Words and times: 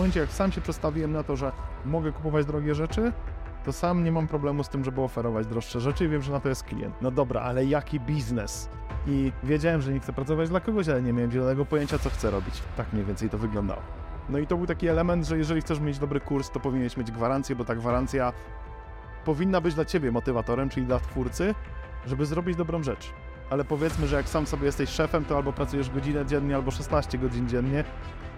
momencie, 0.00 0.20
jak 0.20 0.30
sam 0.30 0.52
się 0.52 0.60
przestawiłem 0.60 1.12
na 1.12 1.22
to, 1.22 1.36
że 1.36 1.52
mogę 1.84 2.12
kupować 2.12 2.46
drogie 2.46 2.74
rzeczy, 2.74 3.12
to 3.64 3.72
sam 3.72 4.04
nie 4.04 4.12
mam 4.12 4.28
problemu 4.28 4.64
z 4.64 4.68
tym, 4.68 4.84
żeby 4.84 5.00
oferować 5.00 5.46
droższe 5.46 5.80
rzeczy 5.80 6.04
i 6.04 6.08
wiem, 6.08 6.22
że 6.22 6.32
na 6.32 6.40
to 6.40 6.48
jest 6.48 6.64
klient. 6.64 6.94
No 7.02 7.10
dobra, 7.10 7.40
ale 7.40 7.64
jaki 7.64 8.00
biznes? 8.00 8.68
I 9.06 9.32
wiedziałem, 9.42 9.80
że 9.80 9.92
nie 9.92 10.00
chcę 10.00 10.12
pracować 10.12 10.48
dla 10.48 10.60
kogoś, 10.60 10.88
ale 10.88 11.02
nie 11.02 11.12
miałem 11.12 11.30
zielonego 11.30 11.64
pojęcia, 11.64 11.98
co 11.98 12.10
chcę 12.10 12.30
robić. 12.30 12.62
Tak 12.76 12.92
mniej 12.92 13.04
więcej 13.04 13.30
to 13.30 13.38
wyglądało. 13.38 13.82
No 14.28 14.38
i 14.38 14.46
to 14.46 14.56
był 14.56 14.66
taki 14.66 14.88
element, 14.88 15.26
że 15.26 15.38
jeżeli 15.38 15.60
chcesz 15.60 15.80
mieć 15.80 15.98
dobry 15.98 16.20
kurs, 16.20 16.50
to 16.50 16.60
powinieneś 16.60 16.96
mieć 16.96 17.10
gwarancję, 17.10 17.56
bo 17.56 17.64
ta 17.64 17.74
gwarancja 17.74 18.32
powinna 19.24 19.60
być 19.60 19.74
dla 19.74 19.84
ciebie 19.84 20.12
motywatorem, 20.12 20.68
czyli 20.68 20.86
dla 20.86 21.00
twórcy, 21.00 21.54
żeby 22.06 22.26
zrobić 22.26 22.56
dobrą 22.56 22.82
rzecz. 22.82 23.12
Ale 23.50 23.64
powiedzmy, 23.64 24.06
że 24.06 24.16
jak 24.16 24.28
sam 24.28 24.46
sobie 24.46 24.66
jesteś 24.66 24.90
szefem, 24.90 25.24
to 25.24 25.36
albo 25.36 25.52
pracujesz 25.52 25.90
godzinę 25.90 26.26
dziennie, 26.26 26.56
albo 26.56 26.70
16 26.70 27.18
godzin 27.18 27.48
dziennie. 27.48 27.84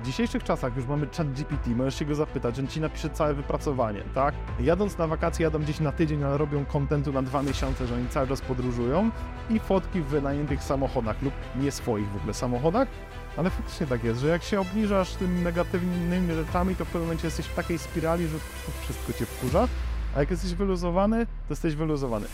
W 0.02 0.06
dzisiejszych 0.06 0.45
czasach 0.45 0.77
już 0.77 0.86
mamy 0.86 1.06
chat 1.16 1.32
GPT, 1.32 1.70
możesz 1.70 1.98
się 1.98 2.04
go 2.04 2.14
zapytać, 2.14 2.58
on 2.58 2.66
ci 2.66 2.80
napisze 2.80 3.10
całe 3.10 3.34
wypracowanie, 3.34 4.02
tak? 4.14 4.34
Jadąc 4.60 4.98
na 4.98 5.06
wakacje, 5.06 5.45
jadą 5.45 5.59
gdzieś 5.59 5.80
na 5.80 5.92
tydzień, 5.92 6.24
ale 6.24 6.38
robią 6.38 6.64
kontentu 6.64 7.12
na 7.12 7.23
dwa 7.23 7.42
miesiące, 7.42 7.87
że 7.87 7.95
oni 7.95 8.09
cały 8.09 8.28
czas 8.28 8.40
podróżują 8.40 9.10
i 9.51 9.60
fotki 9.60 10.01
w 10.01 10.06
wynajętych 10.06 10.64
samochodach 10.64 11.23
lub 11.23 11.34
nie 11.56 11.70
swoich 11.70 12.10
w 12.10 12.16
ogóle 12.16 12.34
samochodach, 12.34 12.88
ale 13.37 13.51
faktycznie 13.51 13.87
tak 13.87 14.04
jest, 14.04 14.20
że 14.20 14.29
jak 14.29 14.42
się 14.42 14.60
obniżasz 14.60 15.15
tymi 15.15 15.42
negatywnymi 15.42 16.34
rzeczami, 16.34 16.76
to 16.76 16.84
w 16.84 16.88
pewnym 16.88 17.02
momencie 17.02 17.26
jesteś 17.26 17.46
w 17.46 17.54
takiej 17.54 17.79
spirali, 17.79 18.29
że 18.29 18.38
wszystko 18.82 19.12
cię 19.12 19.26
wkurza, 19.26 19.68
a 20.16 20.21
jak 20.21 20.30
jesteś 20.30 20.55
wyluzowany, 20.55 21.27
to 21.27 21.52
jesteś 21.52 21.75
wyluzowany. 21.75 22.27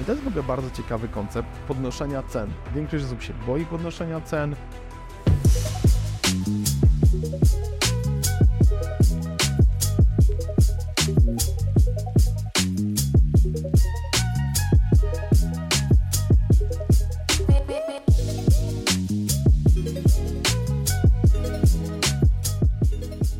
I 0.00 0.04
to 0.04 0.12
jest 0.12 0.24
w 0.24 0.28
ogóle 0.28 0.42
bardzo 0.42 0.70
ciekawy 0.70 1.08
koncept 1.08 1.48
podnoszenia 1.68 2.22
cen. 2.22 2.50
Większość 2.74 3.04
osób 3.04 3.22
się 3.22 3.32
boi 3.46 3.66
podnoszenia 3.66 4.20
cen. 4.20 4.56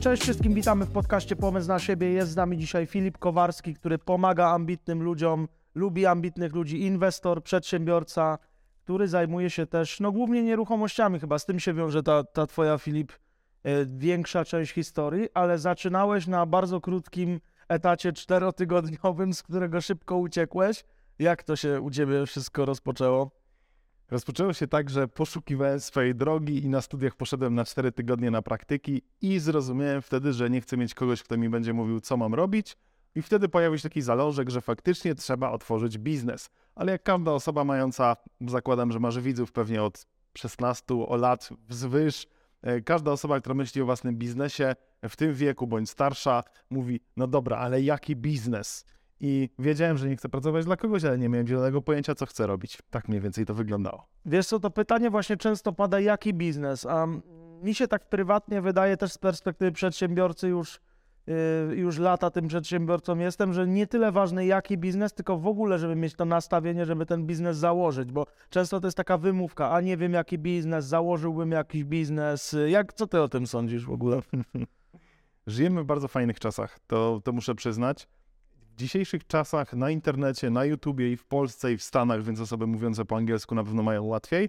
Cześć 0.01 0.23
wszystkim, 0.23 0.55
witamy 0.55 0.85
w 0.87 0.91
podcaście 0.91 1.37
Pomysł 1.37 1.69
na 1.69 1.79
siebie. 1.79 2.13
Jest 2.13 2.31
z 2.31 2.37
nami 2.37 2.59
dzisiaj 2.59 2.87
Filip 2.87 3.19
Kowarski, 3.19 3.75
który 3.75 3.99
pomaga 3.99 4.49
ambitnym 4.49 5.03
ludziom, 5.03 5.49
lubi 5.75 6.07
ambitnych 6.07 6.55
ludzi, 6.55 6.83
inwestor, 6.83 7.43
przedsiębiorca, 7.43 8.39
który 8.85 9.09
zajmuje 9.09 9.51
się 9.51 9.67
też, 9.67 10.01
no 10.01 10.13
głównie 10.13 10.43
nieruchomościami, 10.43 11.21
chyba 11.21 11.39
z 11.39 11.47
tym 11.47 11.61
się 11.61 11.75
wiąże 11.75 12.03
ta, 12.03 12.25
ta 12.25 12.47
twoja, 12.47 12.79
Filip, 12.79 13.13
e, 13.63 13.87
większa 13.87 14.45
część 14.45 14.73
historii, 14.73 15.29
ale 15.35 15.59
zaczynałeś 15.59 16.27
na 16.27 16.47
bardzo 16.47 16.81
krótkim 16.81 17.41
etacie 17.69 18.13
czterotygodniowym, 18.13 19.35
z 19.35 19.43
którego 19.43 19.81
szybko 19.81 20.17
uciekłeś. 20.17 20.85
Jak 21.19 21.43
to 21.43 21.57
się 21.57 21.81
u 21.81 21.91
ciebie 21.91 22.27
wszystko 22.27 22.65
rozpoczęło? 22.65 23.40
Rozpoczęło 24.11 24.53
się 24.53 24.67
tak, 24.67 24.91
że 24.91 25.09
poszukiwałem 25.09 25.81
swojej 25.81 26.15
drogi 26.15 26.65
i 26.65 26.69
na 26.69 26.81
studiach 26.81 27.17
poszedłem 27.17 27.55
na 27.55 27.65
4 27.65 27.93
tygodnie 27.93 28.31
na 28.31 28.43
praktyki 28.43 29.03
i 29.21 29.39
zrozumiałem 29.39 30.03
wtedy, 30.03 30.33
że 30.33 30.51
nie 30.51 30.61
chcę 30.61 30.77
mieć 30.77 30.95
kogoś, 30.95 31.23
kto 31.23 31.37
mi 31.37 31.49
będzie 31.49 31.73
mówił, 31.73 32.01
co 32.01 32.17
mam 32.17 32.35
robić. 32.35 32.77
I 33.15 33.23
wtedy 33.23 33.49
pojawił 33.49 33.79
się 33.79 33.83
taki 33.83 34.03
zalążek, 34.03 34.51
że 34.51 34.61
faktycznie 34.61 35.15
trzeba 35.15 35.51
otworzyć 35.51 35.99
biznes. 35.99 36.51
Ale 36.75 36.93
jak 36.93 37.03
każda 37.03 37.33
osoba 37.33 37.65
mająca, 37.65 38.17
zakładam, 38.41 38.93
że 38.93 39.01
masz 39.01 39.21
widzów 39.21 39.53
pewnie 39.53 39.83
od 39.83 40.07
16 40.39 40.95
lat 41.17 41.49
wzwyż, 41.69 42.27
e, 42.63 42.81
każda 42.81 43.13
osoba, 43.13 43.41
która 43.41 43.55
myśli 43.55 43.83
o 43.83 43.85
własnym 43.85 44.17
biznesie 44.17 44.75
w 45.09 45.17
tym 45.17 45.35
wieku 45.35 45.67
bądź 45.67 45.91
starsza, 45.91 46.43
mówi: 46.71 47.01
No 47.17 47.27
dobra, 47.27 47.57
ale 47.57 47.83
jaki 47.83 48.17
biznes? 48.17 48.85
I 49.21 49.49
wiedziałem, 49.59 49.99
że 49.99 50.09
nie 50.09 50.17
chcę 50.17 50.29
pracować 50.29 50.65
dla 50.65 50.77
kogoś, 50.77 51.05
ale 51.05 51.19
nie 51.19 51.29
miałem 51.29 51.47
zielonego 51.47 51.83
pojęcia, 51.83 52.15
co 52.15 52.27
chcę 52.27 52.47
robić. 52.47 52.79
Tak 52.91 53.09
mniej 53.09 53.21
więcej 53.21 53.47
to 53.47 53.55
wyglądało. 53.55 54.07
Wiesz 54.25 54.47
co, 54.47 54.61
to 54.61 54.71
pytanie 54.71 55.11
właśnie 55.11 55.37
często 55.37 55.73
pada, 55.73 56.01
jaki 56.01 56.35
biznes? 56.35 56.87
A 56.87 57.07
mi 57.63 57.75
się 57.75 57.89
tak 57.89 58.09
prywatnie 58.09 58.61
wydaje 58.63 58.97
też 58.97 59.13
z 59.13 59.19
perspektywy 59.19 59.73
przedsiębiorcy 59.73 60.49
już, 60.49 60.81
yy, 61.27 61.77
już 61.77 61.99
lata 61.99 62.31
tym 62.31 62.49
przedsiębiorcą 62.49 63.19
jestem, 63.19 63.53
że 63.53 63.67
nie 63.67 63.87
tyle 63.87 64.13
ważny 64.13 64.47
jaki 64.47 64.79
biznes, 64.79 65.13
tylko 65.13 65.39
w 65.39 65.47
ogóle, 65.47 65.79
żeby 65.79 65.97
mieć 65.97 66.15
to 66.15 66.25
nastawienie, 66.25 66.87
żeby 66.87 67.07
ten 67.07 67.27
biznes 67.27 67.57
założyć, 67.57 68.13
bo 68.13 68.27
często 68.51 68.81
to 68.81 68.87
jest 68.87 68.97
taka 68.97 69.19
wymówka, 69.19 69.71
a 69.71 69.81
nie 69.81 69.97
wiem 69.97 70.13
jaki 70.13 70.39
biznes, 70.39 70.85
założyłbym 70.85 71.53
jakiś 71.53 71.85
biznes. 71.85 72.57
Jak, 72.67 72.93
co 72.93 73.07
ty 73.07 73.21
o 73.21 73.29
tym 73.29 73.47
sądzisz 73.47 73.87
w 73.87 73.93
ogóle? 73.93 74.21
Żyjemy 75.47 75.83
w 75.83 75.87
bardzo 75.87 76.09
fajnych 76.09 76.41
czasach, 76.41 76.79
to, 76.87 77.21
to 77.25 77.33
muszę 77.33 77.55
przyznać 77.55 78.09
dzisiejszych 78.81 79.27
czasach 79.27 79.73
na 79.73 79.91
internecie, 79.91 80.51
na 80.51 80.65
YouTubie 80.65 81.13
i 81.13 81.17
w 81.17 81.25
Polsce 81.25 81.73
i 81.73 81.77
w 81.77 81.83
Stanach, 81.83 82.23
więc 82.23 82.41
osoby 82.41 82.67
mówiące 82.67 83.05
po 83.05 83.17
angielsku 83.17 83.55
na 83.55 83.65
pewno 83.65 83.83
mają 83.83 84.05
łatwiej, 84.05 84.49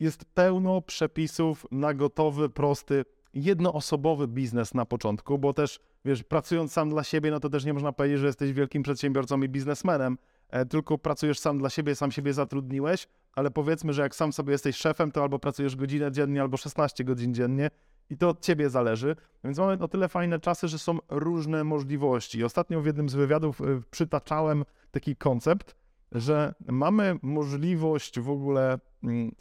jest 0.00 0.24
pełno 0.24 0.82
przepisów 0.82 1.66
na 1.70 1.94
gotowy, 1.94 2.48
prosty, 2.48 3.04
jednoosobowy 3.34 4.28
biznes 4.28 4.74
na 4.74 4.86
początku, 4.86 5.38
bo 5.38 5.52
też, 5.52 5.80
wiesz, 6.04 6.22
pracując 6.22 6.72
sam 6.72 6.90
dla 6.90 7.04
siebie, 7.04 7.30
no 7.30 7.40
to 7.40 7.48
też 7.48 7.64
nie 7.64 7.74
można 7.74 7.92
powiedzieć, 7.92 8.18
że 8.18 8.26
jesteś 8.26 8.52
wielkim 8.52 8.82
przedsiębiorcą 8.82 9.42
i 9.42 9.48
biznesmenem, 9.48 10.18
e, 10.50 10.66
tylko 10.66 10.98
pracujesz 10.98 11.38
sam 11.38 11.58
dla 11.58 11.70
siebie, 11.70 11.94
sam 11.94 12.12
siebie 12.12 12.32
zatrudniłeś, 12.32 13.08
ale 13.32 13.50
powiedzmy, 13.50 13.92
że 13.92 14.02
jak 14.02 14.14
sam 14.14 14.32
sobie 14.32 14.52
jesteś 14.52 14.76
szefem, 14.76 15.12
to 15.12 15.22
albo 15.22 15.38
pracujesz 15.38 15.76
godzinę 15.76 16.12
dziennie, 16.12 16.40
albo 16.42 16.56
16 16.56 17.04
godzin 17.04 17.34
dziennie 17.34 17.70
i 18.10 18.16
to 18.16 18.28
od 18.28 18.40
ciebie 18.40 18.70
zależy. 18.70 19.16
Więc 19.44 19.58
mamy 19.58 19.78
o 19.78 19.88
tyle 19.88 20.08
fajne 20.08 20.40
czasy, 20.40 20.68
że 20.68 20.78
są 20.78 20.98
różne 21.08 21.64
możliwości. 21.64 22.44
Ostatnio 22.44 22.80
w 22.80 22.86
jednym 22.86 23.08
z 23.08 23.14
wywiadów 23.14 23.60
y, 23.60 23.82
przytaczałem 23.90 24.64
taki 24.90 25.16
koncept, 25.16 25.76
że 26.12 26.54
mamy 26.66 27.18
możliwość 27.22 28.20
w 28.20 28.30
ogóle, 28.30 28.78
mm, 29.02 29.32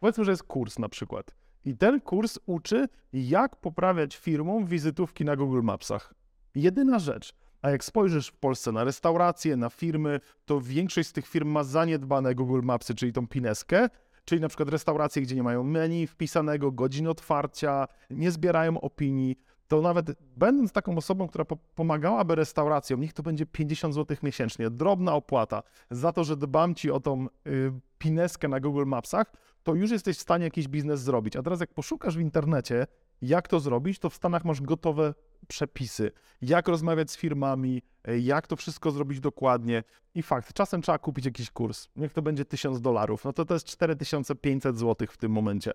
powiedzmy, 0.00 0.24
że 0.24 0.30
jest 0.30 0.42
kurs 0.42 0.78
na 0.78 0.88
przykład. 0.88 1.34
I 1.64 1.76
ten 1.76 2.00
kurs 2.00 2.38
uczy, 2.46 2.88
jak 3.12 3.56
poprawiać 3.56 4.16
firmom 4.16 4.66
wizytówki 4.66 5.24
na 5.24 5.36
Google 5.36 5.62
Mapsach. 5.62 6.14
Jedyna 6.54 6.98
rzecz. 6.98 7.34
A 7.62 7.70
jak 7.70 7.84
spojrzysz 7.84 8.28
w 8.28 8.36
Polsce 8.36 8.72
na 8.72 8.84
restauracje, 8.84 9.56
na 9.56 9.70
firmy, 9.70 10.20
to 10.44 10.60
większość 10.60 11.08
z 11.08 11.12
tych 11.12 11.26
firm 11.26 11.48
ma 11.48 11.64
zaniedbane 11.64 12.34
Google 12.34 12.60
Mapsy, 12.62 12.94
czyli 12.94 13.12
tą 13.12 13.28
pineskę, 13.28 13.88
czyli 14.24 14.40
na 14.40 14.48
przykład 14.48 14.68
restauracje, 14.68 15.22
gdzie 15.22 15.34
nie 15.34 15.42
mają 15.42 15.64
menu 15.64 16.06
wpisanego, 16.06 16.72
godzin 16.72 17.08
otwarcia, 17.08 17.88
nie 18.10 18.30
zbierają 18.30 18.80
opinii, 18.80 19.36
to 19.68 19.80
nawet 19.80 20.06
będąc 20.36 20.72
taką 20.72 20.96
osobą, 20.96 21.28
która 21.28 21.44
po 21.44 21.56
pomagałaby 21.56 22.34
restauracjom, 22.34 23.00
niech 23.00 23.12
to 23.12 23.22
będzie 23.22 23.46
50 23.46 23.94
zł 23.94 24.16
miesięcznie, 24.22 24.70
drobna 24.70 25.14
opłata 25.14 25.62
za 25.90 26.12
to, 26.12 26.24
że 26.24 26.36
dbam 26.36 26.74
ci 26.74 26.90
o 26.90 27.00
tą 27.00 27.26
y, 27.46 27.72
pineskę 27.98 28.48
na 28.48 28.60
Google 28.60 28.86
Mapsach, 28.86 29.32
to 29.62 29.74
już 29.74 29.90
jesteś 29.90 30.16
w 30.16 30.20
stanie 30.20 30.44
jakiś 30.44 30.68
biznes 30.68 31.00
zrobić. 31.00 31.36
A 31.36 31.42
teraz 31.42 31.60
jak 31.60 31.74
poszukasz 31.74 32.16
w 32.16 32.20
internecie, 32.20 32.86
jak 33.22 33.48
to 33.48 33.60
zrobić, 33.60 33.98
to 33.98 34.10
w 34.10 34.14
Stanach 34.14 34.44
masz 34.44 34.60
gotowe 34.60 35.14
przepisy, 35.48 36.10
jak 36.42 36.68
rozmawiać 36.68 37.10
z 37.10 37.16
firmami, 37.16 37.82
e, 38.04 38.18
jak 38.18 38.46
to 38.46 38.56
wszystko 38.56 38.90
zrobić 38.90 39.20
dokładnie. 39.20 39.82
I 40.14 40.22
fakt, 40.22 40.52
czasem 40.52 40.82
trzeba 40.82 40.98
kupić 40.98 41.24
jakiś 41.24 41.50
kurs. 41.50 41.88
Niech 41.96 42.12
to 42.12 42.22
będzie 42.22 42.44
1000 42.44 42.80
dolarów, 42.80 43.24
no 43.24 43.32
to 43.32 43.44
to 43.44 43.54
jest 43.54 43.66
4500 43.66 44.78
zł 44.78 45.08
w 45.10 45.16
tym 45.16 45.32
momencie. 45.32 45.72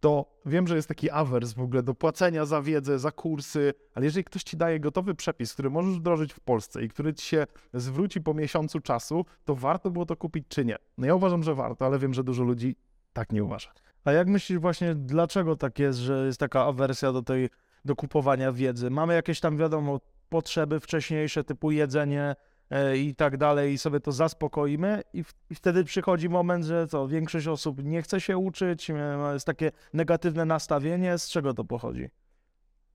To 0.00 0.26
wiem, 0.46 0.66
że 0.66 0.76
jest 0.76 0.88
taki 0.88 1.10
awers 1.10 1.52
w 1.52 1.60
ogóle 1.60 1.82
do 1.82 1.94
płacenia 1.94 2.44
za 2.44 2.62
wiedzę, 2.62 2.98
za 2.98 3.10
kursy, 3.10 3.74
ale 3.94 4.04
jeżeli 4.04 4.24
ktoś 4.24 4.42
ci 4.42 4.56
daje 4.56 4.80
gotowy 4.80 5.14
przepis, 5.14 5.52
który 5.52 5.70
możesz 5.70 5.98
wdrożyć 5.98 6.32
w 6.32 6.40
Polsce 6.40 6.84
i 6.84 6.88
który 6.88 7.14
ci 7.14 7.26
się 7.26 7.46
zwróci 7.74 8.20
po 8.20 8.34
miesiącu 8.34 8.80
czasu, 8.80 9.24
to 9.44 9.54
warto 9.54 9.90
było 9.90 10.06
to 10.06 10.16
kupić 10.16 10.44
czy 10.48 10.64
nie? 10.64 10.76
No 10.98 11.06
ja 11.06 11.14
uważam, 11.14 11.42
że 11.42 11.54
warto, 11.54 11.86
ale 11.86 11.98
wiem, 11.98 12.14
że 12.14 12.24
dużo 12.24 12.44
ludzi 12.44 12.76
tak 13.12 13.32
nie 13.32 13.44
uważa. 13.44 13.70
A 14.04 14.12
jak 14.12 14.28
myślisz 14.28 14.58
właśnie, 14.58 14.94
dlaczego 14.94 15.56
tak 15.56 15.78
jest, 15.78 15.98
że 15.98 16.26
jest 16.26 16.40
taka 16.40 16.64
awersja 16.64 17.12
do 17.12 17.22
tej, 17.22 17.48
do 17.86 17.96
kupowania 17.96 18.52
wiedzy? 18.52 18.90
Mamy 18.90 19.14
jakieś 19.14 19.40
tam, 19.40 19.56
wiadomo, 19.56 20.00
potrzeby 20.28 20.80
wcześniejsze, 20.80 21.44
typu 21.44 21.70
jedzenie 21.70 22.36
e, 22.70 22.98
i 22.98 23.14
tak 23.14 23.36
dalej 23.36 23.72
i 23.72 23.78
sobie 23.78 24.00
to 24.00 24.12
zaspokoimy 24.12 25.02
i, 25.12 25.24
w, 25.24 25.34
i 25.50 25.54
wtedy 25.54 25.84
przychodzi 25.84 26.28
moment, 26.28 26.64
że 26.64 26.86
co, 26.86 27.08
większość 27.08 27.46
osób 27.46 27.84
nie 27.84 28.02
chce 28.02 28.20
się 28.20 28.38
uczyć, 28.38 28.90
e, 28.90 28.94
jest 29.32 29.46
takie 29.46 29.72
negatywne 29.92 30.44
nastawienie. 30.44 31.18
Z 31.18 31.28
czego 31.28 31.54
to 31.54 31.64
pochodzi? 31.64 32.08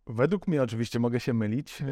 Według 0.07 0.47
mnie 0.47 0.63
oczywiście 0.63 0.99
mogę 0.99 1.19
się 1.19 1.33
mylić. 1.33 1.83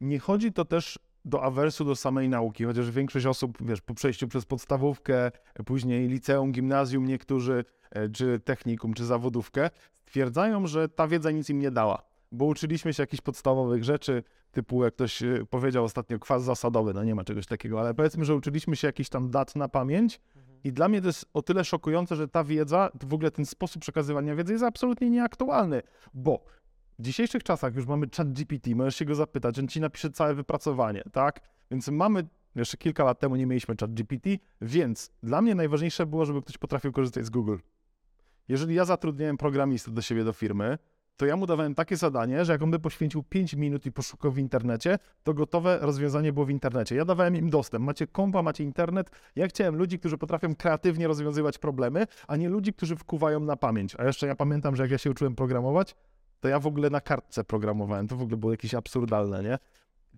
Nie 0.00 0.18
chodzi 0.18 0.52
to 0.52 0.64
też 0.64 0.98
do 1.24 1.42
awersu 1.42 1.84
do 1.84 1.96
samej 1.96 2.28
nauki, 2.28 2.64
chociaż 2.64 2.90
większość 2.90 3.26
osób, 3.26 3.58
wiesz, 3.60 3.80
po 3.80 3.94
przejściu 3.94 4.28
przez 4.28 4.44
podstawówkę, 4.44 5.30
później 5.66 6.08
liceum, 6.08 6.52
gimnazjum, 6.52 7.06
niektórzy, 7.06 7.64
e, 7.90 8.08
czy 8.08 8.40
technikum, 8.40 8.94
czy 8.94 9.04
zawodówkę, 9.04 9.70
stwierdzają, 10.06 10.66
że 10.66 10.88
ta 10.88 11.08
wiedza 11.08 11.30
nic 11.30 11.50
im 11.50 11.58
nie 11.58 11.70
dała, 11.70 12.02
bo 12.34 12.44
uczyliśmy 12.44 12.94
się 12.94 13.02
jakichś 13.02 13.20
podstawowych 13.20 13.84
rzeczy, 13.84 14.22
typu 14.52 14.84
jak 14.84 14.94
ktoś 14.94 15.22
e, 15.22 15.46
powiedział 15.50 15.84
ostatnio 15.84 16.18
kwas 16.18 16.44
zasadowy, 16.44 16.94
no 16.94 17.04
nie 17.04 17.14
ma 17.14 17.24
czegoś 17.24 17.46
takiego, 17.46 17.80
ale 17.80 17.94
powiedzmy, 17.94 18.24
że 18.24 18.34
uczyliśmy 18.34 18.76
się 18.76 18.86
jakiś 18.86 19.08
tam 19.08 19.30
dat 19.30 19.56
na 19.56 19.68
pamięć 19.68 20.20
i 20.64 20.72
dla 20.72 20.88
mnie 20.88 21.00
to 21.00 21.06
jest 21.06 21.26
o 21.34 21.42
tyle 21.42 21.64
szokujące, 21.64 22.16
że 22.16 22.28
ta 22.28 22.44
wiedza, 22.44 22.90
w 23.02 23.14
ogóle 23.14 23.30
ten 23.30 23.46
sposób 23.46 23.82
przekazywania 23.82 24.34
wiedzy 24.34 24.52
jest 24.52 24.64
absolutnie 24.64 25.10
nieaktualny, 25.10 25.82
bo 26.14 26.44
W 26.98 27.02
dzisiejszych 27.02 27.42
czasach 27.42 27.74
już 27.74 27.86
mamy 27.86 28.06
chat 28.16 28.32
GPT, 28.32 28.74
możesz 28.74 28.96
się 28.96 29.04
go 29.04 29.14
zapytać, 29.14 29.58
on 29.58 29.68
ci 29.68 29.80
napisze 29.80 30.10
całe 30.10 30.34
wypracowanie, 30.34 31.02
tak? 31.12 31.40
Więc 31.70 31.88
mamy, 31.88 32.26
jeszcze 32.54 32.76
kilka 32.76 33.04
lat 33.04 33.18
temu 33.18 33.36
nie 33.36 33.46
mieliśmy 33.46 33.74
chat 33.80 33.94
GPT, 33.94 34.30
więc 34.60 35.10
dla 35.22 35.42
mnie 35.42 35.54
najważniejsze 35.54 36.06
było, 36.06 36.24
żeby 36.24 36.42
ktoś 36.42 36.58
potrafił 36.58 36.92
korzystać 36.92 37.24
z 37.24 37.30
Google. 37.30 37.56
Jeżeli 38.48 38.74
ja 38.74 38.84
zatrudniałem 38.84 39.36
programistę 39.36 39.90
do 39.90 40.02
siebie 40.02 40.24
do 40.24 40.32
firmy, 40.32 40.78
to 41.16 41.26
ja 41.26 41.36
mu 41.36 41.46
dawałem 41.46 41.74
takie 41.74 41.96
zadanie, 41.96 42.44
że 42.44 42.52
jak 42.52 42.62
on 42.62 42.70
by 42.70 42.78
poświęcił 42.78 43.22
5 43.22 43.54
minut 43.54 43.86
i 43.86 43.92
poszukał 43.92 44.32
w 44.32 44.38
internecie, 44.38 44.98
to 45.22 45.34
gotowe 45.34 45.78
rozwiązanie 45.80 46.32
było 46.32 46.46
w 46.46 46.50
internecie. 46.50 46.96
Ja 46.96 47.04
dawałem 47.04 47.36
im 47.36 47.50
dostęp. 47.50 47.84
Macie 47.84 48.06
kompa, 48.06 48.42
macie 48.42 48.64
internet. 48.64 49.10
Ja 49.36 49.48
chciałem 49.48 49.76
ludzi, 49.76 49.98
którzy 49.98 50.18
potrafią 50.18 50.54
kreatywnie 50.54 51.06
rozwiązywać 51.06 51.58
problemy, 51.58 52.06
a 52.28 52.36
nie 52.36 52.48
ludzi, 52.48 52.72
którzy 52.72 52.96
wkuwają 52.96 53.40
na 53.40 53.56
pamięć. 53.56 53.96
A 53.98 54.04
jeszcze 54.04 54.26
ja 54.26 54.36
pamiętam, 54.36 54.76
że 54.76 54.82
jak 54.82 54.92
ja 54.92 54.98
się 54.98 55.10
uczyłem 55.10 55.34
programować, 55.34 55.94
to 56.40 56.48
ja 56.48 56.58
w 56.58 56.66
ogóle 56.66 56.90
na 56.90 57.00
kartce 57.00 57.44
programowałem. 57.44 58.08
To 58.08 58.16
w 58.16 58.22
ogóle 58.22 58.36
było 58.36 58.52
jakieś 58.52 58.74
absurdalne, 58.74 59.42
nie? 59.42 59.58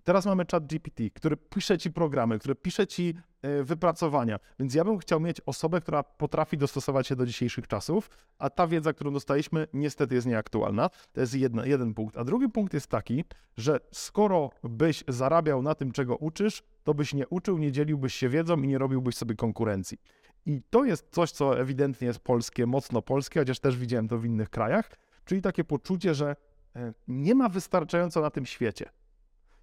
Teraz 0.07 0.25
mamy 0.25 0.45
chat 0.51 0.65
GPT, 0.65 1.09
który 1.09 1.37
pisze 1.37 1.77
ci 1.77 1.91
programy, 1.91 2.39
który 2.39 2.55
pisze 2.55 2.87
ci 2.87 3.13
e, 3.41 3.63
wypracowania, 3.63 4.39
więc 4.59 4.73
ja 4.73 4.83
bym 4.83 4.97
chciał 4.97 5.19
mieć 5.19 5.41
osobę, 5.45 5.81
która 5.81 6.03
potrafi 6.03 6.57
dostosować 6.57 7.07
się 7.07 7.15
do 7.15 7.25
dzisiejszych 7.25 7.67
czasów, 7.67 8.09
a 8.39 8.49
ta 8.49 8.67
wiedza, 8.67 8.93
którą 8.93 9.13
dostaliśmy, 9.13 9.67
niestety 9.73 10.15
jest 10.15 10.27
nieaktualna. 10.27 10.89
To 11.13 11.21
jest 11.21 11.35
jedna, 11.35 11.65
jeden 11.65 11.93
punkt. 11.93 12.17
A 12.17 12.23
drugi 12.23 12.49
punkt 12.49 12.73
jest 12.73 12.87
taki, 12.87 13.23
że 13.57 13.79
skoro 13.91 14.49
byś 14.63 15.03
zarabiał 15.07 15.61
na 15.61 15.75
tym, 15.75 15.91
czego 15.91 16.15
uczysz, 16.15 16.63
to 16.83 16.93
byś 16.93 17.13
nie 17.13 17.27
uczył, 17.27 17.57
nie 17.57 17.71
dzieliłbyś 17.71 18.13
się 18.13 18.29
wiedzą 18.29 18.61
i 18.61 18.67
nie 18.67 18.77
robiłbyś 18.77 19.15
sobie 19.15 19.35
konkurencji. 19.35 19.97
I 20.45 20.61
to 20.69 20.85
jest 20.85 21.09
coś, 21.11 21.31
co 21.31 21.59
ewidentnie 21.59 22.07
jest 22.07 22.19
polskie, 22.19 22.65
mocno 22.65 23.01
polskie, 23.01 23.39
chociaż 23.39 23.59
też 23.59 23.77
widziałem 23.77 24.07
to 24.07 24.17
w 24.17 24.25
innych 24.25 24.49
krajach, 24.49 24.91
czyli 25.25 25.41
takie 25.41 25.63
poczucie, 25.63 26.13
że 26.13 26.35
e, 26.75 26.93
nie 27.07 27.35
ma 27.35 27.49
wystarczająco 27.49 28.21
na 28.21 28.29
tym 28.29 28.45
świecie. 28.45 28.89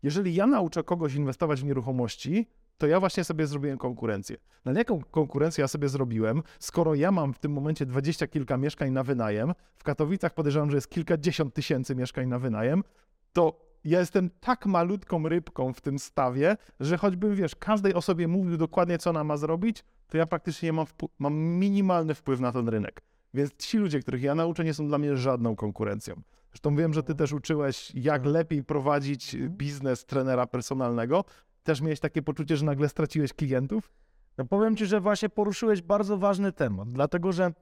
Jeżeli 0.05 0.35
ja 0.35 0.47
nauczę 0.47 0.83
kogoś 0.83 1.15
inwestować 1.15 1.61
w 1.61 1.65
nieruchomości, 1.65 2.47
to 2.79 2.87
ja 2.87 3.01
właśnie 3.01 3.25
sobie 3.25 3.47
zrobiłem 3.47 3.79
konkurencję. 3.79 4.37
Na 4.65 4.73
jaką 4.73 5.03
konkurencję 5.11 5.62
ja 5.62 5.69
sobie 5.69 5.89
zrobiłem, 5.89 6.43
skoro 6.59 6.95
ja 6.95 7.12
mam 7.12 7.33
w 7.33 7.39
tym 7.39 7.53
momencie 7.53 7.87
dwadzieścia 7.87 8.27
kilka 8.27 8.56
mieszkań 8.56 8.91
na 8.91 9.03
wynajem, 9.03 9.53
w 9.77 9.83
Katowicach 9.83 10.35
podejrzewam, 10.35 10.71
że 10.71 10.77
jest 10.77 10.91
kilkadziesiąt 10.91 11.55
tysięcy 11.55 11.95
mieszkań 11.95 12.29
na 12.29 12.39
wynajem, 12.39 12.85
to 13.33 13.61
ja 13.85 14.01
jestem 14.01 14.31
tak 14.41 14.67
malutką 14.67 15.29
rybką 15.29 15.73
w 15.73 15.81
tym 15.81 15.99
stawie, 15.99 16.56
że 16.81 16.97
choćbym, 16.97 17.35
wiesz, 17.35 17.56
każdej 17.56 17.95
osobie 17.95 18.29
mówił 18.29 18.56
dokładnie, 18.56 18.99
co 18.99 19.11
ona 19.11 19.25
ma 19.25 19.37
zrobić, 19.37 19.85
to 20.09 20.19
ja 20.19 20.27
praktycznie 20.27 20.73
mam, 20.73 20.87
mam 21.19 21.35
minimalny 21.35 22.15
wpływ 22.15 22.41
na 22.41 22.53
ten 22.53 22.69
rynek. 22.69 23.03
Więc 23.35 23.56
ci 23.56 23.79
ludzie, 23.79 24.01
których 24.01 24.23
ja 24.23 24.35
nauczę, 24.35 24.65
nie 24.65 24.75
są 24.75 24.89
dla 24.89 24.99
mnie 24.99 25.17
żadną 25.17 25.56
konkurencją. 25.56 26.23
Zresztą 26.55 26.77
wiem, 26.77 26.95
że 26.95 27.03
ty 27.03 27.15
też 27.15 27.33
uczyłeś, 27.33 27.93
jak 27.95 28.27
lepiej 28.27 28.65
prowadzić 28.65 29.35
mhm. 29.35 29.53
biznes 29.53 30.05
trenera 30.05 30.47
personalnego. 30.47 31.25
Też 31.62 31.81
miałeś 31.81 32.01
takie 32.01 32.23
poczucie, 32.23 32.56
że 32.56 32.65
nagle 32.65 32.89
straciłeś 32.89 33.33
klientów? 33.33 33.93
No 34.39 34.45
powiem 34.45 34.77
ci, 34.77 34.87
że 34.87 35.01
właśnie 35.01 35.29
poruszyłeś 35.29 35.83
bardzo 35.83 36.19
ważny 36.19 36.53
temat, 36.53 36.93
dlatego 36.93 37.33
że 37.33 37.53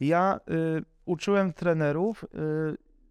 ja 0.00 0.40
y, 0.78 0.84
uczyłem 1.04 1.52
trenerów. 1.52 2.24
Y, 2.24 2.28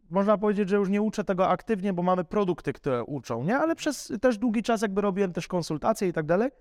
można 0.09 0.37
powiedzieć, 0.37 0.69
że 0.69 0.75
już 0.75 0.89
nie 0.89 1.01
uczę 1.01 1.23
tego 1.23 1.47
aktywnie, 1.49 1.93
bo 1.93 2.03
mamy 2.03 2.23
produkty, 2.23 2.73
które 2.73 3.03
uczą, 3.03 3.43
nie? 3.43 3.57
Ale 3.57 3.75
przez 3.75 4.13
też 4.21 4.37
długi 4.37 4.63
czas 4.63 4.81
jakby 4.81 5.01
robiłem 5.01 5.33
też 5.33 5.47
konsultacje 5.47 6.07
i 6.07 6.13
tak 6.13 6.25
dalej. 6.25 6.51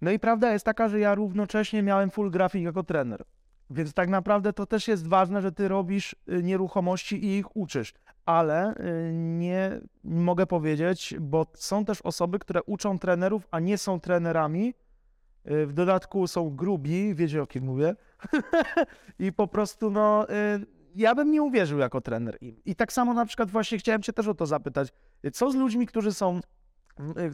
No 0.00 0.10
i 0.10 0.18
prawda 0.18 0.52
jest 0.52 0.64
taka, 0.64 0.88
że 0.88 1.00
ja 1.00 1.14
równocześnie 1.14 1.82
miałem 1.82 2.10
full 2.10 2.30
grafik 2.30 2.62
jako 2.62 2.82
trener. 2.82 3.24
Więc 3.70 3.92
tak 3.92 4.08
naprawdę 4.08 4.52
to 4.52 4.66
też 4.66 4.88
jest 4.88 5.06
ważne, 5.06 5.42
że 5.42 5.52
ty 5.52 5.68
robisz 5.68 6.16
y, 6.28 6.42
nieruchomości 6.42 7.24
i 7.24 7.38
ich 7.38 7.56
uczysz. 7.56 7.94
Ale 8.24 8.74
y, 8.74 9.12
nie 9.12 9.80
mogę 10.04 10.46
powiedzieć, 10.46 11.14
bo 11.20 11.46
są 11.54 11.84
też 11.84 12.02
osoby, 12.02 12.38
które 12.38 12.62
uczą 12.62 12.98
trenerów, 12.98 13.48
a 13.50 13.60
nie 13.60 13.78
są 13.78 14.00
trenerami. 14.00 14.74
Y, 15.50 15.66
w 15.66 15.72
dodatku 15.72 16.26
są 16.26 16.50
grubi, 16.50 17.14
wiecie 17.14 17.42
o 17.42 17.46
kim 17.46 17.64
mówię. 17.64 17.96
I 19.18 19.32
po 19.32 19.46
prostu, 19.46 19.90
no, 19.90 20.26
ja 20.94 21.14
bym 21.14 21.30
nie 21.30 21.42
uwierzył 21.42 21.78
jako 21.78 22.00
trener 22.00 22.38
im. 22.40 22.56
I 22.64 22.76
tak 22.76 22.92
samo 22.92 23.14
na 23.14 23.26
przykład 23.26 23.50
właśnie 23.50 23.78
chciałem 23.78 24.02
cię 24.02 24.12
też 24.12 24.28
o 24.28 24.34
to 24.34 24.46
zapytać. 24.46 24.88
Co 25.32 25.50
z 25.50 25.54
ludźmi, 25.54 25.86
którzy 25.86 26.12
są 26.12 26.40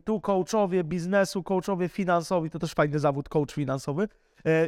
tu 0.04 0.20
coachowie 0.20 0.84
biznesu, 0.84 1.42
coachowie 1.42 1.88
finansowi, 1.88 2.50
to 2.50 2.58
też 2.58 2.74
fajny 2.74 2.98
zawód, 2.98 3.28
coach 3.28 3.52
finansowy, 3.52 4.08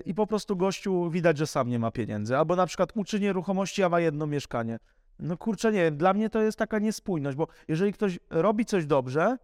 i 0.05 0.15
po 0.15 0.27
prostu 0.27 0.57
gościu 0.57 1.11
widać, 1.11 1.39
że 1.39 1.47
sam 1.47 1.69
nie 1.69 1.79
ma 1.79 1.91
pieniędzy. 1.91 2.37
Albo 2.37 2.57
na 2.57 2.67
przykład 2.67 2.93
uczy 2.95 3.21
nieruchomości, 3.21 3.83
a 3.83 3.89
ma 3.89 4.01
jedno 4.01 4.27
mieszkanie. 4.27 4.79
No 5.19 5.37
kurczę, 5.37 5.73
nie 5.73 5.83
wiem, 5.83 5.97
dla 5.97 6.15
mnie 6.15 6.31
to 6.31 6.43
jest 6.43 6.59
taka 6.59 6.79
niespójność, 6.79 7.37
bo 7.37 7.47
jeżeli 7.69 7.93
ktoś 7.93 8.19
robi 8.31 8.65
coś 8.65 8.87
dobrze 8.87 9.37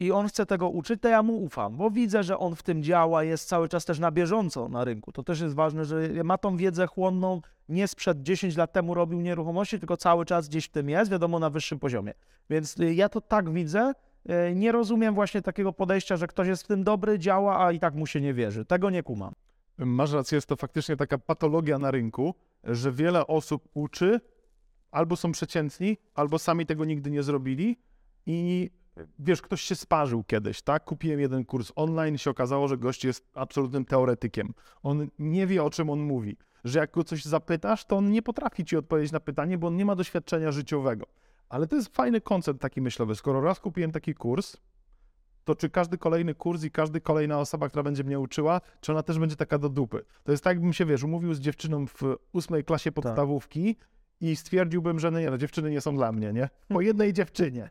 i 0.00 0.12
on 0.12 0.28
chce 0.28 0.46
tego 0.46 0.68
uczyć, 0.68 1.00
to 1.02 1.08
ja 1.08 1.22
mu 1.22 1.42
ufam, 1.42 1.76
bo 1.76 1.90
widzę, 1.90 2.22
że 2.22 2.38
on 2.38 2.56
w 2.56 2.62
tym 2.62 2.82
działa, 2.82 3.24
jest 3.24 3.48
cały 3.48 3.68
czas 3.68 3.84
też 3.84 3.98
na 3.98 4.10
bieżąco 4.10 4.68
na 4.68 4.84
rynku. 4.84 5.12
To 5.12 5.22
też 5.22 5.40
jest 5.40 5.54
ważne, 5.54 5.84
że 5.84 6.08
ma 6.24 6.38
tą 6.38 6.56
wiedzę 6.56 6.86
chłonną, 6.86 7.40
nie 7.68 7.88
sprzed 7.88 8.22
10 8.22 8.56
lat 8.56 8.72
temu 8.72 8.94
robił 8.94 9.20
nieruchomości, 9.20 9.78
tylko 9.78 9.96
cały 9.96 10.24
czas 10.24 10.48
gdzieś 10.48 10.64
w 10.64 10.70
tym 10.70 10.88
jest, 10.88 11.10
wiadomo, 11.10 11.38
na 11.38 11.50
wyższym 11.50 11.78
poziomie. 11.78 12.12
Więc 12.50 12.80
y, 12.80 12.94
ja 12.94 13.08
to 13.08 13.20
tak 13.20 13.50
widzę, 13.50 13.92
y, 14.50 14.54
nie 14.54 14.72
rozumiem 14.72 15.14
właśnie 15.14 15.42
takiego 15.42 15.72
podejścia, 15.72 16.16
że 16.16 16.26
ktoś 16.26 16.48
jest 16.48 16.62
w 16.62 16.66
tym 16.66 16.84
dobry, 16.84 17.18
działa, 17.18 17.66
a 17.66 17.72
i 17.72 17.80
tak 17.80 17.94
mu 17.94 18.06
się 18.06 18.20
nie 18.20 18.34
wierzy. 18.34 18.64
Tego 18.64 18.90
nie 18.90 19.02
kumam. 19.02 19.34
Masz 19.78 20.12
rację, 20.12 20.36
jest 20.36 20.46
to 20.46 20.56
faktycznie 20.56 20.96
taka 20.96 21.18
patologia 21.18 21.78
na 21.78 21.90
rynku, 21.90 22.34
że 22.64 22.92
wiele 22.92 23.26
osób 23.26 23.68
uczy, 23.74 24.20
albo 24.90 25.16
są 25.16 25.32
przeciętni, 25.32 25.96
albo 26.14 26.38
sami 26.38 26.66
tego 26.66 26.84
nigdy 26.84 27.10
nie 27.10 27.22
zrobili 27.22 27.78
i 28.26 28.70
wiesz, 29.18 29.42
ktoś 29.42 29.60
się 29.60 29.74
sparzył 29.74 30.24
kiedyś, 30.24 30.62
tak? 30.62 30.84
Kupiłem 30.84 31.20
jeden 31.20 31.44
kurs 31.44 31.72
online, 31.76 32.18
się 32.18 32.30
okazało, 32.30 32.68
że 32.68 32.78
gość 32.78 33.04
jest 33.04 33.30
absolutnym 33.34 33.84
teoretykiem. 33.84 34.54
On 34.82 35.08
nie 35.18 35.46
wie, 35.46 35.64
o 35.64 35.70
czym 35.70 35.90
on 35.90 36.00
mówi. 36.00 36.36
Że 36.64 36.78
jak 36.78 36.90
go 36.90 37.04
coś 37.04 37.24
zapytasz, 37.24 37.84
to 37.84 37.96
on 37.96 38.10
nie 38.10 38.22
potrafi 38.22 38.64
ci 38.64 38.76
odpowiedzieć 38.76 39.12
na 39.12 39.20
pytanie, 39.20 39.58
bo 39.58 39.66
on 39.66 39.76
nie 39.76 39.84
ma 39.84 39.96
doświadczenia 39.96 40.52
życiowego. 40.52 41.06
Ale 41.48 41.66
to 41.66 41.76
jest 41.76 41.96
fajny 41.96 42.20
koncept 42.20 42.60
taki 42.60 42.80
myślowy. 42.80 43.14
Skoro 43.14 43.40
raz 43.40 43.60
kupiłem 43.60 43.92
taki 43.92 44.14
kurs, 44.14 44.56
to 45.46 45.54
czy 45.54 45.70
każdy 45.70 45.98
kolejny 45.98 46.34
kurs 46.34 46.64
i 46.64 46.70
każdy 46.70 47.00
kolejna 47.00 47.38
osoba, 47.38 47.68
która 47.68 47.82
będzie 47.82 48.04
mnie 48.04 48.20
uczyła, 48.20 48.60
czy 48.80 48.92
ona 48.92 49.02
też 49.02 49.18
będzie 49.18 49.36
taka 49.36 49.58
do 49.58 49.68
dupy. 49.68 50.04
To 50.24 50.32
jest 50.32 50.44
tak, 50.44 50.56
jakbym 50.56 50.72
się, 50.72 50.86
wiesz, 50.86 51.02
umówił 51.02 51.34
z 51.34 51.40
dziewczyną 51.40 51.86
w 51.86 52.02
ósmej 52.32 52.64
klasie 52.64 52.92
tak. 52.92 52.94
podstawówki 52.94 53.74
tak. 53.74 53.88
i 54.20 54.36
stwierdziłbym, 54.36 55.00
że 55.00 55.10
no 55.10 55.20
nie, 55.20 55.30
no 55.30 55.38
dziewczyny 55.38 55.70
nie 55.70 55.80
są 55.80 55.96
dla 55.96 56.12
mnie, 56.12 56.32
nie? 56.32 56.48
Po 56.68 56.80
jednej 56.80 57.12
dziewczynie. 57.12 57.70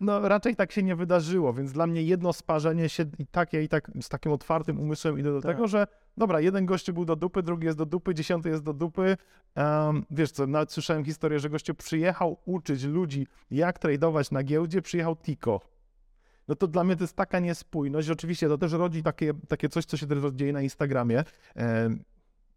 No 0.00 0.28
raczej 0.28 0.56
tak 0.56 0.72
się 0.72 0.82
nie 0.82 0.96
wydarzyło, 0.96 1.52
więc 1.52 1.72
dla 1.72 1.86
mnie 1.86 2.02
jedno 2.02 2.32
sparzenie 2.32 2.88
się 2.88 3.04
i 3.18 3.26
tak, 3.26 3.52
ja 3.52 3.60
i 3.60 3.68
tak 3.68 3.90
z 4.00 4.08
takim 4.08 4.32
otwartym 4.32 4.80
umysłem 4.80 5.18
idę 5.18 5.32
do 5.32 5.40
tak. 5.40 5.52
tego, 5.52 5.68
że 5.68 5.86
dobra, 6.16 6.40
jeden 6.40 6.66
gościu 6.66 6.92
był 6.92 7.04
do 7.04 7.16
dupy, 7.16 7.42
drugi 7.42 7.66
jest 7.66 7.78
do 7.78 7.86
dupy, 7.86 8.14
dziesiąty 8.14 8.48
jest 8.48 8.62
do 8.62 8.72
dupy. 8.72 9.16
Um, 9.56 10.04
wiesz 10.10 10.30
co, 10.30 10.46
nawet 10.46 10.72
słyszałem 10.72 11.04
historię, 11.04 11.40
że 11.40 11.50
gościu 11.50 11.74
przyjechał 11.74 12.36
uczyć 12.44 12.84
ludzi, 12.84 13.26
jak 13.50 13.78
tradować 13.78 14.30
na 14.30 14.42
giełdzie, 14.42 14.82
przyjechał 14.82 15.16
Tiko 15.16 15.77
no 16.48 16.54
to 16.54 16.66
dla 16.66 16.84
mnie 16.84 16.96
to 16.96 17.04
jest 17.04 17.16
taka 17.16 17.38
niespójność. 17.40 18.10
Oczywiście 18.10 18.48
to 18.48 18.58
też 18.58 18.72
rodzi 18.72 19.02
takie, 19.02 19.32
takie 19.48 19.68
coś, 19.68 19.84
co 19.84 19.96
się 19.96 20.06
teraz 20.06 20.32
dzieje 20.32 20.52
na 20.52 20.62
Instagramie. 20.62 21.24
E, 21.56 21.90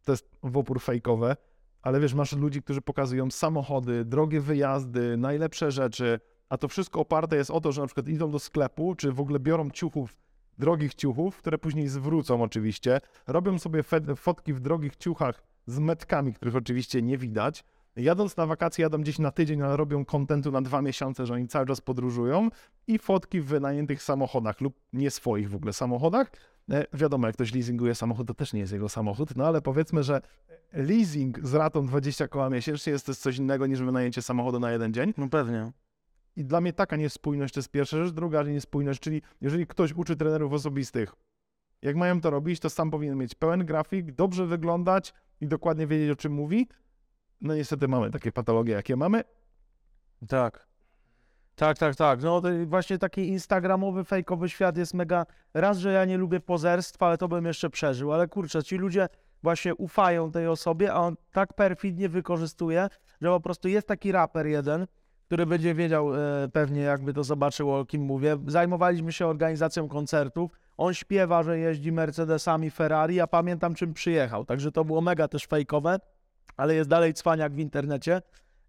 to 0.03 0.11
jest 0.11 0.29
w 0.43 0.57
opór 0.57 0.81
fejkowe, 0.81 1.35
ale 1.81 1.99
wiesz, 1.99 2.13
masz 2.13 2.33
ludzi, 2.33 2.61
którzy 2.61 2.81
pokazują 2.81 3.31
samochody, 3.31 4.05
drogie 4.05 4.41
wyjazdy, 4.41 5.17
najlepsze 5.17 5.71
rzeczy, 5.71 6.19
a 6.49 6.57
to 6.57 6.67
wszystko 6.67 6.99
oparte 6.99 7.35
jest 7.35 7.51
o 7.51 7.61
to, 7.61 7.71
że 7.71 7.81
na 7.81 7.87
przykład 7.87 8.07
idą 8.07 8.31
do 8.31 8.39
sklepu, 8.39 8.95
czy 8.95 9.11
w 9.11 9.19
ogóle 9.19 9.39
biorą 9.39 9.69
ciuchów, 9.69 10.15
drogich 10.57 10.95
ciuchów, 10.95 11.37
które 11.37 11.57
później 11.57 11.87
zwrócą 11.87 12.43
oczywiście, 12.43 13.01
robią 13.27 13.59
sobie 13.59 13.83
fotki 14.15 14.53
w 14.53 14.59
drogich 14.59 14.95
ciuchach 14.95 15.43
z 15.67 15.79
metkami, 15.79 16.33
których 16.33 16.55
oczywiście 16.55 17.01
nie 17.01 17.17
widać, 17.17 17.63
Jadąc 17.95 18.37
na 18.37 18.45
wakacje, 18.45 18.83
jadą 18.83 19.01
gdzieś 19.01 19.19
na 19.19 19.31
tydzień, 19.31 19.61
ale 19.61 19.77
robią 19.77 20.05
kontentu 20.05 20.51
na 20.51 20.61
dwa 20.61 20.81
miesiące, 20.81 21.25
że 21.25 21.33
oni 21.33 21.47
cały 21.47 21.65
czas 21.65 21.81
podróżują 21.81 22.49
i 22.87 22.99
fotki 22.99 23.41
w 23.41 23.45
wynajętych 23.45 24.03
samochodach 24.03 24.61
lub 24.61 24.79
nie 24.93 25.11
swoich 25.11 25.49
w 25.49 25.55
ogóle 25.55 25.73
samochodach. 25.73 26.31
E, 26.71 26.85
wiadomo, 26.93 27.27
jak 27.27 27.35
ktoś 27.35 27.53
leasinguje 27.53 27.95
samochód, 27.95 28.27
to 28.27 28.33
też 28.33 28.53
nie 28.53 28.59
jest 28.59 28.73
jego 28.73 28.89
samochód, 28.89 29.35
no 29.35 29.47
ale 29.47 29.61
powiedzmy, 29.61 30.03
że 30.03 30.21
leasing 30.73 31.39
z 31.43 31.53
ratą 31.53 31.85
20 31.85 32.27
koła 32.27 32.49
miesięcznie 32.49 32.93
jest 32.93 33.05
to 33.05 33.15
coś 33.15 33.37
innego 33.37 33.67
niż 33.67 33.81
wynajęcie 33.81 34.21
samochodu 34.21 34.59
na 34.59 34.71
jeden 34.71 34.93
dzień. 34.93 35.13
No 35.17 35.29
pewnie. 35.29 35.71
I 36.35 36.45
dla 36.45 36.61
mnie 36.61 36.73
taka 36.73 36.95
niespójność 36.95 37.53
to 37.53 37.59
jest 37.59 37.71
pierwsza 37.71 37.97
rzecz. 37.97 38.13
Druga 38.13 38.43
niespójność, 38.43 38.99
czyli 38.99 39.21
jeżeli 39.41 39.67
ktoś 39.67 39.93
uczy 39.93 40.15
trenerów 40.15 40.53
osobistych, 40.53 41.15
jak 41.81 41.95
mają 41.95 42.21
to 42.21 42.29
robić, 42.29 42.59
to 42.59 42.69
sam 42.69 42.91
powinien 42.91 43.17
mieć 43.17 43.35
pełen 43.35 43.65
grafik, 43.65 44.11
dobrze 44.11 44.45
wyglądać 44.45 45.13
i 45.41 45.47
dokładnie 45.47 45.87
wiedzieć, 45.87 46.09
o 46.09 46.15
czym 46.15 46.33
mówi, 46.33 46.67
no 47.41 47.55
niestety 47.55 47.87
mamy 47.87 48.11
takie 48.11 48.31
patologie, 48.31 48.73
jakie 48.73 48.95
mamy. 48.95 49.23
Tak. 50.27 50.67
Tak, 51.55 51.77
tak, 51.77 51.95
tak. 51.95 52.21
No 52.23 52.41
właśnie 52.65 52.97
taki 52.97 53.27
instagramowy, 53.27 54.03
fejkowy 54.03 54.49
świat 54.49 54.77
jest 54.77 54.93
mega... 54.93 55.25
Raz, 55.53 55.77
że 55.77 55.91
ja 55.91 56.05
nie 56.05 56.17
lubię 56.17 56.39
pozerstwa, 56.39 57.07
ale 57.07 57.17
to 57.17 57.27
bym 57.27 57.45
jeszcze 57.45 57.69
przeżył, 57.69 58.13
ale 58.13 58.27
kurczę, 58.27 58.63
ci 58.63 58.77
ludzie 58.77 59.07
właśnie 59.43 59.75
ufają 59.75 60.31
tej 60.31 60.47
osobie, 60.47 60.93
a 60.93 60.99
on 60.99 61.15
tak 61.31 61.53
perfidnie 61.53 62.09
wykorzystuje, 62.09 62.87
że 63.21 63.29
po 63.29 63.39
prostu 63.39 63.67
jest 63.67 63.87
taki 63.87 64.11
raper 64.11 64.47
jeden, 64.47 64.87
który 65.25 65.45
będzie 65.45 65.73
wiedział 65.73 66.15
e, 66.15 66.49
pewnie, 66.53 66.81
jakby 66.81 67.13
to 67.13 67.23
zobaczył, 67.23 67.75
o 67.75 67.85
kim 67.85 68.01
mówię. 68.01 68.37
Zajmowaliśmy 68.47 69.11
się 69.11 69.27
organizacją 69.27 69.87
koncertów. 69.87 70.51
On 70.77 70.93
śpiewa, 70.93 71.43
że 71.43 71.59
jeździ 71.59 71.91
Mercedesami, 71.91 72.71
Ferrari. 72.71 73.15
Ja 73.15 73.27
pamiętam, 73.27 73.75
czym 73.75 73.93
przyjechał. 73.93 74.45
Także 74.45 74.71
to 74.71 74.85
było 74.85 75.01
mega 75.01 75.27
też 75.27 75.47
fejkowe, 75.47 75.99
ale 76.61 76.75
jest 76.75 76.89
dalej 76.89 77.13
cwaniak 77.13 77.53
w 77.53 77.59
internecie. 77.59 78.21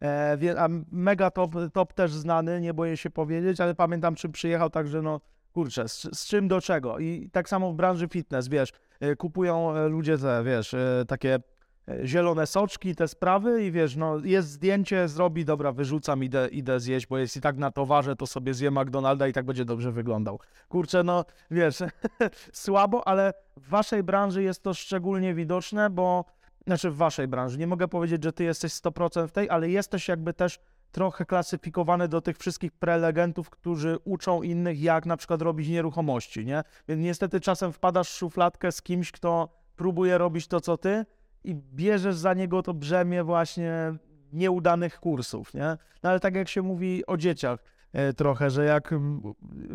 E, 0.02 0.38
a 0.58 0.68
mega 0.92 1.30
top, 1.30 1.54
top 1.72 1.92
też 1.92 2.12
znany, 2.12 2.60
nie 2.60 2.74
boję 2.74 2.96
się 2.96 3.10
powiedzieć, 3.10 3.60
ale 3.60 3.74
pamiętam, 3.74 4.14
czym 4.14 4.32
przyjechał, 4.32 4.70
także 4.70 5.02
no 5.02 5.20
kurczę, 5.52 5.88
z, 5.88 6.08
z 6.12 6.26
czym 6.26 6.48
do 6.48 6.60
czego. 6.60 6.98
I 6.98 7.30
tak 7.32 7.48
samo 7.48 7.72
w 7.72 7.74
branży 7.74 8.08
fitness, 8.08 8.48
wiesz, 8.48 8.72
e, 9.00 9.16
kupują 9.16 9.76
e, 9.76 9.88
ludzie 9.88 10.18
te, 10.18 10.44
wiesz, 10.44 10.74
takie 11.08 11.38
zielone 12.04 12.46
soczki, 12.46 12.94
te 12.94 13.08
sprawy 13.08 13.64
i 13.64 13.72
wiesz, 13.72 13.96
no 13.96 14.18
jest 14.24 14.48
zdjęcie, 14.48 15.08
zrobi, 15.08 15.44
dobra, 15.44 15.72
wyrzucam, 15.72 16.24
idę, 16.24 16.48
idę 16.48 16.80
zjeść, 16.80 17.06
bo 17.06 17.18
jest 17.18 17.36
i 17.36 17.40
tak 17.40 17.56
na 17.56 17.70
towarze, 17.70 18.16
to 18.16 18.26
sobie 18.26 18.54
zjem 18.54 18.78
McDonalda 18.80 19.28
i 19.28 19.32
tak 19.32 19.44
będzie 19.44 19.64
dobrze 19.64 19.92
wyglądał. 19.92 20.40
Kurczę, 20.68 21.02
no 21.02 21.24
wiesz, 21.50 21.78
słabo, 22.52 23.08
ale 23.08 23.32
w 23.56 23.68
waszej 23.68 24.02
branży 24.02 24.42
jest 24.42 24.62
to 24.62 24.74
szczególnie 24.74 25.34
widoczne, 25.34 25.90
bo, 25.90 26.24
znaczy 26.66 26.90
w 26.90 26.96
waszej 26.96 27.28
branży, 27.28 27.58
nie 27.58 27.66
mogę 27.66 27.88
powiedzieć, 27.88 28.24
że 28.24 28.32
ty 28.32 28.44
jesteś 28.44 28.72
100% 28.72 29.28
w 29.28 29.32
tej, 29.32 29.50
ale 29.50 29.70
jesteś 29.70 30.08
jakby 30.08 30.34
też 30.34 30.58
trochę 30.92 31.24
klasyfikowany 31.24 32.08
do 32.08 32.20
tych 32.20 32.38
wszystkich 32.38 32.72
prelegentów, 32.72 33.50
którzy 33.50 33.96
uczą 34.04 34.42
innych, 34.42 34.82
jak 34.82 35.06
na 35.06 35.16
przykład 35.16 35.42
robić 35.42 35.68
nieruchomości, 35.68 36.44
nie? 36.44 36.62
Więc 36.88 37.02
niestety 37.02 37.40
czasem 37.40 37.72
wpadasz 37.72 38.10
w 38.10 38.16
szufladkę 38.16 38.72
z 38.72 38.82
kimś, 38.82 39.12
kto 39.12 39.48
próbuje 39.76 40.18
robić 40.18 40.48
to, 40.48 40.60
co 40.60 40.78
ty 40.78 41.06
i 41.44 41.54
bierzesz 41.54 42.16
za 42.16 42.34
niego 42.34 42.62
to 42.62 42.74
brzemię 42.74 43.24
właśnie 43.24 43.94
nieudanych 44.32 45.00
kursów, 45.00 45.54
nie? 45.54 45.76
No 46.02 46.10
ale 46.10 46.20
tak 46.20 46.34
jak 46.34 46.48
się 46.48 46.62
mówi 46.62 47.06
o 47.06 47.16
dzieciach 47.16 47.64
e, 47.92 48.12
trochę, 48.12 48.50
że 48.50 48.64
jak 48.64 48.92
mm, 48.92 49.22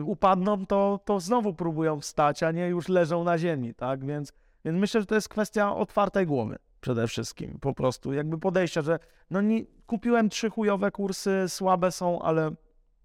upadną, 0.05 0.65
to, 0.65 0.99
to 1.05 1.19
znowu 1.19 1.53
próbują 1.53 1.99
wstać, 1.99 2.43
a 2.43 2.51
nie 2.51 2.67
już 2.67 2.87
leżą 2.87 3.23
na 3.23 3.37
ziemi, 3.37 3.73
tak? 3.73 4.05
Więc, 4.05 4.33
więc 4.65 4.79
myślę, 4.79 5.01
że 5.01 5.07
to 5.07 5.15
jest 5.15 5.29
kwestia 5.29 5.75
otwartej 5.75 6.25
głowy 6.25 6.57
przede 6.81 7.07
wszystkim, 7.07 7.57
po 7.61 7.73
prostu 7.73 8.13
jakby 8.13 8.37
podejścia, 8.37 8.81
że 8.81 8.99
no 9.29 9.41
nie, 9.41 9.65
kupiłem 9.87 10.29
trzy 10.29 10.49
chujowe 10.49 10.91
kursy, 10.91 11.45
słabe 11.47 11.91
są, 11.91 12.21
ale 12.21 12.51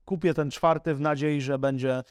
kupię 0.04 0.34
ten 0.34 0.50
czwarty 0.50 0.94
w 0.94 1.00
nadziei, 1.00 1.40
że 1.40 1.58
będzie, 1.58 2.02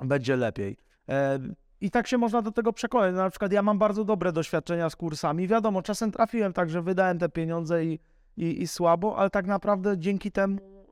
będzie 0.00 0.36
lepiej. 0.36 0.76
E, 1.08 1.38
I 1.80 1.90
tak 1.90 2.06
się 2.06 2.18
można 2.18 2.42
do 2.42 2.52
tego 2.52 2.72
przekonać. 2.72 3.14
Na 3.14 3.30
przykład 3.30 3.52
ja 3.52 3.62
mam 3.62 3.78
bardzo 3.78 4.04
dobre 4.04 4.32
doświadczenia 4.32 4.90
z 4.90 4.96
kursami. 4.96 5.48
Wiadomo, 5.48 5.82
czasem 5.82 6.12
trafiłem 6.12 6.52
tak, 6.52 6.70
że 6.70 6.82
wydałem 6.82 7.18
te 7.18 7.28
pieniądze 7.28 7.84
i, 7.84 7.98
i, 8.36 8.62
i 8.62 8.68
słabo, 8.68 9.16
ale 9.16 9.30
tak 9.30 9.46
naprawdę 9.46 9.98
dzięki 9.98 10.32
temu 10.32 10.83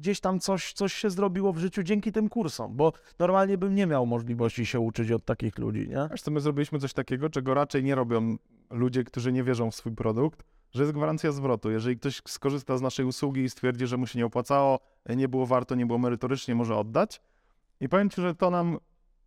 gdzieś 0.00 0.20
tam 0.20 0.40
coś, 0.40 0.72
coś 0.72 0.92
się 0.92 1.10
zrobiło 1.10 1.52
w 1.52 1.58
życiu 1.58 1.82
dzięki 1.82 2.12
tym 2.12 2.28
kursom, 2.28 2.76
bo 2.76 2.92
normalnie 3.18 3.58
bym 3.58 3.74
nie 3.74 3.86
miał 3.86 4.06
możliwości 4.06 4.66
się 4.66 4.80
uczyć 4.80 5.10
od 5.10 5.24
takich 5.24 5.58
ludzi, 5.58 5.88
nie? 5.88 6.08
Wiesz 6.10 6.22
co, 6.22 6.30
my 6.30 6.40
zrobiliśmy 6.40 6.78
coś 6.78 6.92
takiego, 6.92 7.30
czego 7.30 7.54
raczej 7.54 7.84
nie 7.84 7.94
robią 7.94 8.36
ludzie, 8.70 9.04
którzy 9.04 9.32
nie 9.32 9.44
wierzą 9.44 9.70
w 9.70 9.74
swój 9.74 9.92
produkt, 9.92 10.44
że 10.72 10.82
jest 10.82 10.94
gwarancja 10.94 11.32
zwrotu. 11.32 11.70
Jeżeli 11.70 11.96
ktoś 11.96 12.22
skorzysta 12.28 12.78
z 12.78 12.82
naszej 12.82 13.06
usługi 13.06 13.40
i 13.40 13.50
stwierdzi, 13.50 13.86
że 13.86 13.96
mu 13.96 14.06
się 14.06 14.18
nie 14.18 14.26
opłacało, 14.26 14.78
nie 15.08 15.28
było 15.28 15.46
warto, 15.46 15.74
nie 15.74 15.86
było 15.86 15.98
merytorycznie, 15.98 16.54
może 16.54 16.76
oddać. 16.76 17.20
I 17.80 17.88
powiem 17.88 18.10
Ci, 18.10 18.20
że 18.20 18.34
to 18.34 18.50
nam 18.50 18.78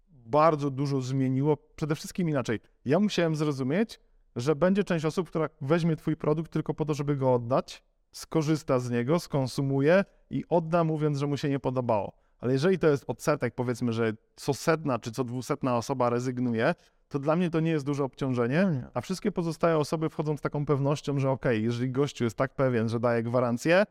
bardzo 0.09 0.69
dużo 0.69 1.01
zmieniło. 1.01 1.57
Przede 1.75 1.95
wszystkim 1.95 2.29
inaczej. 2.29 2.59
Ja 2.85 2.99
musiałem 2.99 3.35
zrozumieć, 3.35 3.99
że 4.35 4.55
będzie 4.55 4.83
część 4.83 5.05
osób, 5.05 5.29
która 5.29 5.49
weźmie 5.61 5.95
Twój 5.95 6.15
produkt 6.15 6.51
tylko 6.51 6.73
po 6.73 6.85
to, 6.85 6.93
żeby 6.93 7.15
go 7.15 7.33
oddać, 7.33 7.83
skorzysta 8.13 8.79
z 8.79 8.89
niego, 8.89 9.19
skonsumuje 9.19 10.05
i 10.29 10.43
odda, 10.49 10.83
mówiąc, 10.83 11.17
że 11.17 11.27
mu 11.27 11.37
się 11.37 11.49
nie 11.49 11.59
podobało. 11.59 12.13
Ale 12.39 12.53
jeżeli 12.53 12.79
to 12.79 12.87
jest 12.87 13.03
odsetek, 13.07 13.55
powiedzmy, 13.55 13.93
że 13.93 14.13
co 14.35 14.53
setna 14.53 14.99
czy 14.99 15.11
co 15.11 15.23
dwusetna 15.23 15.77
osoba 15.77 16.09
rezygnuje, 16.09 16.75
to 17.09 17.19
dla 17.19 17.35
mnie 17.35 17.49
to 17.49 17.59
nie 17.59 17.71
jest 17.71 17.85
duże 17.85 18.03
obciążenie, 18.03 18.87
a 18.93 19.01
wszystkie 19.01 19.31
pozostałe 19.31 19.77
osoby 19.77 20.09
wchodzą 20.09 20.37
z 20.37 20.41
taką 20.41 20.65
pewnością, 20.65 21.19
że 21.19 21.29
okej, 21.29 21.57
okay, 21.57 21.63
jeżeli 21.63 21.91
gościu 21.91 22.23
jest 22.23 22.35
tak 22.35 22.55
pewien, 22.55 22.89
że 22.89 22.99
daje 22.99 23.23
gwarancję, 23.23 23.85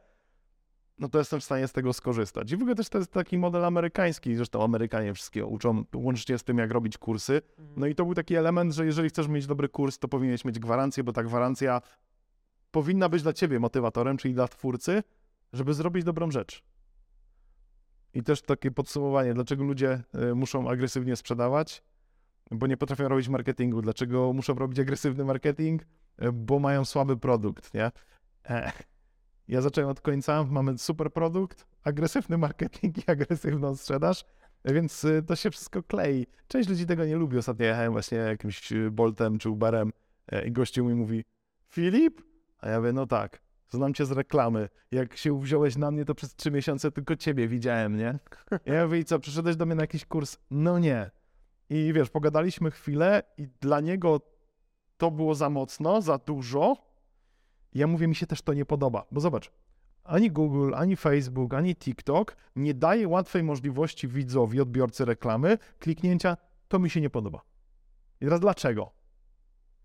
no 0.99 1.09
to 1.09 1.19
jestem 1.19 1.41
w 1.41 1.45
stanie 1.45 1.69
z 1.69 1.73
tego 1.73 1.93
skorzystać. 1.93 2.53
I 2.53 2.57
w 2.57 2.61
ogóle 2.61 2.75
też 2.75 2.89
to 2.89 2.99
jest 2.99 3.13
taki 3.13 3.39
model 3.39 3.65
amerykański, 3.65 4.37
zresztą 4.37 4.65
Amerykanie 4.65 5.15
wszystkiego 5.15 5.47
uczą, 5.47 5.85
łącznie 5.95 6.39
z 6.39 6.45
tym, 6.45 6.59
jak 6.59 6.71
robić 6.71 6.99
kursy. 6.99 7.43
No 7.77 7.87
i 7.87 7.95
to 7.95 8.05
był 8.05 8.15
taki 8.15 8.35
element, 8.35 8.75
że 8.75 8.87
jeżeli 8.87 9.09
chcesz 9.09 9.29
mieć 9.29 9.47
dobry 9.47 9.69
kurs, 9.69 9.99
to 9.99 10.09
powinieneś 10.09 10.45
mieć 10.45 10.59
gwarancję, 10.59 11.05
bo 11.05 11.13
ta 11.13 11.23
gwarancja 11.23 11.81
powinna 12.73 13.09
być 13.09 13.23
dla 13.23 13.33
ciebie 13.33 13.61
motywatorem, 13.61 14.17
czyli 14.17 14.35
dla 14.35 14.49
twórcy, 14.49 15.03
żeby 15.53 15.75
zrobić 15.75 16.05
dobrą 16.05 16.31
rzecz. 16.31 16.63
I 18.15 18.23
też 18.23 18.43
takie 18.43 18.71
podsumowanie, 18.71 19.35
dlaczego 19.35 19.65
ludzie 19.65 20.03
y, 20.31 20.35
muszą 20.35 20.71
agresywnie 20.71 21.17
sprzedawać, 21.17 21.83
bo 22.51 22.67
nie 22.67 22.77
potrafią 22.77 23.09
robić 23.09 23.29
marketingu. 23.29 23.83
Dlaczego 23.83 24.33
muszą 24.33 24.55
robić 24.55 24.79
agresywny 24.79 25.25
marketing? 25.25 25.83
Y, 26.23 26.33
bo 26.33 26.59
mają 26.59 26.85
słaby 26.85 27.17
produkt, 27.17 27.75
nie? 27.75 27.91
E, 28.51 28.73
ja 29.49 29.61
zacząłem 29.61 29.91
od 29.91 30.01
końca, 30.01 30.45
mamy 30.45 30.79
super 30.79 31.13
produkt, 31.13 31.67
agresywny 31.85 32.39
marketing 32.39 32.99
i 32.99 33.11
agresywną 33.11 33.77
sprzedaż, 33.77 34.25
więc 34.65 35.05
y, 35.05 35.23
to 35.27 35.37
się 35.37 35.51
wszystko 35.51 35.83
klei. 35.83 36.27
Część 36.49 36.69
ludzi 36.69 36.87
tego 36.87 37.05
nie 37.05 37.17
lubi. 37.17 37.39
Ostatnio 37.39 37.67
jechałem 37.67 37.93
właśnie 37.93 38.19
jakimś 38.19 38.73
Boltem 38.91 39.39
czy 39.39 39.51
Uberem 39.51 39.93
i 40.47 40.53
gościu 40.53 40.85
mi 40.85 40.95
mówi 40.95 41.25
Filip? 41.69 42.32
A 42.63 42.69
ja 42.69 42.79
mówię, 42.79 42.93
no 42.93 43.07
tak, 43.07 43.43
znam 43.71 43.95
cię 43.95 44.07
z 44.07 44.13
reklamy. 44.13 44.69
Jak 44.91 45.17
się 45.17 45.41
wziąłeś 45.41 45.77
na 45.77 45.91
mnie, 45.91 46.05
to 46.05 46.15
przez 46.15 46.37
trzy 46.37 46.51
miesiące 46.51 46.91
tylko 46.91 47.17
ciebie 47.17 47.49
widziałem, 47.49 47.97
nie? 47.97 48.19
Ja 48.67 48.87
mówię, 48.87 49.05
co, 49.05 49.19
przyszedłeś 49.19 49.57
do 49.57 49.67
mnie 49.67 49.75
na 49.75 49.83
jakiś 49.83 50.05
kurs? 50.05 50.39
No 50.51 50.79
nie. 50.79 51.11
I 51.71 51.93
wiesz, 51.93 52.11
pogadaliśmy 52.11 52.71
chwilę 52.71 53.23
i 53.39 53.49
dla 53.61 53.81
niego 53.81 54.21
to 54.97 55.11
było 55.11 55.35
za 55.35 55.51
mocno, 55.51 56.03
za 56.03 56.19
dużo. 56.19 56.77
Ja 57.75 57.87
mówię, 57.87 58.09
mi 58.09 58.15
się 58.15 58.27
też 58.27 58.43
to 58.43 58.55
nie 58.55 58.65
podoba, 58.65 59.07
bo 59.11 59.21
zobacz, 59.21 59.51
ani 60.05 60.31
Google, 60.31 60.75
ani 60.75 60.97
Facebook, 60.97 61.55
ani 61.55 61.77
TikTok 61.77 62.37
nie 62.57 62.75
daje 62.75 63.09
łatwej 63.09 63.43
możliwości 63.43 64.09
widzowi, 64.09 64.61
odbiorcy 64.61 65.05
reklamy, 65.05 65.59
kliknięcia, 65.79 66.37
to 66.69 66.79
mi 66.79 66.91
się 66.91 67.01
nie 67.01 67.11
podoba. 67.11 67.43
I 68.21 68.25
teraz 68.25 68.41
dlaczego? 68.41 69.02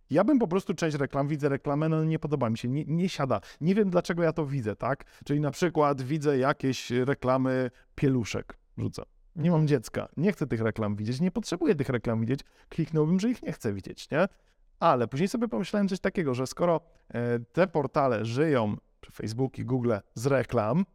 Ja 0.09 0.23
bym 0.23 0.39
po 0.39 0.47
prostu 0.47 0.73
część 0.73 0.97
reklam, 0.97 1.27
widzę 1.27 1.49
reklamę, 1.49 1.89
no 1.89 2.03
nie 2.03 2.19
podoba 2.19 2.49
mi 2.49 2.57
się, 2.57 2.67
nie, 2.67 2.85
nie 2.85 3.09
siada. 3.09 3.41
Nie 3.61 3.75
wiem, 3.75 3.89
dlaczego 3.89 4.23
ja 4.23 4.33
to 4.33 4.45
widzę, 4.45 4.75
tak? 4.75 5.05
Czyli 5.25 5.39
na 5.39 5.51
przykład 5.51 6.01
widzę 6.01 6.37
jakieś 6.37 6.91
reklamy 6.91 7.71
pieluszek, 7.95 8.57
rzucę. 8.77 9.03
Nie 9.35 9.51
mam 9.51 9.67
dziecka, 9.67 10.09
nie 10.17 10.31
chcę 10.31 10.47
tych 10.47 10.61
reklam 10.61 10.95
widzieć, 10.95 11.21
nie 11.21 11.31
potrzebuję 11.31 11.75
tych 11.75 11.89
reklam 11.89 12.21
widzieć, 12.21 12.39
kliknąłbym, 12.69 13.19
że 13.19 13.29
ich 13.29 13.43
nie 13.43 13.51
chcę 13.51 13.73
widzieć, 13.73 14.09
nie? 14.09 14.27
Ale 14.79 15.07
później 15.07 15.27
sobie 15.27 15.47
pomyślałem 15.47 15.87
coś 15.87 15.99
takiego, 15.99 16.33
że 16.33 16.47
skoro 16.47 16.81
e, 17.09 17.39
te 17.39 17.67
portale 17.67 18.25
żyją, 18.25 18.77
czy 19.01 19.11
Facebook 19.11 19.59
i 19.59 19.65
Google, 19.65 19.93
z 20.15 20.25
reklam, 20.25 20.85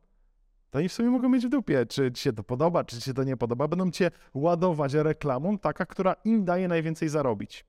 to 0.70 0.78
oni 0.78 0.88
w 0.88 0.92
sumie 0.92 1.10
mogą 1.10 1.28
mieć 1.28 1.46
w 1.46 1.48
dupie, 1.48 1.86
czy 1.86 2.12
ci 2.12 2.22
się 2.22 2.32
to 2.32 2.42
podoba, 2.42 2.84
czy 2.84 2.96
ci 2.96 3.02
się 3.02 3.14
to 3.14 3.24
nie 3.24 3.36
podoba. 3.36 3.68
Będą 3.68 3.90
cię 3.90 4.10
ładować 4.34 4.94
reklamą, 4.94 5.58
taka, 5.58 5.86
która 5.86 6.16
im 6.24 6.44
daje 6.44 6.68
najwięcej 6.68 7.08
zarobić. 7.08 7.64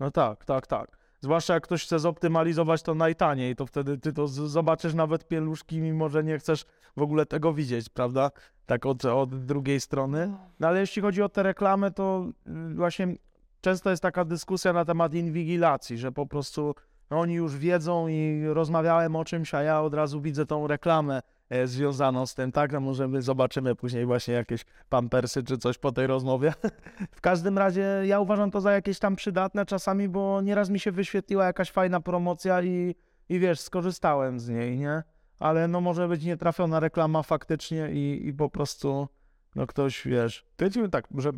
No 0.00 0.10
tak, 0.10 0.44
tak, 0.44 0.66
tak. 0.66 0.98
Zwłaszcza 1.20 1.54
jak 1.54 1.62
ktoś 1.62 1.84
chce 1.84 1.98
zoptymalizować 1.98 2.82
to 2.82 2.94
najtaniej, 2.94 3.56
to 3.56 3.66
wtedy 3.66 3.98
ty 3.98 4.12
to 4.12 4.28
zobaczysz 4.28 4.94
nawet 4.94 5.28
pieluszki, 5.28 5.80
mimo 5.80 6.08
że 6.08 6.24
nie 6.24 6.38
chcesz 6.38 6.64
w 6.96 7.02
ogóle 7.02 7.26
tego 7.26 7.54
widzieć, 7.54 7.88
prawda? 7.88 8.30
Tak 8.66 8.86
od, 8.86 9.04
od 9.04 9.44
drugiej 9.44 9.80
strony. 9.80 10.34
No 10.60 10.68
ale 10.68 10.80
jeśli 10.80 11.02
chodzi 11.02 11.22
o 11.22 11.28
te 11.28 11.42
reklamy, 11.42 11.90
to 11.90 12.26
y, 12.70 12.74
właśnie 12.74 13.14
często 13.60 13.90
jest 13.90 14.02
taka 14.02 14.24
dyskusja 14.24 14.72
na 14.72 14.84
temat 14.84 15.14
inwigilacji, 15.14 15.98
że 15.98 16.12
po 16.12 16.26
prostu 16.26 16.74
no, 17.10 17.20
oni 17.20 17.34
już 17.34 17.56
wiedzą 17.56 18.08
i 18.08 18.44
rozmawiałem 18.46 19.16
o 19.16 19.24
czymś, 19.24 19.54
a 19.54 19.62
ja 19.62 19.82
od 19.82 19.94
razu 19.94 20.20
widzę 20.20 20.46
tą 20.46 20.66
reklamę 20.66 21.22
związaną 21.64 22.26
z 22.26 22.34
tym, 22.34 22.52
tak? 22.52 22.72
No 22.72 22.80
może 22.80 23.08
my 23.08 23.22
zobaczymy 23.22 23.74
później 23.74 24.06
właśnie 24.06 24.34
jakieś 24.34 24.64
pampersy 24.88 25.42
czy 25.42 25.58
coś 25.58 25.78
po 25.78 25.92
tej 25.92 26.06
rozmowie. 26.06 26.52
w 27.18 27.20
każdym 27.20 27.58
razie 27.58 28.02
ja 28.04 28.20
uważam 28.20 28.50
to 28.50 28.60
za 28.60 28.72
jakieś 28.72 28.98
tam 28.98 29.16
przydatne 29.16 29.66
czasami, 29.66 30.08
bo 30.08 30.40
nieraz 30.40 30.70
mi 30.70 30.80
się 30.80 30.92
wyświetliła 30.92 31.44
jakaś 31.44 31.70
fajna 31.70 32.00
promocja 32.00 32.62
i, 32.62 32.94
i 33.28 33.38
wiesz, 33.38 33.60
skorzystałem 33.60 34.40
z 34.40 34.48
niej, 34.48 34.78
nie? 34.78 35.02
Ale 35.40 35.68
no 35.68 35.80
może 35.80 36.08
być 36.08 36.24
nietrafiona 36.24 36.80
reklama 36.80 37.22
faktycznie 37.22 37.90
i, 37.92 38.26
i 38.26 38.32
po 38.32 38.50
prostu 38.50 39.08
no 39.54 39.66
ktoś, 39.66 40.06
wiesz... 40.06 40.46
Lecimy 40.60 40.88
tak, 40.88 41.08
że, 41.18 41.30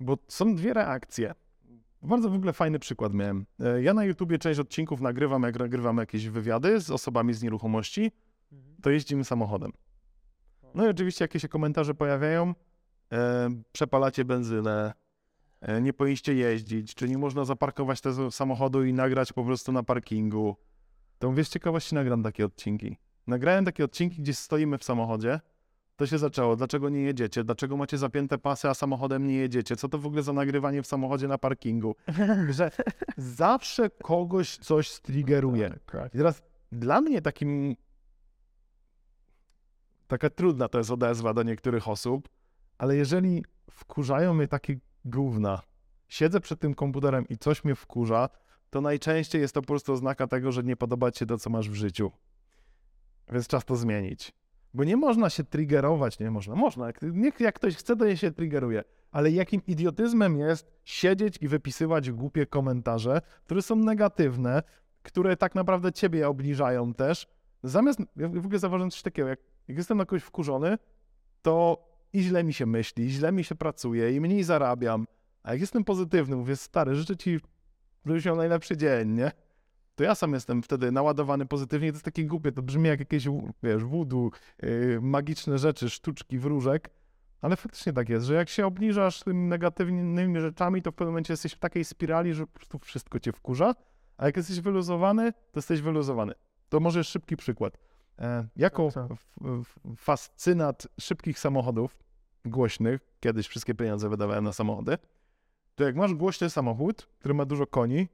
bo 0.00 0.18
są 0.28 0.54
dwie 0.54 0.74
reakcje. 0.74 1.34
Bardzo 2.02 2.30
w 2.30 2.34
ogóle 2.34 2.52
fajny 2.52 2.78
przykład 2.78 3.14
miałem. 3.14 3.46
E, 3.60 3.82
ja 3.82 3.94
na 3.94 4.04
YouTubie 4.04 4.38
część 4.38 4.60
odcinków 4.60 5.00
nagrywam, 5.00 5.42
jak 5.42 5.58
nagrywam 5.58 5.98
jakieś 5.98 6.28
wywiady 6.28 6.80
z 6.80 6.90
osobami 6.90 7.34
z 7.34 7.42
nieruchomości, 7.42 8.12
to 8.82 8.90
jeździmy 8.90 9.24
samochodem. 9.24 9.72
No 10.74 10.86
i 10.86 10.88
oczywiście 10.88 11.24
jakieś 11.24 11.42
się 11.42 11.48
komentarze 11.48 11.94
pojawiają, 11.94 12.54
e, 13.12 13.50
przepalacie 13.72 14.24
benzynę, 14.24 14.92
e, 15.60 15.80
nie 15.80 15.92
powinniście 15.92 16.34
jeździć, 16.34 16.94
czy 16.94 17.08
nie 17.08 17.18
można 17.18 17.44
zaparkować 17.44 18.00
tego 18.00 18.30
samochodu 18.30 18.84
i 18.84 18.92
nagrać 18.92 19.32
po 19.32 19.44
prostu 19.44 19.72
na 19.72 19.82
parkingu. 19.82 20.56
To 21.18 21.30
mówię, 21.30 21.44
z 21.44 21.48
ciekawości 21.48 21.94
nagram 21.94 22.22
takie 22.22 22.44
odcinki. 22.44 22.96
Nagrałem 23.26 23.64
takie 23.64 23.84
odcinki, 23.84 24.22
gdzie 24.22 24.34
stoimy 24.34 24.78
w 24.78 24.84
samochodzie, 24.84 25.40
to 25.96 26.06
się 26.06 26.18
zaczęło. 26.18 26.56
Dlaczego 26.56 26.88
nie 26.88 27.02
jedziecie? 27.02 27.44
Dlaczego 27.44 27.76
macie 27.76 27.98
zapięte 27.98 28.38
pasy, 28.38 28.68
a 28.68 28.74
samochodem 28.74 29.26
nie 29.26 29.34
jedziecie? 29.34 29.76
Co 29.76 29.88
to 29.88 29.98
w 29.98 30.06
ogóle 30.06 30.22
za 30.22 30.32
nagrywanie 30.32 30.82
w 30.82 30.86
samochodzie 30.86 31.28
na 31.28 31.38
parkingu? 31.38 31.96
Że 32.50 32.70
zawsze 33.16 33.90
kogoś 33.90 34.56
coś 34.56 34.90
striggeruje. 34.90 35.78
I 36.14 36.16
teraz 36.16 36.42
dla 36.72 37.00
mnie 37.00 37.22
takim 37.22 37.76
taka 40.12 40.30
trudna 40.30 40.68
to 40.68 40.78
jest 40.78 40.90
odezwa 40.90 41.34
do 41.34 41.42
niektórych 41.42 41.88
osób, 41.88 42.28
ale 42.78 42.96
jeżeli 42.96 43.44
wkurzają 43.70 44.34
mnie 44.34 44.48
takie 44.48 44.76
gówna, 45.04 45.62
siedzę 46.08 46.40
przed 46.40 46.60
tym 46.60 46.74
komputerem 46.74 47.28
i 47.28 47.38
coś 47.38 47.64
mnie 47.64 47.74
wkurza, 47.74 48.28
to 48.70 48.80
najczęściej 48.80 49.40
jest 49.40 49.54
to 49.54 49.60
po 49.60 49.66
prostu 49.66 49.92
oznaka 49.92 50.26
tego, 50.26 50.52
że 50.52 50.62
nie 50.62 50.76
podoba 50.76 51.10
ci 51.10 51.18
się 51.18 51.26
to, 51.26 51.38
co 51.38 51.50
masz 51.50 51.70
w 51.70 51.74
życiu. 51.74 52.10
Więc 53.32 53.46
czas 53.46 53.64
to 53.64 53.76
zmienić. 53.76 54.32
Bo 54.74 54.84
nie 54.84 54.96
można 54.96 55.30
się 55.30 55.44
triggerować, 55.44 56.18
nie 56.18 56.30
można, 56.30 56.54
można. 56.54 56.86
Jak, 56.86 57.02
niech, 57.02 57.40
jak 57.40 57.54
ktoś 57.54 57.76
chce, 57.76 57.96
to 57.96 58.04
je 58.04 58.16
się 58.16 58.30
triggeruje. 58.30 58.84
Ale 59.10 59.30
jakim 59.30 59.62
idiotyzmem 59.66 60.38
jest 60.38 60.70
siedzieć 60.84 61.38
i 61.40 61.48
wypisywać 61.48 62.10
głupie 62.10 62.46
komentarze, 62.46 63.20
które 63.44 63.62
są 63.62 63.76
negatywne, 63.76 64.62
które 65.02 65.36
tak 65.36 65.54
naprawdę 65.54 65.92
ciebie 65.92 66.28
obniżają 66.28 66.94
też. 66.94 67.26
Zamiast, 67.62 68.00
ja 68.16 68.28
w 68.28 68.46
ogóle 68.46 68.58
zauważyłem 68.58 68.90
coś 68.90 69.02
takiego, 69.02 69.28
jak, 69.28 69.40
jak 69.68 69.78
jestem 69.78 69.98
na 69.98 70.04
kogoś 70.04 70.22
wkurzony, 70.22 70.78
to 71.42 71.88
i 72.12 72.22
źle 72.22 72.44
mi 72.44 72.54
się 72.54 72.66
myśli, 72.66 73.04
i 73.04 73.10
źle 73.10 73.32
mi 73.32 73.44
się 73.44 73.54
pracuje, 73.54 74.12
i 74.16 74.20
mniej 74.20 74.44
zarabiam. 74.44 75.06
A 75.42 75.52
jak 75.52 75.60
jestem 75.60 75.84
pozytywny, 75.84 76.36
mówię, 76.36 76.56
stary, 76.56 76.94
życzę 76.94 77.16
ci, 77.16 77.40
żebyś 78.06 78.24
miał 78.24 78.36
najlepszy 78.36 78.76
dzień, 78.76 79.08
nie? 79.08 79.30
To 79.94 80.04
ja 80.04 80.14
sam 80.14 80.32
jestem 80.32 80.62
wtedy 80.62 80.92
naładowany 80.92 81.46
pozytywnie. 81.46 81.90
To 81.92 81.94
jest 81.94 82.04
takie 82.04 82.26
głupie, 82.26 82.52
to 82.52 82.62
brzmi 82.62 82.88
jak 82.88 83.00
jakieś, 83.00 83.28
wiesz, 83.62 83.84
voodoo, 83.84 84.30
yy, 84.62 84.98
magiczne 85.00 85.58
rzeczy, 85.58 85.90
sztuczki, 85.90 86.38
wróżek. 86.38 86.90
Ale 87.40 87.56
faktycznie 87.56 87.92
tak 87.92 88.08
jest, 88.08 88.26
że 88.26 88.34
jak 88.34 88.48
się 88.48 88.66
obniżasz 88.66 89.22
tymi 89.22 89.48
negatywnymi 89.48 90.40
rzeczami, 90.40 90.82
to 90.82 90.92
w 90.92 90.94
pewnym 90.94 91.12
momencie 91.12 91.32
jesteś 91.32 91.52
w 91.52 91.58
takiej 91.58 91.84
spirali, 91.84 92.34
że 92.34 92.46
po 92.46 92.52
prostu 92.52 92.78
wszystko 92.78 93.20
cię 93.20 93.32
wkurza. 93.32 93.74
A 94.16 94.26
jak 94.26 94.36
jesteś 94.36 94.60
wyluzowany, 94.60 95.32
to 95.32 95.58
jesteś 95.58 95.80
wyluzowany. 95.80 96.32
To 96.68 96.80
może 96.80 97.04
szybki 97.04 97.36
przykład. 97.36 97.78
E, 98.22 98.48
jako 98.56 98.90
Tak, 98.92 99.08
tak. 99.08 99.18
fascynat 99.96 100.86
szybkich 101.00 101.38
samochodów 101.38 101.98
głośnych, 102.44 103.00
kiedyś 103.20 103.48
wszystkie 103.48 103.74
pieniądze 103.74 104.08
wydawałem 104.08 104.44
na 104.44 104.52
samochody, 104.52 104.98
to 105.74 105.84
jak 105.84 105.96
masz 105.96 106.14
głośny 106.14 106.50
samochód, 106.50 107.08
który 107.18 107.34
ma 107.34 107.44
dużo 107.44 107.66
koni, 107.66 108.08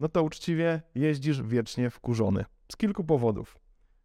no 0.00 0.08
to 0.08 0.22
uczciwie 0.22 0.82
jeździsz 0.94 1.42
wiecznie 1.42 1.90
wkurzony. 1.90 2.44
Z 2.72 2.76
kilku 2.76 3.04
powodów. 3.04 3.58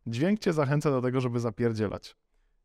Dźwięk 0.07 0.39
cię 0.39 0.53
zachęca 0.53 0.91
do 0.91 1.01
tego, 1.01 1.21
żeby 1.21 1.39
zapierdzielać. 1.39 2.15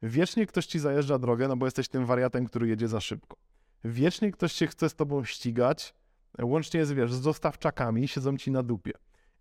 Wiecznie 0.02 0.46
ktoś 0.46 0.66
ci 0.66 0.78
zajeżdża 0.78 1.18
drogę, 1.18 1.48
no 1.48 1.56
bo 1.56 1.66
jesteś 1.66 1.88
tym 1.88 2.06
wariatem, 2.06 2.46
który 2.46 2.68
jedzie 2.68 2.88
za 2.88 3.00
szybko. 3.00 3.36
Wiecznie 3.84 4.32
ktoś 4.32 4.52
się 4.52 4.66
chce 4.66 4.88
z 4.88 4.94
tobą 4.94 5.24
ścigać, 5.24 5.94
łącznie 6.42 6.80
jest, 6.80 6.94
wiesz, 6.94 7.12
z 7.12 7.20
dostawczakami, 7.20 8.08
siedzą 8.08 8.36
ci 8.36 8.50
na 8.50 8.62
dupie. 8.62 8.92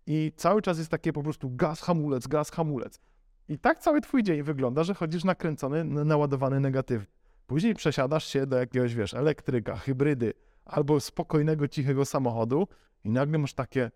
I 0.06 0.32
cały 0.36 0.62
czas 0.62 0.78
jest 0.78 0.90
takie 0.90 1.12
po 1.12 1.22
prostu 1.22 1.50
gaz, 1.50 1.80
hamulec, 1.80 2.26
gaz, 2.26 2.50
hamulec. 2.50 3.00
I 3.48 3.58
tak 3.58 3.78
cały 3.78 4.00
twój 4.00 4.22
dzień 4.22 4.42
wygląda, 4.42 4.84
że 4.84 4.94
chodzisz 4.94 5.24
nakręcony, 5.24 5.84
naładowany 5.84 6.60
negatywnie. 6.60 7.06
Później 7.46 7.74
przesiadasz 7.74 8.26
się 8.26 8.46
do 8.46 8.56
jakiegoś, 8.56 8.94
wiesz, 8.94 9.14
elektryka, 9.14 9.76
hybrydy 9.76 10.32
albo 10.64 11.00
spokojnego, 11.00 11.68
cichego 11.68 12.04
samochodu 12.04 12.68
i 13.04 13.10
nagle 13.10 13.38
masz 13.38 13.54
takie, 13.54 13.90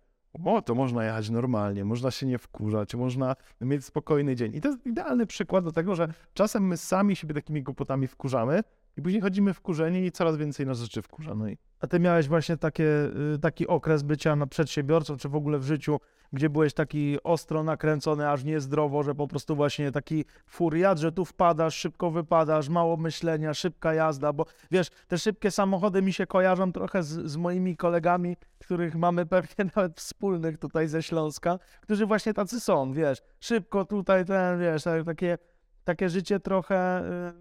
o, 0.45 0.61
to 0.61 0.75
można 0.75 1.05
jechać 1.05 1.29
normalnie, 1.29 1.85
można 1.85 2.11
się 2.11 2.25
nie 2.25 2.37
wkurzać, 2.37 2.95
można 2.95 3.35
mieć 3.61 3.85
spokojny 3.85 4.35
dzień. 4.35 4.55
I 4.55 4.61
to 4.61 4.69
jest 4.69 4.85
idealny 4.85 5.25
przykład 5.25 5.63
do 5.63 5.71
tego, 5.71 5.95
że 5.95 6.13
czasem 6.33 6.67
my 6.67 6.77
sami 6.77 7.15
siebie 7.15 7.33
takimi 7.33 7.63
głupotami 7.63 8.07
wkurzamy 8.07 8.61
i 8.97 9.01
później 9.01 9.21
chodzimy 9.21 9.53
wkurzeni 9.53 10.05
i 10.05 10.11
coraz 10.11 10.37
więcej 10.37 10.65
nas 10.65 10.79
rzeczy 10.79 11.01
wkurza. 11.01 11.35
No 11.35 11.49
i 11.49 11.57
A 11.79 11.87
ty 11.87 11.99
miałeś 11.99 12.27
właśnie 12.27 12.57
takie, 12.57 13.09
y, 13.35 13.39
taki 13.41 13.67
okres 13.67 14.03
bycia 14.03 14.37
przedsiębiorcą, 14.49 15.17
czy 15.17 15.29
w 15.29 15.35
ogóle 15.35 15.59
w 15.59 15.63
życiu, 15.63 15.99
gdzie 16.33 16.49
byłeś 16.49 16.73
taki 16.73 17.17
ostro 17.23 17.63
nakręcony, 17.63 18.29
aż 18.29 18.43
niezdrowo, 18.43 19.03
że 19.03 19.15
po 19.15 19.27
prostu 19.27 19.55
właśnie 19.55 19.91
taki 19.91 20.25
furiat, 20.45 20.99
że 20.99 21.11
tu 21.11 21.25
wpadasz, 21.25 21.75
szybko 21.75 22.11
wypadasz, 22.11 22.69
mało 22.69 22.97
myślenia, 22.97 23.53
szybka 23.53 23.93
jazda, 23.93 24.33
bo 24.33 24.45
wiesz, 24.71 24.87
te 25.07 25.17
szybkie 25.17 25.51
samochody 25.51 26.01
mi 26.01 26.13
się 26.13 26.27
kojarzą 26.27 26.71
trochę 26.71 27.03
z, 27.03 27.31
z 27.31 27.37
moimi 27.37 27.77
kolegami, 27.77 28.37
których 28.59 28.95
mamy 28.95 29.25
pewnie 29.25 29.65
nawet 29.75 29.97
wspólnych 29.99 30.57
tutaj 30.57 30.87
ze 30.87 31.03
Śląska, 31.03 31.59
którzy 31.81 32.05
właśnie 32.05 32.33
tacy 32.33 32.59
są, 32.59 32.93
wiesz, 32.93 33.21
szybko 33.39 33.85
tutaj, 33.85 34.25
ten, 34.25 34.59
wiesz, 34.59 34.83
tak- 34.83 35.05
takie, 35.05 35.37
takie 35.83 36.09
życie 36.09 36.39
trochę 36.39 37.03
y, 37.29 37.33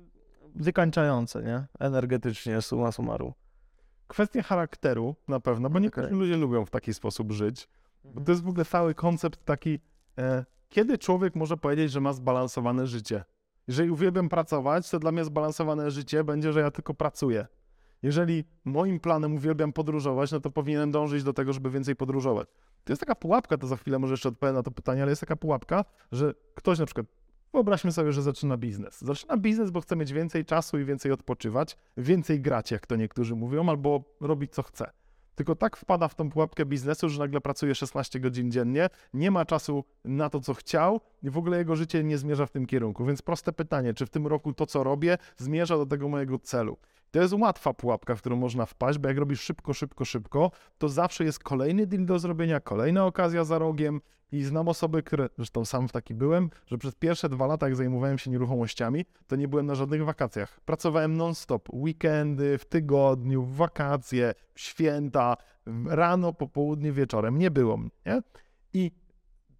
wykańczające, 0.55 1.43
nie? 1.43 1.67
Energetycznie, 1.79 2.63
summa 2.63 2.93
summarum. 2.93 3.33
Kwestia 4.09 4.43
charakteru 4.43 5.17
na 5.29 5.41
pewno, 5.41 5.71
bo 5.71 5.79
niektórzy 5.79 6.11
ludzie 6.11 6.37
lubią 6.37 6.65
w 6.65 6.71
taki 6.71 6.95
sposób 6.95 7.33
żyć. 7.33 7.69
Bo 8.05 8.21
to 8.21 8.33
jest 8.33 8.45
w 8.45 8.49
ogóle 8.49 8.65
cały 8.65 8.95
koncept 8.95 9.45
taki, 9.45 9.81
e, 10.19 10.45
kiedy 10.69 10.99
człowiek 10.99 11.35
może 11.35 11.57
powiedzieć, 11.57 11.93
że 11.93 12.01
ma 12.01 12.13
zbalansowane 12.13 12.87
życie. 12.87 13.25
Jeżeli 13.69 13.91
uwielbiam 13.91 14.29
pracować, 14.29 14.91
to 14.91 14.99
dla 14.99 15.13
mnie 15.13 15.25
zbalansowane 15.25 15.91
życie 15.91 16.25
będzie, 16.25 16.53
że 16.53 16.61
ja 16.61 16.71
tylko 16.71 16.95
pracuję. 16.95 17.47
Jeżeli 18.03 18.45
moim 18.65 19.01
planem 19.01 19.35
uwielbiam 19.35 19.73
podróżować, 19.73 20.33
no 20.33 20.41
to 20.41 20.51
powinienem 20.51 20.91
dążyć 20.91 21.23
do 21.25 21.33
tego, 21.33 21.53
żeby 21.53 21.71
więcej 21.71 21.97
podróżować. 21.97 22.49
To 22.85 22.93
jest 22.93 23.01
taka 23.01 23.15
pułapka, 23.15 23.59
to 23.59 23.67
za 23.67 23.77
chwilę 23.77 23.99
może 23.99 24.13
jeszcze 24.13 24.29
odpowiem 24.29 24.55
na 24.55 24.63
to 24.63 24.71
pytanie, 24.71 25.03
ale 25.03 25.11
jest 25.11 25.21
taka 25.21 25.37
pułapka, 25.37 25.85
że 26.13 26.35
ktoś 26.55 26.79
na 26.79 26.87
przykład, 26.87 27.07
wyobraźmy 27.53 27.93
sobie, 27.93 28.13
że 28.13 28.23
zaczyna 28.23 28.57
biznes. 28.57 29.01
Zaczyna 29.01 29.37
biznes, 29.37 29.71
bo 29.71 29.81
chce 29.81 29.97
mieć 29.97 30.13
więcej 30.13 30.45
czasu 30.45 30.79
i 30.79 30.85
więcej 30.85 31.13
odpoczywać, 31.13 31.77
więcej 31.97 32.41
grać, 32.41 32.71
jak 32.71 32.87
to 32.87 32.97
niektórzy 32.97 33.35
mówią, 33.35 33.69
albo 33.69 34.05
robić 34.21 34.53
co 34.53 34.63
chce. 34.63 34.91
Tylko 35.35 35.57
tak 35.57 35.77
wpada 35.77 36.09
w 36.09 36.15
tą 36.15 36.31
pułapkę 36.31 36.67
biznesu, 36.67 37.09
że 37.09 37.19
nagle 37.19 37.41
pracuje 37.41 37.75
16 37.75 38.21
godzin 38.21 38.51
dziennie, 38.51 38.89
nie 39.15 39.31
ma 39.31 39.45
czasu 39.45 39.85
na 40.05 40.31
to, 40.31 40.41
co 40.41 40.55
chciał 40.55 41.01
i 41.23 41.31
w 41.31 41.39
ogóle 41.39 41.59
jego 41.59 41.77
życie 41.77 42.05
nie 42.05 42.19
zmierza 42.19 42.47
w 42.47 42.51
tym 42.51 42.67
kierunku. 42.67 43.05
Więc 43.05 43.23
proste 43.23 43.53
pytanie, 43.53 43.95
czy 43.95 44.07
w 44.07 44.11
tym 44.11 44.27
roku 44.27 44.53
to, 44.53 44.67
co 44.67 44.85
robię, 44.85 45.19
zmierza 45.37 45.77
do 45.77 45.87
tego 45.87 46.09
mojego 46.09 46.39
celu? 46.39 46.77
To 47.11 47.21
jest 47.21 47.35
łatwa 47.35 47.75
pułapka, 47.75 48.15
w 48.15 48.21
którą 48.21 48.37
można 48.37 48.67
wpaść, 48.67 48.99
bo 48.99 49.09
jak 49.09 49.19
robisz 49.19 49.41
szybko, 49.41 49.75
szybko, 49.75 50.05
szybko, 50.05 50.51
to 50.79 50.89
zawsze 50.89 51.25
jest 51.25 51.39
kolejny 51.39 51.87
deal 51.87 52.05
do 52.05 52.19
zrobienia, 52.19 52.61
kolejna 52.61 53.07
okazja 53.07 53.45
za 53.45 53.59
rogiem 53.59 54.01
i 54.33 54.43
znam 54.43 54.69
osoby, 54.69 55.03
które, 55.03 55.29
zresztą 55.37 55.65
sam 55.65 55.89
w 55.89 55.93
taki 55.93 56.15
byłem, 56.15 56.51
że 56.67 56.79
przez 56.79 56.95
pierwsze 56.95 57.29
dwa 57.29 57.47
lata, 57.47 57.67
jak 57.67 57.77
zajmowałem 57.77 58.19
się 58.19 58.31
nieruchomościami, 58.31 59.05
to 59.27 59.37
nie 59.37 59.49
byłem 59.49 59.67
na 59.67 59.75
żadnych 59.75 60.05
wakacjach. 60.05 60.61
Pracowałem 60.61 61.17
non-stop, 61.17 61.69
weekendy, 61.73 62.59
w 62.59 62.65
tygodniu, 62.65 63.43
w 63.43 63.57
wakacje, 63.57 64.35
w 64.55 64.61
święta, 64.61 65.37
rano, 65.87 66.33
popołudnie, 66.33 66.93
wieczorem. 66.93 67.39
Nie 67.39 67.51
było 67.51 67.77
mnie, 67.77 67.91
nie? 68.07 68.23
I 68.75 68.91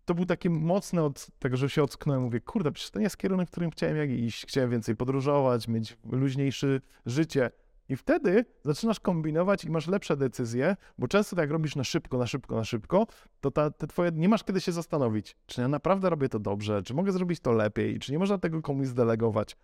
to 0.05 0.15
był 0.15 0.27
taki 0.27 0.51
mocny 0.51 1.03
od 1.03 1.27
tego, 1.39 1.57
że 1.57 1.71
się 1.71 1.83
ocknąłem. 1.83 2.23
Mówię, 2.23 2.41
kurde, 2.41 2.73
przecież 2.73 2.91
to 2.91 2.99
nie 2.99 3.05
jest 3.05 3.17
kierunek, 3.17 3.49
w 3.49 3.51
którym 3.51 3.71
chciałem 3.71 4.11
iść. 4.11 4.47
Chciałem 4.47 4.71
więcej 4.71 4.97
podróżować, 4.97 5.69
mieć 5.69 5.97
luźniejsze 6.11 6.81
życie. 7.07 7.51
I 7.89 7.97
wtedy 7.97 8.45
zaczynasz 8.65 9.01
kombinować 9.01 9.65
i 9.65 9.71
masz 9.71 9.87
lepsze 9.87 10.17
decyzje, 10.17 10.77
bo 10.99 11.09
często 11.09 11.37
tak 11.37 11.43
jak 11.43 11.51
robisz 11.51 11.77
na 11.77 11.85
szybko, 11.85 12.19
na 12.19 12.27
szybko, 12.27 12.57
na 12.57 12.65
szybko, 12.65 13.07
to 13.41 13.51
ta, 13.51 13.71
te 13.71 13.87
twoje, 13.87 14.11
nie 14.15 14.29
masz 14.29 14.45
kiedy 14.45 14.61
się 14.61 14.73
zastanowić, 14.73 15.37
czy 15.47 15.61
ja 15.61 15.69
naprawdę 15.69 16.11
robię 16.11 16.29
to 16.29 16.39
dobrze, 16.39 16.83
czy 16.83 16.95
mogę 16.95 17.13
zrobić 17.13 17.41
to 17.41 17.53
lepiej, 17.53 17.99
czy 17.99 18.13
nie 18.13 18.19
można 18.19 18.39
tego 18.39 18.63
komuś 18.63 18.87
zdelegować. 18.87 19.57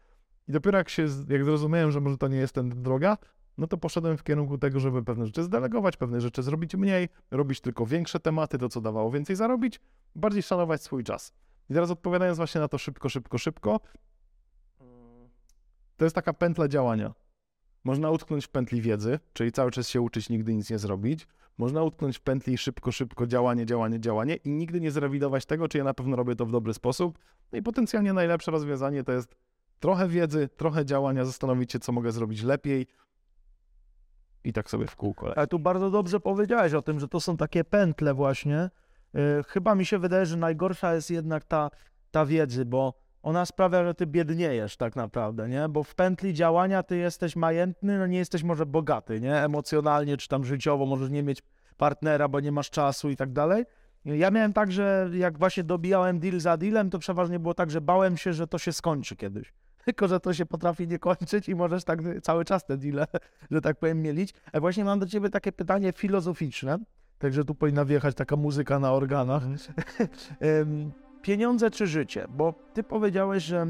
I 0.49 0.53
dopiero 0.53 0.79
jak 0.79 0.89
się, 0.89 1.07
jak 1.29 1.45
zrozumiałem, 1.45 1.91
że 1.91 2.01
może 2.01 2.19
to 2.19 2.29
nie 2.29 2.37
jest 2.37 2.55
ten 2.55 2.83
droga, 2.83 3.19
no 3.59 3.67
to 3.67 3.77
poszedłem 3.77 4.17
w 4.17 4.23
kierunku 4.23 4.59
tego, 4.59 4.81
żeby 4.81 5.03
pewne 5.03 5.27
rzeczy 5.27 5.43
zdelegować, 5.43 5.97
pewne 5.97 6.21
rzeczy 6.21 6.43
zrobić 6.43 6.75
mniej, 6.75 7.09
robić 7.31 7.61
tylko 7.61 7.87
większe 7.87 8.21
tematy, 8.21 8.59
to 8.59 8.69
co 8.69 8.81
dawało 8.81 9.11
więcej 9.11 9.37
zarobić, 9.37 9.81
bardziej 10.15 10.43
szanować 10.43 10.83
swój 10.83 11.05
czas. 11.05 11.33
I 11.71 11.75
teraz 11.75 11.91
odpowiadając 11.91 12.37
właśnie 12.37 12.61
na 12.61 12.69
to 12.69 12.79
szybko, 12.79 13.09
szybko, 13.09 13.39
szybko, 13.39 13.81
to 15.97 16.05
jest 16.05 16.15
taka 16.15 16.33
pętla 16.33 16.69
działania. 16.69 17.15
Można 17.85 18.11
utknąć 18.11 18.47
w 18.47 18.49
pętli 18.49 18.81
wiedzy, 18.81 19.19
czyli 19.33 19.53
cały 19.53 19.71
czas 19.71 19.89
się 19.89 20.01
uczyć, 20.01 20.29
nigdy 20.29 20.55
nic 20.55 20.71
nie 20.71 20.79
zrobić. 20.79 21.27
Można 21.59 21.83
utknąć 21.83 22.19
w 22.19 22.21
pętli 22.21 22.59
szybko, 22.59 22.93
szybko, 22.93 23.27
działanie, 23.27 23.67
działanie, 23.67 24.01
działanie 24.01 24.37
i 24.37 24.51
nigdy 24.51 24.81
nie 24.81 24.91
zrewidować 24.91 25.47
tego, 25.47 25.69
czy 25.69 25.79
ja 25.79 25.85
na 25.85 25.95
pewno 25.95 26.17
robię 26.17 26.37
to 26.37 26.47
w 26.47 26.51
dobry 26.51 26.75
sposób. 26.75 27.19
No 27.53 27.59
i 27.59 27.63
potencjalnie 27.63 28.13
najlepsze 28.13 28.51
rozwiązanie 28.51 29.05
to 29.05 29.13
jest 29.13 29.35
trochę 29.81 30.09
wiedzy, 30.09 30.49
trochę 30.57 30.85
działania, 30.85 31.25
zastanowić 31.25 31.73
się, 31.73 31.79
co 31.79 31.93
mogę 31.93 32.13
zrobić 32.13 32.43
lepiej 32.43 32.87
i 34.45 34.53
tak 34.53 34.71
sobie 34.71 34.87
w 34.87 34.97
kółko. 34.97 35.37
Ale 35.37 35.47
tu 35.47 35.59
bardzo 35.59 35.91
dobrze 35.91 36.21
powiedziałeś 36.21 36.75
o 36.75 36.83
tym, 36.83 37.01
że 37.01 37.09
to 37.09 37.21
są 37.21 37.37
takie 37.37 37.65
pętle 37.65 38.15
właśnie. 38.15 38.71
Yy, 39.15 39.21
Chyba 39.49 39.75
mi 39.75 39.87
się 39.87 39.99
wydaje, 39.99 40.27
że 40.27 40.37
najgorsza 40.37 40.95
jest 40.95 41.11
jednak 41.11 41.45
ta, 41.45 41.71
ta 42.11 42.27
wiedzy, 42.27 42.65
bo 42.65 43.04
ona 43.25 43.47
sprawia, 43.47 43.85
że 43.85 43.95
ty 43.95 44.07
biedniejesz 44.07 44.77
tak 44.77 44.97
naprawdę, 44.97 45.49
nie? 45.49 45.69
Bo 45.69 45.83
w 45.83 45.95
pętli 45.95 46.35
działania 46.35 46.83
ty 46.83 46.97
jesteś 46.97 47.37
majętny, 47.37 47.99
no 47.99 48.07
nie 48.07 48.19
jesteś 48.19 48.43
może 48.43 48.67
bogaty, 48.67 49.21
nie? 49.21 49.37
Emocjonalnie 49.37 50.17
czy 50.17 50.29
tam 50.29 50.45
życiowo 50.45 50.87
możesz 50.87 51.11
nie 51.11 51.23
mieć 51.23 51.43
partnera, 51.77 52.29
bo 52.29 52.41
nie 52.41 52.53
masz 52.53 52.71
czasu 52.71 53.11
i 53.11 53.17
tak 53.17 53.33
dalej. 53.33 53.65
Ja 54.05 54.31
miałem 54.31 54.53
tak, 54.53 54.73
że 54.73 55.11
jak 55.13 55.39
właśnie 55.39 55.65
dobijałem 55.65 56.21
deal 56.21 56.41
za 56.41 56.57
dealem, 56.57 56.91
to 56.91 56.99
przeważnie 56.99 57.39
było 57.39 57.55
tak, 57.55 57.71
że 57.71 57.81
bałem 57.81 58.17
się, 58.17 58.33
że 58.33 58.47
to 58.47 58.59
się 58.59 58.73
skończy 58.73 59.17
kiedyś. 59.17 59.53
Tylko, 59.85 60.09
że 60.09 60.21
to 60.21 60.35
się 60.35 60.47
potrafi 60.47 60.89
nie 60.89 60.99
kończyć 60.99 61.49
i 61.49 61.55
możesz 61.55 61.85
tak 61.85 61.99
cały 62.23 62.45
czas 62.45 62.65
te 62.65 62.77
deale, 62.77 63.07
że 63.51 63.61
tak 63.61 63.79
powiem, 63.79 64.03
mielić. 64.03 64.35
A 64.53 64.61
właśnie 64.61 64.85
mam 64.85 64.99
do 64.99 65.07
ciebie 65.07 65.31
takie 65.31 65.53
pytanie 65.53 65.93
filozoficzne, 65.93 66.79
także 67.19 67.45
tu 67.45 67.55
powinna 67.55 67.85
wjechać 67.85 68.15
taka 68.15 68.37
muzyka 68.37 68.79
na 68.79 68.93
organach. 68.93 69.43
Pieniądze 71.25 71.71
czy 71.71 71.87
życie? 71.87 72.27
Bo 72.37 72.55
ty 72.75 72.83
powiedziałeś, 72.83 73.45
że 73.45 73.67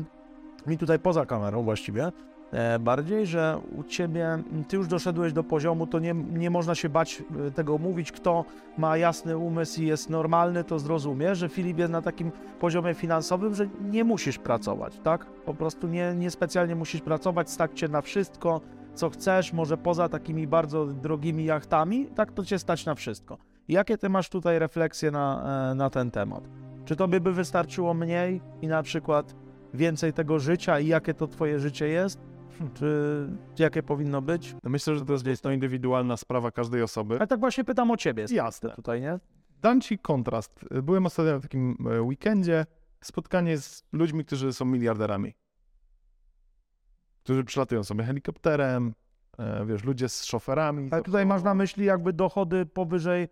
mi 0.66 0.78
tutaj 0.78 0.98
poza 0.98 1.26
kamerą 1.26 1.62
właściwie, 1.62 2.12
e, 2.52 2.78
bardziej, 2.78 3.26
że 3.26 3.60
u 3.76 3.82
ciebie, 3.82 4.42
ty 4.68 4.76
już 4.76 4.86
doszedłeś 4.88 5.32
do 5.32 5.44
poziomu, 5.44 5.86
to 5.86 5.98
nie, 5.98 6.14
nie 6.14 6.50
można 6.50 6.74
się 6.74 6.88
bać 6.88 7.22
e, 7.46 7.50
tego 7.50 7.78
mówić, 7.78 8.12
kto 8.12 8.44
ma 8.78 8.96
jasny 8.96 9.38
umysł 9.38 9.82
i 9.82 9.86
jest 9.86 10.10
normalny, 10.10 10.64
to 10.64 10.78
zrozumie, 10.78 11.34
że 11.34 11.48
Filip 11.48 11.78
jest 11.78 11.92
na 11.92 12.02
takim 12.02 12.32
poziomie 12.60 12.94
finansowym, 12.94 13.54
że 13.54 13.68
nie 13.90 14.04
musisz 14.04 14.38
pracować, 14.38 15.00
tak? 15.02 15.26
Po 15.26 15.54
prostu 15.54 15.88
nie, 15.88 16.14
nie 16.14 16.30
specjalnie 16.30 16.76
musisz 16.76 17.00
pracować, 17.00 17.50
stać 17.50 17.70
cię 17.74 17.88
na 17.88 18.00
wszystko, 18.02 18.60
co 18.94 19.10
chcesz, 19.10 19.52
może 19.52 19.76
poza 19.76 20.08
takimi 20.08 20.46
bardzo 20.46 20.86
drogimi 20.86 21.44
jachtami, 21.44 22.06
tak 22.06 22.32
to 22.32 22.44
cię 22.44 22.58
stać 22.58 22.86
na 22.86 22.94
wszystko. 22.94 23.38
Jakie 23.68 23.98
ty 23.98 24.08
masz 24.08 24.28
tutaj 24.28 24.58
refleksje 24.58 25.10
na, 25.10 25.44
e, 25.70 25.74
na 25.74 25.90
ten 25.90 26.10
temat? 26.10 26.48
Czy 26.84 26.96
tobie 26.96 27.20
by 27.20 27.32
wystarczyło 27.32 27.94
mniej 27.94 28.40
i 28.62 28.68
na 28.68 28.82
przykład 28.82 29.34
więcej 29.74 30.12
tego 30.12 30.38
życia 30.38 30.80
i 30.80 30.86
jakie 30.86 31.14
to 31.14 31.26
twoje 31.26 31.60
życie 31.60 31.88
jest? 31.88 32.20
Czy 32.74 33.28
jakie 33.58 33.82
powinno 33.82 34.22
być? 34.22 34.56
No 34.62 34.70
myślę, 34.70 34.96
że 34.96 35.04
to 35.04 35.12
jest 35.26 35.42
to 35.42 35.50
indywidualna 35.50 36.16
sprawa 36.16 36.50
każdej 36.50 36.82
osoby. 36.82 37.16
Ale 37.16 37.26
tak 37.26 37.40
właśnie 37.40 37.64
pytam 37.64 37.90
o 37.90 37.96
ciebie. 37.96 38.26
Jasne. 38.30 38.70
Tutaj, 38.70 39.00
nie? 39.00 39.18
Dam 39.62 39.80
ci 39.80 39.98
kontrast. 39.98 40.64
Byłem 40.82 41.06
ostatnio 41.06 41.32
na 41.32 41.40
takim 41.40 41.76
e, 41.90 42.02
weekendzie, 42.02 42.66
spotkanie 43.00 43.58
z 43.58 43.84
ludźmi, 43.92 44.24
którzy 44.24 44.52
są 44.52 44.64
miliarderami. 44.64 45.34
Którzy 47.22 47.44
przylatują 47.44 47.84
sobie 47.84 48.04
helikopterem, 48.04 48.94
e, 49.38 49.66
wiesz, 49.66 49.84
ludzie 49.84 50.08
z 50.08 50.24
szoferami. 50.24 50.88
Ale 50.90 51.02
tutaj 51.02 51.26
masz 51.26 51.42
na 51.42 51.54
myśli 51.54 51.84
jakby 51.84 52.12
dochody 52.12 52.66
powyżej 52.66 53.28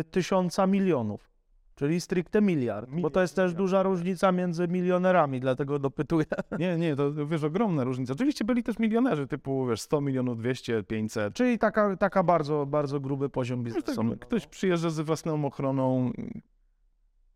y, 0.00 0.04
tysiąca 0.04 0.66
milionów. 0.66 1.35
Czyli 1.76 2.00
stricte 2.00 2.40
miliard. 2.42 2.90
Bo 2.90 3.10
to 3.10 3.20
jest 3.20 3.36
też 3.36 3.44
Miliard. 3.44 3.58
duża 3.58 3.82
różnica 3.82 4.32
między 4.32 4.68
milionerami, 4.68 5.40
dlatego 5.40 5.78
dopytuję. 5.78 6.26
Nie, 6.58 6.76
nie, 6.76 6.96
to 6.96 7.26
wiesz, 7.26 7.44
ogromna 7.44 7.84
różnica. 7.84 8.12
Oczywiście 8.12 8.44
byli 8.44 8.62
też 8.62 8.78
milionerzy 8.78 9.26
typu, 9.26 9.66
wiesz, 9.66 9.80
100 9.80 10.00
milionów, 10.00 10.38
200, 10.38 10.82
500. 10.82 11.34
Czyli 11.34 11.58
taka, 11.58 11.96
taka 11.96 12.22
bardzo, 12.22 12.66
bardzo 12.66 13.00
gruby 13.00 13.28
poziom 13.28 13.62
Wiesz, 13.64 13.74
biznesowy. 13.74 14.10
tak, 14.10 14.18
ktoś 14.28 14.46
przyjeżdża 14.46 14.90
z 14.90 15.00
własną 15.00 15.44
ochroną, 15.44 16.10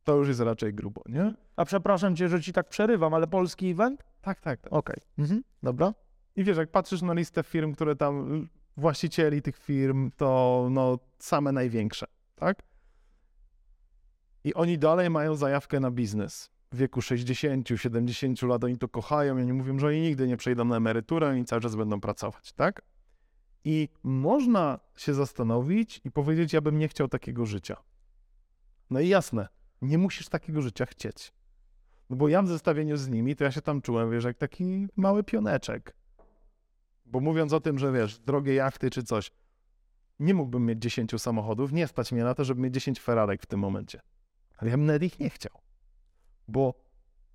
to 0.04 0.16
już 0.16 0.28
jest 0.28 0.40
raczej 0.40 0.74
grubo, 0.74 1.02
nie? 1.08 1.34
A 1.56 1.64
przepraszam 1.64 2.16
cię, 2.16 2.28
że 2.28 2.40
ci 2.40 2.52
tak 2.52 2.68
przerywam, 2.68 3.14
ale 3.14 3.26
polski 3.26 3.70
event? 3.70 4.04
Tak, 4.20 4.40
tak, 4.40 4.60
tak. 4.60 4.72
Okej. 4.72 4.96
Mhm. 5.18 5.42
Dobra. 5.62 5.94
I 6.36 6.44
wiesz, 6.44 6.56
jak 6.56 6.70
patrzysz 6.70 7.02
na 7.02 7.12
listę 7.14 7.42
firm, 7.42 7.72
które 7.74 7.96
tam, 7.96 8.48
właścicieli 8.76 9.42
tych 9.42 9.56
firm, 9.58 10.10
to 10.16 10.68
no 10.70 10.98
same 11.18 11.52
największe, 11.52 12.06
tak? 12.34 12.69
I 14.44 14.54
oni 14.54 14.78
dalej 14.78 15.10
mają 15.10 15.34
zajawkę 15.34 15.80
na 15.80 15.90
biznes. 15.90 16.50
W 16.72 16.76
wieku 16.76 17.02
60, 17.02 17.68
70 17.76 18.42
lat 18.42 18.64
oni 18.64 18.78
to 18.78 18.88
kochają 18.88 19.38
i 19.38 19.42
oni 19.42 19.52
mówią, 19.52 19.78
że 19.78 19.86
oni 19.86 20.00
nigdy 20.00 20.28
nie 20.28 20.36
przejdą 20.36 20.64
na 20.64 20.76
emeryturę, 20.76 21.28
oni 21.28 21.44
cały 21.44 21.62
czas 21.62 21.76
będą 21.76 22.00
pracować, 22.00 22.52
tak? 22.52 22.82
I 23.64 23.88
można 24.02 24.80
się 24.96 25.14
zastanowić 25.14 26.00
i 26.04 26.10
powiedzieć, 26.10 26.52
ja 26.52 26.60
bym 26.60 26.78
nie 26.78 26.88
chciał 26.88 27.08
takiego 27.08 27.46
życia. 27.46 27.76
No 28.90 29.00
i 29.00 29.08
jasne, 29.08 29.48
nie 29.82 29.98
musisz 29.98 30.28
takiego 30.28 30.62
życia 30.62 30.86
chcieć. 30.86 31.32
No 32.10 32.16
bo 32.16 32.28
ja 32.28 32.42
w 32.42 32.48
zestawieniu 32.48 32.96
z 32.96 33.08
nimi, 33.08 33.36
to 33.36 33.44
ja 33.44 33.50
się 33.50 33.62
tam 33.62 33.82
czułem, 33.82 34.10
wiesz, 34.10 34.24
jak 34.24 34.38
taki 34.38 34.86
mały 34.96 35.24
pioneczek. 35.24 35.96
Bo 37.06 37.20
mówiąc 37.20 37.52
o 37.52 37.60
tym, 37.60 37.78
że 37.78 37.92
wiesz, 37.92 38.18
drogie 38.18 38.54
jachty 38.54 38.90
czy 38.90 39.02
coś, 39.02 39.30
nie 40.18 40.34
mógłbym 40.34 40.66
mieć 40.66 40.82
10 40.82 41.12
samochodów, 41.18 41.72
nie 41.72 41.86
stać 41.86 42.12
mnie 42.12 42.24
na 42.24 42.34
to, 42.34 42.44
żeby 42.44 42.60
mieć 42.60 42.74
10 42.74 43.00
Ferrarek 43.00 43.42
w 43.42 43.46
tym 43.46 43.60
momencie. 43.60 44.00
Ale 44.60 44.70
ja 44.70 44.76
bym 44.76 44.86
nawet 44.86 45.02
ich 45.02 45.20
nie 45.20 45.30
chciał. 45.30 45.52
Bo 46.48 46.74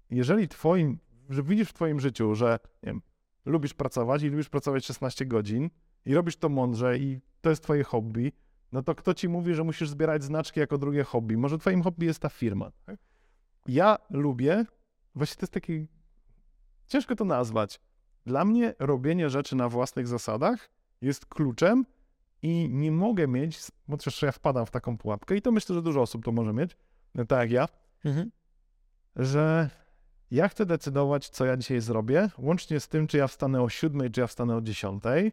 jeżeli 0.10 0.48
twoim, 0.48 1.00
że 1.30 1.44
widzisz 1.44 1.70
w 1.70 1.74
twoim 1.74 2.00
życiu, 2.00 2.36
że 2.36 2.60
wiem, 2.84 3.02
lubisz 3.46 3.74
pracować 3.74 4.24
i 4.24 4.30
lubisz 4.30 4.50
pracować 4.50 4.86
16 4.86 5.26
godzin 5.26 5.70
i 6.06 6.14
robisz 6.14 6.38
to 6.38 6.50
mądrze 6.50 6.98
i 6.98 7.20
to 7.42 7.50
jest 7.50 7.64
twoje 7.64 7.84
hobby, 7.84 8.32
no 8.72 8.84
to 8.84 8.96
kto 8.96 9.14
ci 9.14 9.30
mówi, 9.30 9.54
że 9.54 9.64
musisz 9.64 9.90
zbierać 9.90 10.24
znaczki 10.24 10.60
jako 10.60 10.78
drugie 10.78 11.04
hobby? 11.04 11.38
Może 11.38 11.58
twoim 11.58 11.84
hobby 11.84 12.06
jest 12.06 12.20
ta 12.20 12.30
firma. 12.30 12.72
Tak? 12.86 13.00
Ja 13.68 13.98
lubię, 14.10 14.66
właśnie 15.16 15.36
to 15.36 15.44
jest 15.44 15.54
taki, 15.54 15.88
ciężko 16.88 17.16
to 17.16 17.26
nazwać. 17.26 17.82
Dla 18.26 18.46
mnie 18.46 18.74
robienie 18.80 19.30
rzeczy 19.30 19.56
na 19.56 19.70
własnych 19.70 20.08
zasadach 20.08 20.70
jest 21.02 21.26
kluczem 21.26 21.86
i 22.42 22.70
nie 22.70 22.92
mogę 22.92 23.28
mieć, 23.28 23.60
bo 23.88 23.98
też 23.98 24.22
ja 24.22 24.32
wpadam 24.32 24.66
w 24.66 24.72
taką 24.72 24.98
pułapkę 24.98 25.36
i 25.36 25.42
to 25.42 25.52
myślę, 25.52 25.76
że 25.76 25.82
dużo 25.82 26.02
osób 26.02 26.26
to 26.26 26.32
może 26.32 26.54
mieć, 26.54 26.78
no 27.16 27.26
tak 27.26 27.40
jak 27.40 27.52
ja, 27.52 27.68
Mhm. 28.06 28.32
że 29.16 29.70
ja 30.32 30.48
chcę 30.48 30.66
decydować, 30.66 31.30
co 31.30 31.46
ja 31.46 31.58
dzisiaj 31.58 31.82
zrobię, 31.82 32.30
łącznie 32.38 32.80
z 32.80 32.88
tym, 32.88 33.08
czy 33.08 33.18
ja 33.18 33.28
wstanę 33.28 33.62
o 33.62 33.70
siódmej, 33.70 34.12
czy 34.12 34.22
ja 34.22 34.28
wstanę 34.28 34.56
o 34.56 34.62
dziesiątej, 34.62 35.32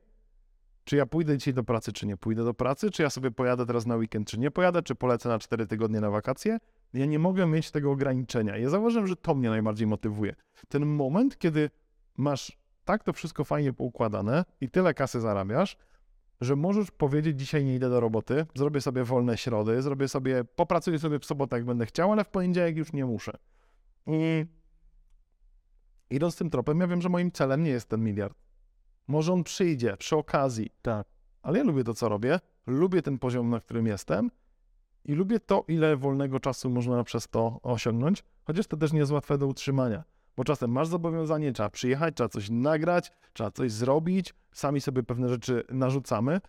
czy 0.85 0.97
ja 0.97 1.07
pójdę 1.07 1.39
dzisiaj 1.39 1.55
do 1.55 1.65
pracy, 1.65 1.93
czy 1.93 2.07
nie 2.07 2.17
pójdę 2.17 2.45
do 2.45 2.55
pracy, 2.55 2.91
czy 2.91 3.03
ja 3.03 3.11
sobie 3.11 3.31
pojadę 3.31 3.67
teraz 3.67 3.87
na 3.87 3.97
weekend, 3.97 4.29
czy 4.29 4.39
nie 4.39 4.51
pojadę, 4.51 4.83
czy 4.83 4.95
polecę 4.95 5.29
na 5.29 5.39
cztery 5.39 5.67
tygodnie 5.67 6.01
na 6.01 6.11
wakacje. 6.11 6.59
Ja 6.93 7.07
nie 7.07 7.19
mogę 7.19 7.47
mieć 7.47 7.71
tego 7.71 7.91
ograniczenia. 7.91 8.57
Ja 8.57 8.69
zauważyłem, 8.71 9.07
że 9.07 9.17
to 9.17 9.35
mnie 9.35 9.51
najbardziej 9.51 9.87
motywuje. 9.87 10.35
Ten 10.69 10.87
moment, 10.87 11.39
kiedy 11.39 11.71
masz 12.17 12.59
tak 12.85 13.05
to 13.05 13.13
wszystko 13.13 13.45
fajnie 13.45 13.73
poukładane 13.73 14.45
i 14.61 14.71
tyle 14.71 14.95
kasy 14.95 15.21
zarabiasz, 15.21 15.77
że 16.43 16.57
możesz 16.57 16.91
powiedzieć, 16.91 17.39
dzisiaj 17.39 17.65
nie 17.65 17.75
idę 17.75 17.91
do 17.91 18.01
roboty, 18.01 18.47
zrobię 18.55 18.81
sobie 18.81 19.05
wolne 19.05 19.37
środy, 19.37 19.83
zrobię 19.83 20.09
sobie, 20.09 20.45
popracuję 20.45 20.99
sobie 20.99 21.19
w 21.19 21.25
sobotę, 21.25 21.57
jak 21.57 21.65
będę 21.65 21.87
chciał, 21.87 22.13
ale 22.13 22.25
w 22.25 22.29
poniedziałek 22.29 22.77
już 22.77 22.93
nie 22.93 23.05
muszę. 23.07 23.33
I 24.07 24.47
idąc 26.11 26.37
tym 26.37 26.51
tropem, 26.51 26.81
ja 26.81 26.87
wiem, 26.87 27.03
że 27.03 27.09
moim 27.09 27.33
celem 27.33 27.63
nie 27.63 27.71
jest 27.71 27.89
ten 27.89 28.05
miliard. 28.05 28.39
Może 29.09 29.33
on 29.33 29.45
przyjdzie 29.45 29.97
przy 29.97 30.17
okazji, 30.17 30.71
Tak. 30.83 31.07
ale 31.43 31.59
ja 31.59 31.65
lubię 31.65 31.85
to, 31.85 31.95
co 31.95 32.09
robię, 32.09 32.41
lubię 32.67 33.03
ten 33.03 33.19
poziom, 33.19 33.51
na 33.51 33.61
którym 33.61 33.87
jestem 33.87 34.31
i 35.05 35.13
lubię 35.15 35.41
to, 35.41 35.65
ile 35.69 35.97
wolnego 35.97 36.41
czasu 36.41 36.71
można 36.71 37.05
przez 37.05 37.29
to 37.29 37.61
osiągnąć, 37.63 38.25
chociaż 38.45 38.67
to 38.67 38.77
też 38.77 38.93
nie 38.93 38.99
jest 38.99 39.13
łatwe 39.13 39.39
do 39.39 39.47
utrzymania, 39.47 40.05
bo 40.37 40.45
czasem 40.45 40.71
masz 40.71 40.89
zobowiązanie, 40.89 41.53
trzeba 41.53 41.71
przyjechać, 41.71 42.15
trzeba 42.15 42.29
coś 42.29 42.51
nagrać, 42.51 43.13
trzeba 43.33 43.51
coś 43.51 43.73
zrobić, 43.73 44.35
sami 44.53 44.81
sobie 44.81 45.03
pewne 45.03 45.29
rzeczy 45.29 45.65
narzucamy 45.71 46.41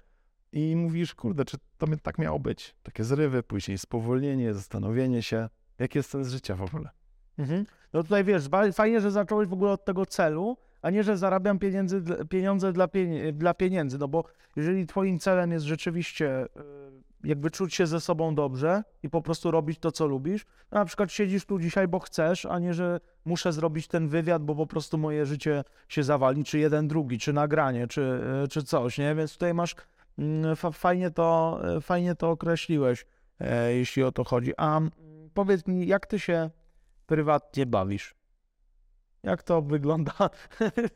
i 0.52 0.76
mówisz, 0.76 1.15
kurde, 1.15 1.46
czy 1.46 1.58
to 1.78 1.88
tak 2.04 2.17
miało 2.17 2.39
być? 2.39 2.76
Takie 2.84 3.04
zrywy, 3.04 3.43
później 3.43 3.78
spowolnienie, 3.78 4.54
zastanowienie 4.54 5.22
się, 5.22 5.50
jaki 5.80 5.98
jest 6.00 6.10
sens 6.10 6.28
życia 6.28 6.56
w 6.56 6.62
ogóle. 6.62 6.89
Mhm. 7.38 7.65
No 7.93 8.04
tutaj 8.04 8.24
wiesz, 8.24 8.43
fajnie, 8.74 9.02
że 9.02 9.12
zacząłeś 9.12 9.48
w 9.48 9.54
ogóle 9.54 9.72
od 9.72 9.86
tego 9.86 10.06
celu, 10.06 10.58
a 10.84 10.89
nie, 10.89 11.04
że 11.04 11.17
zarabiam 11.17 11.60
pieniędzy, 11.60 12.04
pieniądze 12.30 12.74
dla, 12.74 12.88
pieni- 12.88 13.34
dla 13.34 13.54
pieniędzy, 13.54 13.98
no 13.98 14.08
bo 14.08 14.24
jeżeli 14.56 14.88
twoim 14.88 15.19
celem 15.19 15.52
jest 15.52 15.65
rzeczywiście 15.65 16.46
y, 16.46 16.48
jakby 17.24 17.52
czuć 17.52 17.76
się 17.76 17.88
ze 17.88 18.00
sobą 18.02 18.36
dobrze 18.36 18.84
i 19.04 19.10
po 19.10 19.22
prostu 19.22 19.52
robić 19.52 19.80
to, 19.80 19.91
co 19.91 20.08
lubisz, 20.08 20.46
no 20.72 20.80
na 20.80 20.86
przykład 20.86 21.12
siedzisz 21.12 21.46
tu 21.46 21.60
dzisiaj, 21.60 21.88
bo 21.88 22.00
chcesz, 22.00 22.46
a 22.46 22.60
nie, 22.60 22.74
że 22.74 23.00
muszę 23.26 23.54
zrobić 23.54 23.88
ten 23.88 24.08
wywiad, 24.08 24.43
bo 24.43 24.56
po 24.56 24.67
prostu 24.67 24.98
moje 24.98 25.26
życie 25.26 25.63
się 25.89 26.04
zawali, 26.04 26.43
czy 26.43 26.60
jeden, 26.60 26.88
drugi, 26.88 27.19
czy 27.19 27.34
nagranie, 27.34 27.88
czy, 27.88 28.02
y, 28.43 28.48
czy 28.48 28.63
coś, 28.63 28.98
nie? 28.98 29.15
Więc 29.15 29.34
tutaj 29.34 29.54
masz, 29.54 29.76
mm, 30.17 30.56
fa- 30.56 30.72
fajnie 30.72 31.12
to, 31.12 31.60
y, 31.78 31.82
fajnie 31.82 32.15
to 32.15 32.30
określiłeś, 32.32 33.06
e, 33.39 33.74
jeśli 33.74 34.04
o 34.04 34.12
to 34.12 34.24
chodzi. 34.24 34.52
A 34.58 34.78
mm, 34.78 34.91
powiedz 35.34 35.67
mi, 35.67 35.88
jak 35.88 36.06
ty 36.08 36.19
się 36.19 36.50
prywatnie 37.08 37.65
bawisz? 37.65 38.15
Jak 39.23 39.43
to 39.43 39.62
wygląda? 39.62 40.13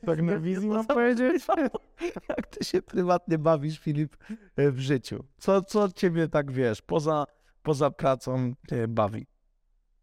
Tak 0.05 0.21
na 0.21 0.39
wizji 0.39 0.69
mam 0.69 0.85
powiedzieć? 0.85 1.47
Jak 2.29 2.47
ty 2.47 2.65
się 2.65 2.81
prywatnie 2.81 3.37
bawisz, 3.37 3.79
Filip, 3.79 4.17
e, 4.55 4.71
w 4.71 4.79
życiu? 4.79 5.23
Co, 5.37 5.61
co 5.61 5.91
ciebie 5.91 6.27
tak, 6.27 6.51
wiesz, 6.51 6.81
poza, 6.81 7.25
poza 7.63 7.91
pracą 7.91 8.53
e, 8.71 8.87
bawi? 8.87 9.27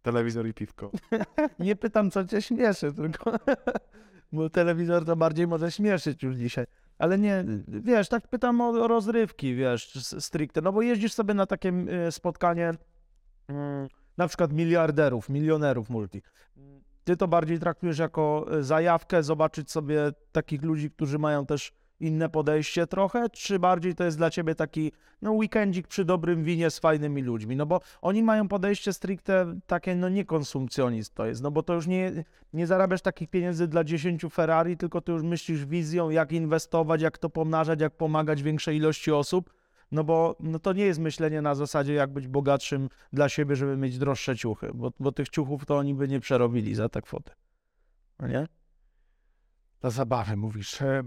Telewizor 0.02 0.46
i 0.46 0.54
piwko. 0.54 0.90
Nie 1.58 1.76
pytam, 1.76 2.10
co 2.10 2.24
cię 2.24 2.42
śmieszy, 2.42 2.92
tylko... 2.92 3.32
Bo 4.32 4.50
telewizor 4.50 5.04
to 5.04 5.16
bardziej 5.16 5.46
może 5.46 5.72
śmieszyć 5.72 6.22
już 6.22 6.36
dzisiaj. 6.36 6.66
Ale 6.98 7.18
nie, 7.18 7.44
wiesz, 7.68 8.08
tak 8.08 8.28
pytam 8.28 8.60
o 8.60 8.88
rozrywki, 8.88 9.54
wiesz, 9.54 9.92
stricte. 10.18 10.60
No 10.60 10.72
bo 10.72 10.82
jeździsz 10.82 11.12
sobie 11.12 11.34
na 11.34 11.46
takie 11.46 11.68
e, 11.68 12.12
spotkanie 12.12 12.70
mm, 13.48 13.88
na 14.16 14.28
przykład 14.28 14.52
miliarderów, 14.52 15.28
milionerów 15.28 15.90
multi. 15.90 16.22
Ty 17.04 17.16
to 17.16 17.28
bardziej 17.28 17.58
traktujesz 17.58 17.98
jako 17.98 18.46
e, 18.50 18.62
zajawkę, 18.62 19.22
zobaczyć 19.22 19.70
sobie 19.70 20.12
takich 20.32 20.62
ludzi, 20.62 20.90
którzy 20.90 21.18
mają 21.18 21.46
też 21.46 21.72
inne 22.00 22.28
podejście 22.28 22.86
trochę, 22.86 23.30
czy 23.30 23.58
bardziej 23.58 23.94
to 23.94 24.04
jest 24.04 24.16
dla 24.16 24.30
ciebie 24.30 24.54
taki 24.54 24.92
no, 25.22 25.32
weekendzik 25.32 25.88
przy 25.88 26.04
dobrym 26.04 26.44
winie 26.44 26.70
z 26.70 26.78
fajnymi 26.78 27.22
ludźmi? 27.22 27.56
No 27.56 27.66
bo 27.66 27.80
oni 28.02 28.22
mają 28.22 28.48
podejście 28.48 28.92
stricte 28.92 29.54
takie, 29.66 29.94
no 29.94 30.08
nie 30.08 30.24
konsumpcjonizm 30.24 31.12
to 31.14 31.26
jest, 31.26 31.42
no 31.42 31.50
bo 31.50 31.62
to 31.62 31.74
już 31.74 31.86
nie, 31.86 32.24
nie 32.52 32.66
zarabiasz 32.66 33.02
takich 33.02 33.30
pieniędzy 33.30 33.68
dla 33.68 33.84
10 33.84 34.22
Ferrari, 34.32 34.76
tylko 34.76 35.00
ty 35.00 35.12
już 35.12 35.22
myślisz 35.22 35.66
wizją, 35.66 36.10
jak 36.10 36.32
inwestować, 36.32 37.02
jak 37.02 37.18
to 37.18 37.30
pomnażać, 37.30 37.80
jak 37.80 37.96
pomagać 37.96 38.42
większej 38.42 38.76
ilości 38.76 39.12
osób. 39.12 39.50
No 39.94 40.04
bo 40.04 40.36
no 40.40 40.58
to 40.58 40.72
nie 40.72 40.84
jest 40.84 41.00
myślenie 41.00 41.42
na 41.42 41.54
zasadzie, 41.54 41.94
jak 41.94 42.12
być 42.12 42.28
bogatszym 42.28 42.88
dla 43.12 43.28
siebie, 43.28 43.56
żeby 43.56 43.76
mieć 43.76 43.98
droższe 43.98 44.36
ciuchy, 44.36 44.70
bo, 44.74 44.92
bo 45.00 45.12
tych 45.12 45.28
ciuchów 45.28 45.66
to 45.66 45.76
oni 45.76 45.94
by 45.94 46.08
nie 46.08 46.20
przerobili 46.20 46.74
za 46.74 46.88
tę 46.88 47.02
kwotę. 47.02 47.32
No 48.20 48.28
nie? 48.28 48.46
Dla 49.80 49.90
zabawy 49.90 50.36
mówisz. 50.36 50.82
E, 50.82 51.02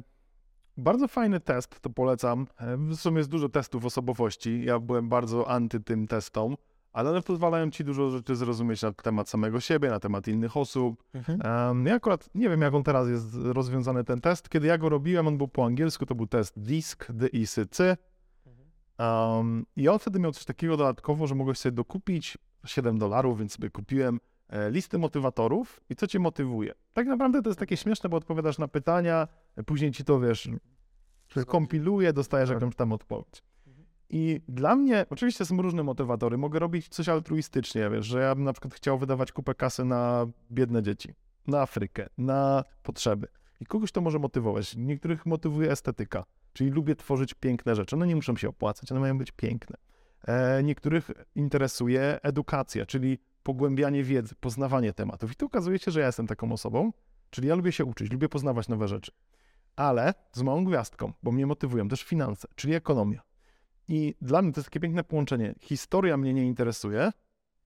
Bardzo 0.78 1.08
fajny 1.08 1.40
test, 1.40 1.80
to 1.82 1.90
polecam. 1.90 2.48
E, 2.60 2.78
W 2.78 2.96
sumie 2.96 3.18
jest 3.18 3.30
dużo 3.30 3.50
testów 3.50 3.86
osobowości. 3.86 4.64
Ja 4.66 4.80
byłem 4.80 5.10
bardzo 5.10 5.50
anty 5.50 5.80
tym 5.80 6.08
testom, 6.08 6.56
ale 6.94 7.10
one 7.10 7.22
pozwalają 7.22 7.72
ci 7.72 7.84
dużo 7.84 8.10
rzeczy 8.10 8.36
zrozumieć 8.36 8.82
na 8.82 8.92
temat 8.92 9.30
samego 9.30 9.60
siebie, 9.60 9.90
na 9.90 10.00
temat 10.00 10.28
innych 10.28 10.58
osób. 10.58 11.04
Um, 11.70 11.86
ja 11.86 11.96
akurat 11.96 12.30
nie 12.36 12.50
wiem, 12.50 12.62
jak 12.62 12.74
on 12.74 12.84
teraz 12.84 13.10
jest 13.10 13.36
rozwiązany 13.36 14.04
ten 14.04 14.22
test. 14.22 14.50
Kiedy 14.50 14.68
ja 14.68 14.78
go 14.78 14.90
robiłem, 14.90 15.28
on 15.28 15.38
był 15.38 15.48
po 15.48 15.66
angielsku, 15.66 16.06
to 16.06 16.16
był 16.16 16.28
test 16.28 16.60
DISC, 16.60 17.06
D-I-S-C. 17.12 17.98
Um, 19.00 19.66
I 19.76 19.90
on 19.90 20.00
wtedy 20.00 20.20
miał 20.20 20.32
coś 20.32 20.46
takiego 20.46 20.78
dodatkowo, 20.78 21.28
że 21.28 21.36
mogłeś 21.36 21.58
sobie 21.58 21.76
dokupić 21.76 22.38
7 22.66 22.98
dolarów, 22.98 23.40
więc 23.40 23.54
sobie 23.54 23.70
kupiłem 23.70 24.20
e, 24.50 24.72
listy 24.72 24.98
motywatorów 24.98 25.82
i 25.90 25.96
co 25.96 26.08
cię 26.08 26.20
motywuje. 26.20 26.74
Tak 26.94 27.08
naprawdę 27.08 27.42
to 27.42 27.50
jest 27.50 27.60
takie 27.60 27.78
śmieszne, 27.78 28.10
bo 28.10 28.18
odpowiadasz 28.18 28.58
na 28.58 28.68
pytania, 28.68 29.28
później 29.66 29.92
ci 29.92 30.04
to, 30.04 30.20
wiesz, 30.20 30.50
kompiluje, 31.48 32.14
dostajesz 32.14 32.50
Tak. 32.50 32.62
jakąś 32.62 32.76
tam 32.76 32.92
odpowiedź. 32.92 33.44
I 34.10 34.42
dla 34.48 34.76
mnie, 34.76 35.06
oczywiście 35.10 35.46
są 35.46 35.62
różne 35.62 35.84
motywatory, 35.84 36.38
mogę 36.38 36.60
robić 36.60 36.88
coś 36.90 37.10
altruistycznie, 37.10 37.90
wiesz, 37.90 38.06
że 38.06 38.22
ja 38.22 38.36
bym 38.36 38.44
na 38.44 38.54
przykład 38.54 38.74
chciał 38.74 38.98
wydawać 38.98 39.32
kupę 39.32 39.56
kasy 39.56 39.86
na 39.86 40.28
biedne 40.52 40.84
dzieci, 40.84 41.14
na 41.48 41.62
Afrykę, 41.62 42.10
na 42.18 42.64
potrzeby. 42.84 43.28
I 43.62 43.66
kogoś 43.66 43.92
to 43.92 44.02
może 44.02 44.20
motywować. 44.20 44.76
Niektórych 44.76 45.26
motywuje 45.26 45.72
estetyka, 45.72 46.24
czyli 46.58 46.70
lubię 46.70 46.96
tworzyć 46.96 47.34
piękne 47.34 47.76
rzeczy. 47.76 47.96
One 47.96 48.08
nie 48.08 48.16
muszą 48.16 48.36
się 48.36 48.50
opłacać, 48.50 48.92
one 48.92 49.02
mają 49.02 49.18
być 49.18 49.32
piękne. 49.32 49.78
E, 50.28 50.64
niektórych 50.64 51.12
interesuje 51.36 52.20
edukacja, 52.24 52.86
czyli 52.86 53.18
pogłębianie 53.44 54.04
wiedzy, 54.04 54.36
poznawanie 54.40 54.94
tematów. 54.94 55.32
I 55.32 55.36
tu 55.36 55.46
okazuje 55.46 55.80
się, 55.80 55.92
że 55.92 56.00
ja 56.00 56.06
jestem 56.06 56.28
taką 56.28 56.52
osobą, 56.52 56.92
czyli 57.30 57.48
ja 57.48 57.56
lubię 57.56 57.72
się 57.72 57.86
uczyć, 57.86 58.12
lubię 58.12 58.30
poznawać 58.30 58.68
nowe 58.68 58.88
rzeczy. 58.88 59.12
Ale 59.76 60.14
z 60.32 60.42
małą 60.42 60.66
gwiazdką, 60.66 61.14
bo 61.24 61.32
mnie 61.32 61.46
motywują 61.46 61.88
też 61.88 62.04
finanse, 62.04 62.48
czyli 62.56 62.74
ekonomia. 62.74 63.22
I 63.88 64.16
dla 64.22 64.42
mnie 64.42 64.54
to 64.54 64.60
jest 64.60 64.70
takie 64.70 64.80
piękne 64.80 65.04
połączenie. 65.04 65.56
Historia 65.62 66.18
mnie 66.18 66.34
nie 66.34 66.46
interesuje, 66.46 67.12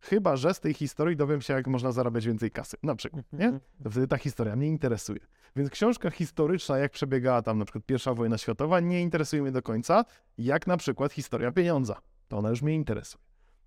chyba 0.02 0.36
że 0.36 0.54
z 0.54 0.60
tej 0.60 0.74
historii 0.74 1.18
dowiem 1.18 1.42
się, 1.42 1.54
jak 1.54 1.68
można 1.68 1.92
zarabiać 1.92 2.26
więcej 2.26 2.52
kasy. 2.52 2.78
Na 2.84 2.96
przykład, 2.96 3.26
nie? 3.34 3.60
To 3.84 3.90
wtedy 3.90 4.08
ta 4.08 4.18
historia 4.18 4.56
mnie 4.56 4.68
interesuje. 4.68 5.20
Więc 5.56 5.70
książka 5.70 6.10
historyczna, 6.10 6.78
jak 6.78 6.92
przebiegała 6.92 7.42
tam 7.42 7.58
na 7.58 7.66
przykład 7.66 7.86
pierwsza 7.86 8.14
wojna 8.14 8.38
światowa, 8.38 8.80
nie 8.80 9.02
interesuje 9.02 9.42
mnie 9.42 9.52
do 9.52 9.62
końca, 9.62 10.06
jak 10.38 10.68
na 10.68 10.78
przykład 10.78 11.14
historia 11.14 11.52
pieniądza. 11.52 12.02
To 12.28 12.38
ona 12.38 12.50
już 12.50 12.62
mnie 12.62 12.76
interesuje, 12.76 13.24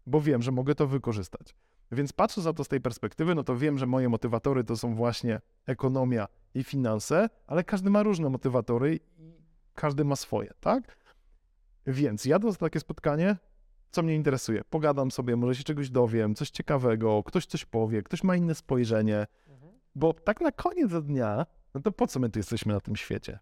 bo 0.07 0.21
wiem, 0.21 0.43
że 0.43 0.53
mogę 0.53 0.75
to 0.75 0.87
wykorzystać. 0.87 1.55
Więc 1.93 2.13
patrząc 2.13 2.47
na 2.47 2.53
to 2.53 2.65
z 2.65 2.69
tej 2.69 2.81
perspektywy, 2.81 3.35
no 3.35 3.45
to 3.45 3.57
wiem, 3.57 3.79
że 3.79 3.87
moje 3.87 4.09
motywatory 4.09 4.65
to 4.65 4.77
są 4.77 4.95
właśnie 4.95 5.41
ekonomia 5.67 6.29
i 6.55 6.65
finanse, 6.65 7.29
ale 7.47 7.65
każdy 7.65 7.91
ma 7.91 8.03
różne 8.03 8.31
motywatory 8.31 8.95
i 8.95 9.01
każdy 9.75 10.05
ma 10.05 10.17
swoje, 10.17 10.51
tak? 10.61 10.97
Więc 11.87 12.25
jadę 12.25 12.49
na 12.49 12.55
takie 12.55 12.81
spotkanie, 12.81 13.37
co 13.95 14.03
mnie 14.03 14.15
interesuje. 14.15 14.63
Pogadam 14.71 15.11
sobie, 15.11 15.37
może 15.37 15.55
się 15.55 15.65
czegoś 15.65 15.91
dowiem, 15.91 16.35
coś 16.35 16.51
ciekawego, 16.51 17.23
ktoś 17.23 17.47
coś 17.47 17.65
powie, 17.65 18.03
ktoś 18.03 18.25
ma 18.25 18.37
inne 18.37 18.55
spojrzenie, 18.55 19.27
bo 19.95 20.13
tak 20.13 20.41
na 20.41 20.53
koniec 20.53 20.93
dnia, 21.03 21.47
no 21.75 21.81
to 21.81 21.93
po 21.93 22.07
co 22.07 22.21
my 22.21 22.31
tu 22.31 22.39
jesteśmy 22.39 22.73
na 22.73 22.81
tym 22.81 22.97
świecie? 22.97 23.39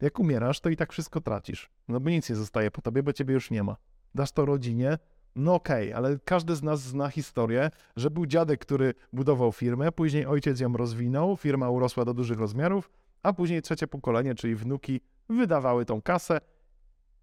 Jak 0.00 0.18
umierasz, 0.18 0.60
to 0.60 0.68
i 0.68 0.76
tak 0.76 0.92
wszystko 0.92 1.20
tracisz. 1.20 1.70
No 1.88 2.00
bo 2.00 2.10
nic 2.10 2.30
nie 2.30 2.36
zostaje 2.36 2.70
po 2.70 2.82
tobie, 2.82 3.02
bo 3.02 3.12
ciebie 3.12 3.34
już 3.34 3.50
nie 3.50 3.62
ma. 3.62 3.76
Dasz 4.14 4.32
to 4.32 4.44
rodzinie, 4.44 4.98
no 5.36 5.54
okej, 5.54 5.92
ale 5.92 6.18
każdy 6.24 6.56
z 6.56 6.62
nas 6.62 6.80
zna 6.80 7.08
historię, 7.08 7.70
że 7.96 8.10
był 8.10 8.26
dziadek, 8.26 8.60
który 8.60 8.94
budował 9.12 9.52
firmę, 9.52 9.92
później 9.92 10.26
ojciec 10.26 10.60
ją 10.60 10.72
rozwinął, 10.72 11.36
firma 11.36 11.70
urosła 11.70 12.04
do 12.04 12.14
dużych 12.14 12.38
rozmiarów, 12.38 12.90
a 13.22 13.32
później 13.32 13.62
trzecie 13.62 13.86
pokolenie, 13.86 14.34
czyli 14.34 14.54
wnuki, 14.54 15.00
wydawały 15.28 15.84
tą 15.84 16.02
kasę 16.02 16.40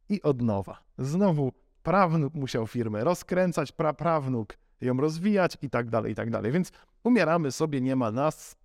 i 0.09 0.21
od 0.21 0.41
nowa. 0.41 0.83
Znowu 0.97 1.51
prawnuk 1.89 2.33
musiał 2.33 2.67
firmę 2.67 3.03
rozkręcać, 3.03 3.71
praprawnuk 3.71 4.57
ją 4.81 4.97
rozwijać 4.97 5.57
i 5.61 5.69
tak 5.69 5.89
dalej, 5.89 6.11
i 6.11 6.15
tak 6.15 6.29
dalej. 6.29 6.51
Więc 6.51 6.71
umieramy 7.03 7.51
sobie, 7.51 7.81
nie 7.81 7.95
ma 7.95 8.11
nas. 8.11 8.55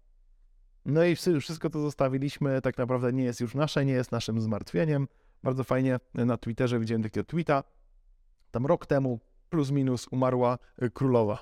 No 0.84 1.04
i 1.04 1.16
wszy- 1.16 1.40
wszystko 1.40 1.70
to 1.70 1.80
zostawiliśmy, 1.80 2.60
tak 2.60 2.78
naprawdę 2.78 3.12
nie 3.12 3.24
jest 3.24 3.40
już 3.40 3.54
nasze, 3.54 3.84
nie 3.84 3.92
jest 3.92 4.12
naszym 4.12 4.40
zmartwieniem. 4.40 5.08
Bardzo 5.42 5.64
fajnie 5.64 6.00
na 6.14 6.36
Twitterze 6.36 6.80
widziałem 6.80 7.02
takiego 7.02 7.24
tweeta. 7.24 7.64
Tam 8.50 8.66
rok 8.66 8.86
temu, 8.86 9.20
plus 9.50 9.70
minus, 9.70 10.08
umarła 10.10 10.58
y, 10.82 10.90
królowa. 10.90 11.38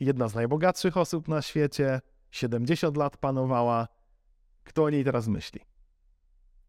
Jedna 0.00 0.28
z 0.28 0.34
najbogatszych 0.34 0.96
osób 0.96 1.28
na 1.28 1.42
świecie, 1.42 2.00
70 2.30 2.96
lat 2.96 3.16
panowała. 3.16 3.88
Kto 4.64 4.84
o 4.84 4.90
niej 4.90 5.04
teraz 5.04 5.28
myśli? 5.28 5.60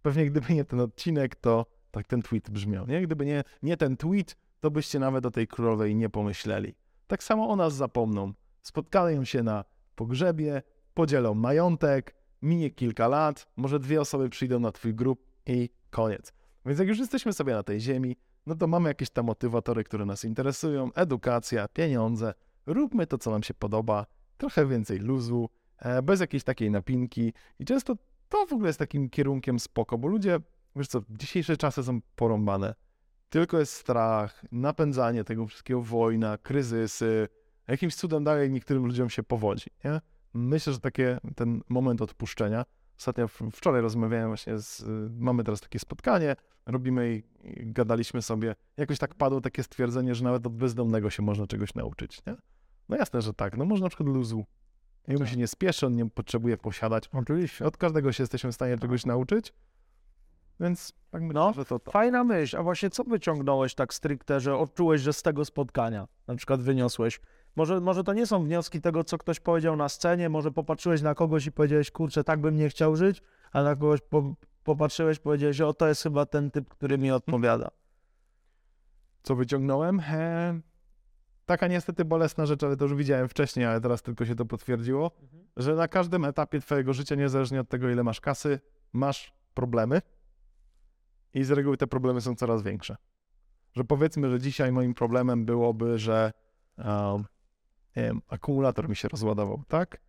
Pewnie 0.02 0.26
gdyby 0.26 0.54
nie 0.54 0.66
ten 0.66 0.80
odcinek, 0.80 1.36
to 1.36 1.79
tak 1.92 2.08
ten 2.08 2.22
tweet 2.22 2.50
brzmiał, 2.50 2.88
nie? 2.88 3.02
Gdyby 3.02 3.26
nie, 3.26 3.44
nie 3.64 3.78
ten 3.78 3.98
tweet, 3.98 4.36
to 4.60 4.72
byście 4.72 5.00
nawet 5.00 5.26
o 5.26 5.32
tej 5.32 5.48
królowej 5.48 5.96
nie 5.96 6.10
pomyśleli. 6.10 6.76
Tak 7.08 7.24
samo 7.24 7.50
o 7.50 7.56
nas 7.56 7.74
zapomną. 7.74 8.34
Spotkają 8.62 9.26
się 9.26 9.44
na 9.44 9.66
pogrzebie, 9.96 10.62
podzielą 10.94 11.34
majątek, 11.34 12.16
minie 12.42 12.70
kilka 12.70 13.08
lat, 13.08 13.48
może 13.56 13.80
dwie 13.80 14.02
osoby 14.02 14.30
przyjdą 14.30 14.60
na 14.60 14.72
twój 14.72 14.96
grób 14.96 15.26
i 15.46 15.70
koniec. 15.90 16.34
Więc 16.66 16.80
jak 16.80 16.88
już 16.88 17.00
jesteśmy 17.00 17.34
sobie 17.34 17.54
na 17.54 17.64
tej 17.64 17.80
ziemi, 17.80 18.16
no 18.46 18.56
to 18.56 18.68
mamy 18.68 18.90
jakieś 18.90 19.10
tam 19.10 19.26
motywatory, 19.26 19.84
które 19.84 20.06
nas 20.06 20.26
interesują, 20.26 20.94
edukacja, 20.94 21.68
pieniądze. 21.68 22.34
Róbmy 22.66 23.08
to, 23.08 23.18
co 23.18 23.32
nam 23.32 23.44
się 23.44 23.54
podoba, 23.54 24.06
trochę 24.38 24.66
więcej 24.66 25.00
luzu, 25.00 25.50
e, 25.80 26.02
bez 26.02 26.20
jakiejś 26.20 26.44
takiej 26.44 26.72
napinki 26.72 27.34
i 27.60 27.66
często 27.66 27.96
to 28.30 28.46
w 28.46 28.54
ogóle 28.54 28.70
jest 28.70 28.80
takim 28.80 29.10
kierunkiem 29.10 29.60
spoko, 29.60 29.98
bo 29.98 30.08
ludzie, 30.08 30.40
wiesz 30.76 30.88
co, 30.88 31.02
dzisiejsze 31.10 31.58
czasy 31.58 31.84
są 31.84 32.00
porąbane. 32.16 32.76
Tylko 33.30 33.60
jest 33.60 33.74
strach, 33.74 34.46
napędzanie 34.52 35.24
tego 35.24 35.48
wszystkiego, 35.48 35.82
wojna, 35.82 36.38
kryzysy. 36.38 37.28
Jakimś 37.68 37.96
cudem 37.96 38.24
dalej 38.24 38.52
niektórym 38.52 38.86
ludziom 38.86 39.10
się 39.10 39.24
powodzi, 39.24 39.70
nie? 39.86 40.02
Myślę, 40.34 40.74
że 40.74 40.80
takie, 40.80 41.18
ten 41.36 41.62
moment 41.70 42.02
odpuszczenia. 42.02 42.66
Ostatnio 42.98 43.28
wczoraj 43.52 43.82
rozmawiałem 43.82 44.28
właśnie 44.28 44.58
z, 44.58 44.84
mamy 45.20 45.44
teraz 45.44 45.62
takie 45.62 45.80
spotkanie, 45.80 46.36
robimy 46.66 47.16
i, 47.16 47.24
i 47.62 47.72
gadaliśmy 47.74 48.22
sobie. 48.22 48.56
Jakoś 48.78 49.00
tak 49.00 49.16
padło 49.16 49.42
takie 49.42 49.64
stwierdzenie, 49.64 50.16
że 50.16 50.24
nawet 50.24 50.48
od 50.48 50.56
bezdomnego 50.56 51.10
się 51.10 51.24
można 51.24 51.48
czegoś 51.48 51.74
nauczyć, 51.76 52.26
nie? 52.28 52.36
No 52.90 52.98
jasne, 52.98 53.22
że 53.22 53.34
tak. 53.34 53.58
No 53.58 53.66
można 53.66 53.86
na 53.86 53.90
przykład 53.90 54.10
luzu. 54.10 54.46
Jemu 55.08 55.20
Tak. 55.20 55.28
się 55.30 55.38
nie 55.38 55.48
spieszy, 55.48 55.86
on 55.86 55.96
nie 55.96 56.10
potrzebuje 56.10 56.58
posiadać. 56.58 57.10
Oczywiście. 57.14 57.66
Od 57.66 57.78
każdego 57.78 58.12
się 58.12 58.24
jesteśmy 58.24 58.52
w 58.52 58.56
stanie 58.56 58.78
czegoś 58.78 59.06
nauczyć. 59.06 59.54
Więc 60.60 60.94
tak 61.12 61.22
myślę, 61.22 61.34
No, 61.34 61.54
że 61.54 61.66
to 61.66 61.80
to. 61.80 61.92
Fajna 61.92 62.24
myśl, 62.24 62.58
a 62.58 62.64
właśnie 62.64 62.90
co 62.90 63.04
wyciągnąłeś 63.04 63.76
tak 63.76 63.94
stricte, 63.94 64.40
że 64.40 64.58
odczułeś, 64.58 65.02
że 65.02 65.14
z 65.14 65.22
tego 65.22 65.46
spotkania 65.46 66.08
na 66.28 66.36
przykład 66.36 66.62
wyniosłeś? 66.62 67.22
Może, 67.56 67.82
może 67.82 68.04
to 68.04 68.14
nie 68.14 68.26
są 68.26 68.44
wnioski 68.44 68.82
tego, 68.82 69.04
co 69.04 69.18
ktoś 69.18 69.40
powiedział 69.40 69.76
na 69.76 69.90
scenie, 69.90 70.30
może 70.30 70.52
popatrzyłeś 70.52 71.02
na 71.02 71.16
kogoś 71.16 71.46
i 71.46 71.52
powiedziałeś, 71.52 71.92
kurczę, 71.92 72.24
tak 72.24 72.42
bym 72.42 72.58
nie 72.58 72.70
chciał 72.70 72.96
żyć, 72.96 73.22
a 73.52 73.64
na 73.64 73.76
kogoś 73.76 74.02
po, 74.02 74.36
popatrzyłeś, 74.64 75.20
powiedziałeś, 75.20 75.62
o 75.62 75.74
to 75.74 75.88
jest 75.88 76.04
chyba 76.04 76.26
ten 76.26 76.52
typ, 76.52 76.70
który 76.70 76.98
mi 76.98 77.12
odpowiada. 77.12 77.72
Co 79.24 79.36
wyciągnąłem? 79.36 80.00
E, 80.00 80.60
taka 81.46 81.68
niestety 81.68 82.06
bolesna 82.06 82.46
rzecz, 82.46 82.64
ale 82.64 82.78
to 82.78 82.86
już 82.86 82.96
widziałem 82.96 83.28
wcześniej, 83.28 83.66
ale 83.66 83.82
teraz 83.82 84.02
tylko 84.02 84.26
się 84.26 84.36
to 84.36 84.46
potwierdziło, 84.46 85.12
że 85.58 85.76
na 85.76 85.88
każdym 85.88 86.26
etapie 86.26 86.60
twojego 86.60 86.94
życia, 86.94 87.16
niezależnie 87.16 87.62
od 87.62 87.70
tego, 87.70 87.90
ile 87.90 88.04
masz 88.04 88.22
kasy, 88.22 88.60
masz 88.94 89.34
problemy 89.54 90.02
i 91.34 91.44
z 91.44 91.52
reguły 91.52 91.78
te 91.78 91.88
problemy 91.88 92.22
są 92.22 92.36
coraz 92.36 92.64
większe. 92.64 92.96
Że 93.74 93.84
powiedzmy, 93.84 94.30
że 94.30 94.40
dzisiaj 94.40 94.72
moim 94.72 94.94
problemem 94.94 95.46
byłoby, 95.46 96.00
że 96.00 96.32
um, 96.78 97.26
wiem, 97.96 98.22
akumulator 98.28 98.90
mi 98.90 98.96
się 98.96 99.08
rozładował, 99.08 99.64
tak? 99.68 100.02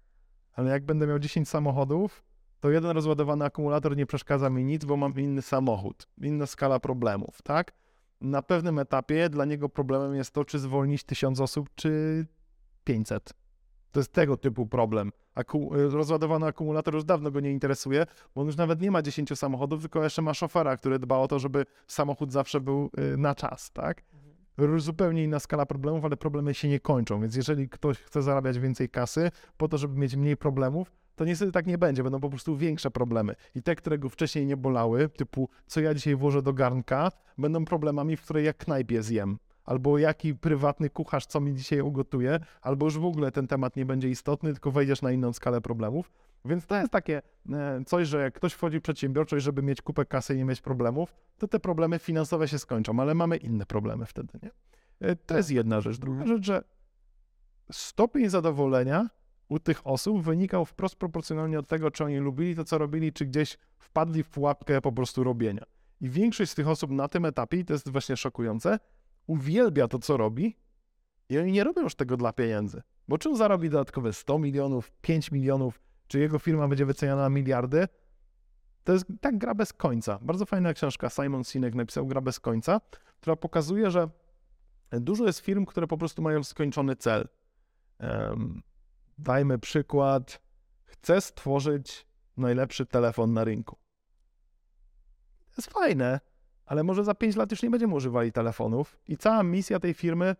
Ale 0.52 0.70
jak 0.70 0.84
będę 0.84 1.06
miał 1.06 1.18
10 1.18 1.48
samochodów, 1.48 2.24
to 2.60 2.70
jeden 2.70 2.90
rozładowany 2.90 3.44
akumulator 3.44 3.96
nie 3.96 4.06
przeszkadza 4.06 4.50
mi 4.50 4.64
nic, 4.64 4.84
bo 4.84 4.96
mam 4.96 5.14
inny 5.14 5.42
samochód, 5.42 6.08
inna 6.20 6.46
skala 6.46 6.80
problemów, 6.80 7.42
tak? 7.42 7.72
Na 8.20 8.42
pewnym 8.42 8.78
etapie 8.78 9.28
dla 9.28 9.44
niego 9.44 9.68
problemem 9.68 10.14
jest 10.14 10.30
to, 10.30 10.44
czy 10.44 10.58
zwolnić 10.58 11.04
1000 11.04 11.40
osób, 11.40 11.70
czy 11.74 12.26
500. 12.84 13.34
To 13.92 14.00
jest 14.00 14.12
tego 14.12 14.36
typu 14.36 14.66
problem. 14.66 15.12
Aku 15.34 15.70
rozładowany 15.72 16.46
akumulator 16.46 16.94
już 16.94 17.04
dawno 17.04 17.30
go 17.30 17.40
nie 17.40 17.50
interesuje, 17.50 18.06
bo 18.34 18.40
on 18.40 18.46
już 18.46 18.56
nawet 18.56 18.80
nie 18.80 18.90
ma 18.90 19.02
10 19.02 19.38
samochodów, 19.38 19.80
tylko 19.80 20.04
jeszcze 20.04 20.22
ma 20.22 20.34
szofera, 20.34 20.76
który 20.76 20.98
dba 20.98 21.18
o 21.18 21.28
to, 21.28 21.38
żeby 21.38 21.66
samochód 21.86 22.32
zawsze 22.32 22.60
był 22.60 22.90
y, 23.14 23.16
na 23.16 23.34
czas, 23.34 23.70
tak? 23.72 24.02
Zupełnie 24.76 25.24
inna 25.24 25.40
skala 25.40 25.66
problemów, 25.66 26.04
ale 26.04 26.16
problemy 26.16 26.54
się 26.54 26.68
nie 26.68 26.80
kończą, 26.80 27.20
więc 27.20 27.36
jeżeli 27.36 27.68
ktoś 27.68 27.98
chce 27.98 28.22
zarabiać 28.22 28.58
więcej 28.58 28.88
kasy 28.88 29.30
po 29.56 29.68
to, 29.68 29.78
żeby 29.78 30.00
mieć 30.00 30.16
mniej 30.16 30.36
problemów, 30.36 30.92
to 31.16 31.24
niestety 31.24 31.52
tak 31.52 31.66
nie 31.66 31.78
będzie, 31.78 32.02
będą 32.02 32.20
po 32.20 32.28
prostu 32.28 32.56
większe 32.56 32.90
problemy. 32.90 33.34
I 33.54 33.62
te, 33.62 33.76
które 33.76 33.98
go 33.98 34.08
wcześniej 34.08 34.46
nie 34.46 34.56
bolały, 34.56 35.08
typu 35.08 35.48
co 35.66 35.80
ja 35.80 35.94
dzisiaj 35.94 36.16
włożę 36.16 36.42
do 36.42 36.52
garnka, 36.52 37.10
będą 37.38 37.64
problemami, 37.64 38.16
w 38.16 38.22
której 38.22 38.44
ja 38.44 38.52
knajpie 38.52 39.02
zjem 39.02 39.38
albo 39.70 39.98
jaki 39.98 40.34
prywatny 40.34 40.90
kucharz 40.90 41.26
co 41.26 41.40
mi 41.40 41.54
dzisiaj 41.54 41.80
ugotuje, 41.80 42.40
albo 42.62 42.86
już 42.86 42.98
w 42.98 43.04
ogóle 43.04 43.30
ten 43.30 43.46
temat 43.46 43.76
nie 43.76 43.86
będzie 43.86 44.08
istotny, 44.08 44.52
tylko 44.52 44.70
wejdziesz 44.70 45.02
na 45.02 45.12
inną 45.12 45.32
skalę 45.32 45.60
problemów. 45.60 46.12
Więc 46.44 46.66
to 46.66 46.76
jest 46.76 46.92
takie 46.92 47.22
e, 47.52 47.82
coś, 47.86 48.08
że 48.08 48.22
jak 48.22 48.34
ktoś 48.34 48.52
wchodzi 48.52 48.78
w 48.78 48.82
przedsiębiorczość, 48.82 49.44
żeby 49.44 49.62
mieć 49.62 49.82
kupę 49.82 50.04
kasy 50.04 50.34
i 50.34 50.36
nie 50.36 50.44
mieć 50.44 50.60
problemów, 50.60 51.14
to 51.38 51.48
te 51.48 51.60
problemy 51.60 51.98
finansowe 51.98 52.48
się 52.48 52.58
skończą, 52.58 53.00
ale 53.00 53.14
mamy 53.14 53.36
inne 53.36 53.66
problemy 53.66 54.06
wtedy, 54.06 54.38
nie? 54.42 54.50
E, 55.08 55.16
to 55.16 55.36
jest 55.36 55.50
jedna 55.50 55.80
rzecz. 55.80 55.98
Druga 55.98 56.26
rzecz, 56.26 56.44
że 56.44 56.62
stopień 57.72 58.28
zadowolenia 58.28 59.10
u 59.48 59.58
tych 59.58 59.86
osób 59.86 60.22
wynikał 60.22 60.64
wprost 60.64 60.96
proporcjonalnie 60.96 61.58
od 61.58 61.68
tego, 61.68 61.90
czy 61.90 62.04
oni 62.04 62.18
lubili 62.18 62.56
to, 62.56 62.64
co 62.64 62.78
robili, 62.78 63.12
czy 63.12 63.26
gdzieś 63.26 63.58
wpadli 63.78 64.22
w 64.22 64.28
pułapkę 64.28 64.80
po 64.80 64.92
prostu 64.92 65.24
robienia. 65.24 65.64
I 66.00 66.10
większość 66.10 66.50
z 66.50 66.54
tych 66.54 66.68
osób 66.68 66.90
na 66.90 67.08
tym 67.08 67.24
etapie, 67.24 67.56
i 67.56 67.64
to 67.64 67.72
jest 67.72 67.88
właśnie 67.88 68.16
szokujące, 68.16 68.78
uwielbia 69.30 69.88
to, 69.88 69.98
co 69.98 70.16
robi 70.16 70.56
i 71.28 71.38
oni 71.38 71.52
nie 71.52 71.64
robią 71.64 71.82
już 71.82 71.94
tego 71.94 72.16
dla 72.16 72.32
pieniędzy. 72.32 72.82
Bo 73.08 73.18
czy 73.18 73.28
on 73.28 73.36
zarobi 73.36 73.70
dodatkowe 73.70 74.12
100 74.12 74.38
milionów, 74.38 74.92
5 75.00 75.32
milionów, 75.32 75.80
czy 76.06 76.18
jego 76.18 76.38
firma 76.38 76.68
będzie 76.68 76.86
wyceniana 76.86 77.22
na 77.22 77.28
miliardy, 77.28 77.88
to 78.84 78.92
jest 78.92 79.04
tak 79.20 79.38
gra 79.38 79.54
bez 79.54 79.72
końca. 79.72 80.18
Bardzo 80.22 80.46
fajna 80.46 80.74
książka, 80.74 81.10
Simon 81.10 81.44
Sinek 81.44 81.74
napisał 81.74 82.06
Gra 82.06 82.20
bez 82.20 82.40
końca, 82.40 82.80
która 83.20 83.36
pokazuje, 83.36 83.90
że 83.90 84.08
dużo 84.92 85.26
jest 85.26 85.38
firm, 85.38 85.66
które 85.66 85.86
po 85.86 85.98
prostu 85.98 86.22
mają 86.22 86.44
skończony 86.44 86.96
cel. 86.96 87.28
Um, 88.00 88.62
dajmy 89.18 89.58
przykład, 89.58 90.40
chcę 90.84 91.20
stworzyć 91.20 92.06
najlepszy 92.36 92.86
telefon 92.86 93.32
na 93.32 93.44
rynku. 93.44 93.76
To 95.50 95.54
jest 95.58 95.70
fajne, 95.70 96.20
ale 96.70 96.84
może 96.84 97.04
za 97.04 97.14
5 97.14 97.36
lat 97.36 97.50
już 97.50 97.62
nie 97.62 97.70
będziemy 97.70 97.94
używali 97.94 98.32
telefonów 98.32 98.98
i 99.08 99.16
cała 99.16 99.42
misja 99.42 99.80
tej 99.80 99.94
firmy 99.94 100.36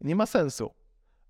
nie 0.00 0.16
ma 0.16 0.26
sensu. 0.26 0.70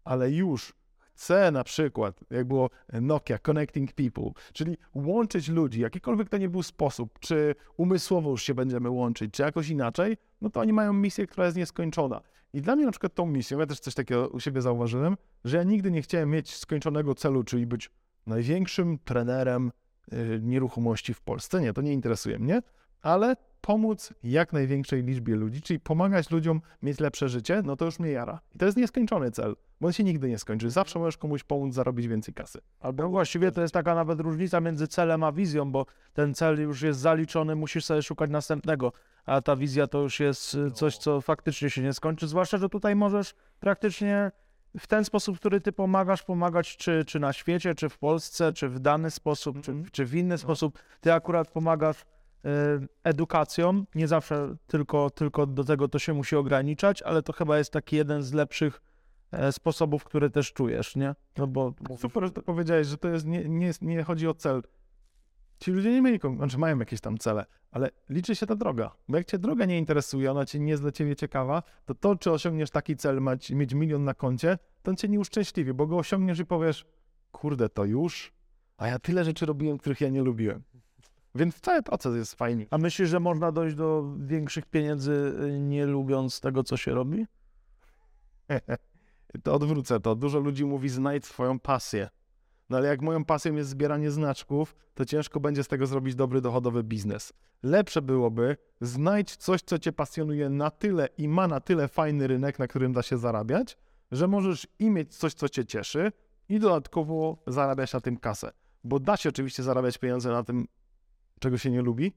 Ale 0.04 0.30
już 0.30 0.74
chcę 1.14 1.50
na 1.50 1.64
przykład, 1.64 2.20
jak 2.30 2.46
było 2.46 2.70
Nokia, 2.92 3.38
Connecting 3.38 3.92
People, 3.92 4.30
czyli 4.52 4.76
łączyć 4.94 5.48
ludzi, 5.48 5.80
jakikolwiek 5.80 6.28
to 6.28 6.38
nie 6.38 6.48
był 6.48 6.62
sposób, 6.62 7.18
czy 7.18 7.54
umysłowo 7.76 8.30
już 8.30 8.42
się 8.42 8.54
będziemy 8.54 8.90
łączyć, 8.90 9.32
czy 9.32 9.42
jakoś 9.42 9.68
inaczej, 9.68 10.16
no 10.40 10.50
to 10.50 10.60
oni 10.60 10.72
mają 10.72 10.92
misję, 10.92 11.26
która 11.26 11.44
jest 11.46 11.56
nieskończona. 11.56 12.20
I 12.52 12.60
dla 12.60 12.76
mnie 12.76 12.84
na 12.84 12.90
przykład 12.90 13.14
tą 13.14 13.26
misją, 13.26 13.58
ja 13.58 13.66
też 13.66 13.80
coś 13.80 13.94
takiego 13.94 14.28
u 14.28 14.40
siebie 14.40 14.62
zauważyłem, 14.62 15.16
że 15.44 15.56
ja 15.56 15.62
nigdy 15.62 15.90
nie 15.90 16.02
chciałem 16.02 16.30
mieć 16.30 16.56
skończonego 16.56 17.14
celu, 17.14 17.44
czyli 17.44 17.66
być 17.66 17.90
największym 18.26 18.98
trenerem 18.98 19.72
y, 20.12 20.40
nieruchomości 20.42 21.14
w 21.14 21.20
Polsce. 21.20 21.60
Nie, 21.60 21.72
to 21.72 21.82
nie 21.82 21.92
interesuje 21.92 22.38
mnie, 22.38 22.62
ale 23.02 23.36
pomóc 23.60 24.14
jak 24.22 24.52
największej 24.52 25.02
liczbie 25.02 25.36
ludzi, 25.36 25.62
czyli 25.62 25.80
pomagać 25.80 26.30
ludziom 26.30 26.60
mieć 26.82 27.00
lepsze 27.00 27.28
życie, 27.28 27.62
no 27.64 27.76
to 27.76 27.84
już 27.84 27.98
mnie 27.98 28.10
jara. 28.10 28.40
I 28.54 28.58
to 28.58 28.66
jest 28.66 28.76
nieskończony 28.76 29.30
cel, 29.30 29.56
bo 29.80 29.86
on 29.86 29.92
się 29.92 30.04
nigdy 30.04 30.28
nie 30.28 30.38
skończy. 30.38 30.70
Zawsze 30.70 30.98
możesz 30.98 31.16
komuś 31.16 31.44
pomóc 31.44 31.74
zarobić 31.74 32.08
więcej 32.08 32.34
kasy. 32.34 32.60
Albo 32.80 33.02
no 33.02 33.08
właściwie 33.08 33.52
to 33.52 33.62
jest 33.62 33.74
taka 33.74 33.94
nawet 33.94 34.20
różnica 34.20 34.60
między 34.60 34.88
celem 34.88 35.24
a 35.24 35.32
wizją, 35.32 35.72
bo 35.72 35.86
ten 36.12 36.34
cel 36.34 36.60
już 36.60 36.82
jest 36.82 37.00
zaliczony, 37.00 37.56
musisz 37.56 37.84
sobie 37.84 38.02
szukać 38.02 38.30
następnego, 38.30 38.92
a 39.26 39.40
ta 39.40 39.56
wizja 39.56 39.86
to 39.86 40.02
już 40.02 40.20
jest 40.20 40.54
y, 40.54 40.70
coś, 40.70 40.98
co 40.98 41.20
faktycznie 41.20 41.70
się 41.70 41.82
nie 41.82 41.92
skończy, 41.92 42.28
zwłaszcza, 42.28 42.58
że 42.58 42.68
tutaj 42.68 42.96
możesz 42.96 43.34
praktycznie 43.60 44.30
w 44.78 44.86
ten 44.86 45.04
sposób, 45.04 45.38
który 45.38 45.60
ty 45.60 45.72
pomagasz, 45.72 46.22
pomagać 46.22 46.76
czy, 46.76 47.04
czy 47.04 47.20
na 47.20 47.32
świecie, 47.32 47.74
czy 47.74 47.88
w 47.88 47.98
Polsce, 47.98 48.52
czy 48.52 48.68
w 48.68 48.78
dany 48.78 49.10
sposób, 49.10 49.60
czy, 49.62 49.70
mhm. 49.70 49.90
czy 49.92 50.04
w 50.04 50.14
inny 50.14 50.34
no. 50.34 50.38
sposób. 50.38 50.78
Ty 51.00 51.12
akurat 51.12 51.48
pomagasz 51.48 52.04
edukacją. 53.04 53.84
Nie 53.94 54.08
zawsze 54.08 54.56
tylko, 54.66 55.10
tylko 55.10 55.46
do 55.46 55.64
tego 55.64 55.88
to 55.88 55.98
się 55.98 56.14
musi 56.14 56.36
ograniczać, 56.36 57.02
ale 57.02 57.22
to 57.22 57.32
chyba 57.32 57.58
jest 57.58 57.72
taki 57.72 57.96
jeden 57.96 58.22
z 58.22 58.32
lepszych 58.32 58.80
e, 59.32 59.52
sposobów, 59.52 60.04
które 60.04 60.30
też 60.30 60.52
czujesz, 60.52 60.96
nie? 60.96 61.14
No 61.38 61.46
bo... 61.46 61.74
Super, 61.98 62.24
że 62.24 62.30
to 62.30 62.42
powiedziałeś, 62.42 62.86
że 62.86 62.98
to 62.98 63.08
jest, 63.08 63.26
nie, 63.26 63.48
nie, 63.48 63.72
nie 63.80 64.02
chodzi 64.02 64.28
o 64.28 64.34
cel. 64.34 64.62
Ci 65.58 65.70
ludzie 65.70 65.92
nie 65.92 66.02
mieli, 66.02 66.20
znaczy 66.36 66.58
mają 66.58 66.78
jakieś 66.78 67.00
tam 67.00 67.18
cele, 67.18 67.46
ale 67.70 67.90
liczy 68.08 68.36
się 68.36 68.46
ta 68.46 68.56
droga. 68.56 68.90
Bo 69.08 69.16
jak 69.16 69.26
cię 69.26 69.38
droga 69.38 69.64
nie 69.64 69.78
interesuje, 69.78 70.30
ona 70.30 70.46
cię 70.46 70.60
nie 70.60 70.70
jest 70.70 70.82
dla 70.82 70.92
ciebie 70.92 71.16
ciekawa, 71.16 71.62
to 71.86 71.94
to, 71.94 72.16
czy 72.16 72.30
osiągniesz 72.30 72.70
taki 72.70 72.96
cel, 72.96 73.20
mać, 73.20 73.50
mieć 73.50 73.74
milion 73.74 74.04
na 74.04 74.14
koncie, 74.14 74.58
to 74.82 74.90
on 74.90 74.96
cię 74.96 75.08
nie 75.08 75.20
uszczęśliwi, 75.20 75.74
bo 75.74 75.86
go 75.86 75.98
osiągniesz 75.98 76.38
i 76.38 76.46
powiesz, 76.46 76.86
kurde, 77.32 77.68
to 77.68 77.84
już, 77.84 78.32
a 78.76 78.86
ja 78.86 78.98
tyle 78.98 79.24
rzeczy 79.24 79.46
robiłem, 79.46 79.78
których 79.78 80.00
ja 80.00 80.08
nie 80.08 80.22
lubiłem. 80.22 80.62
Więc 81.34 81.60
cały 81.60 81.82
proces 81.82 82.16
jest 82.16 82.34
fajny. 82.34 82.66
A 82.70 82.78
myślisz, 82.78 83.08
że 83.08 83.20
można 83.20 83.52
dojść 83.52 83.76
do 83.76 84.14
większych 84.18 84.66
pieniędzy 84.66 85.34
y, 85.44 85.60
nie 85.60 85.86
lubiąc 85.86 86.40
tego, 86.40 86.64
co 86.64 86.76
się 86.76 86.94
robi? 86.94 87.26
to 89.42 89.54
odwrócę 89.54 90.00
to. 90.00 90.14
Dużo 90.14 90.38
ludzi 90.38 90.64
mówi 90.64 90.88
znajdź 90.88 91.26
swoją 91.26 91.58
pasję. 91.58 92.08
No 92.70 92.76
ale 92.76 92.88
jak 92.88 93.02
moją 93.02 93.24
pasją 93.24 93.54
jest 93.54 93.70
zbieranie 93.70 94.10
znaczków, 94.10 94.76
to 94.94 95.04
ciężko 95.04 95.40
będzie 95.40 95.64
z 95.64 95.68
tego 95.68 95.86
zrobić 95.86 96.14
dobry 96.14 96.40
dochodowy 96.40 96.82
biznes. 96.82 97.32
Lepsze 97.62 98.02
byłoby 98.02 98.56
znajdź 98.80 99.36
coś, 99.36 99.62
co 99.62 99.78
cię 99.78 99.92
pasjonuje 99.92 100.50
na 100.50 100.70
tyle 100.70 101.08
i 101.18 101.28
ma 101.28 101.48
na 101.48 101.60
tyle 101.60 101.88
fajny 101.88 102.26
rynek, 102.26 102.58
na 102.58 102.66
którym 102.66 102.92
da 102.92 103.02
się 103.02 103.18
zarabiać, 103.18 103.76
że 104.12 104.28
możesz 104.28 104.66
i 104.78 104.90
mieć 104.90 105.16
coś, 105.16 105.34
co 105.34 105.48
cię 105.48 105.66
cieszy 105.66 106.12
i 106.48 106.58
dodatkowo 106.58 107.42
zarabiać 107.46 107.92
na 107.92 108.00
tym 108.00 108.16
kasę. 108.16 108.52
Bo 108.84 109.00
da 109.00 109.16
się 109.16 109.28
oczywiście 109.28 109.62
zarabiać 109.62 109.98
pieniądze 109.98 110.30
na 110.30 110.42
tym 110.42 110.66
czego 111.40 111.58
się 111.58 111.70
nie 111.70 111.82
lubi, 111.82 112.12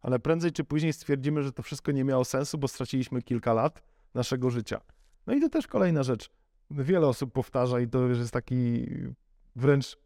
ale 0.00 0.18
prędzej 0.18 0.52
czy 0.52 0.64
później 0.64 0.92
stwierdzimy, 0.92 1.42
że 1.42 1.52
to 1.52 1.62
wszystko 1.62 1.92
nie 1.92 2.04
miało 2.04 2.24
sensu, 2.24 2.58
bo 2.58 2.68
straciliśmy 2.68 3.22
kilka 3.22 3.52
lat 3.54 3.82
naszego 4.14 4.50
życia. 4.50 4.80
No 5.26 5.34
i 5.34 5.40
to 5.40 5.48
też 5.48 5.66
kolejna 5.66 6.02
rzecz. 6.02 6.30
Wiele 6.70 7.06
osób 7.06 7.32
powtarza 7.32 7.80
i 7.80 7.88
to 7.88 8.06
jest 8.06 8.32
taki 8.32 8.86
wręcz, 9.56 9.98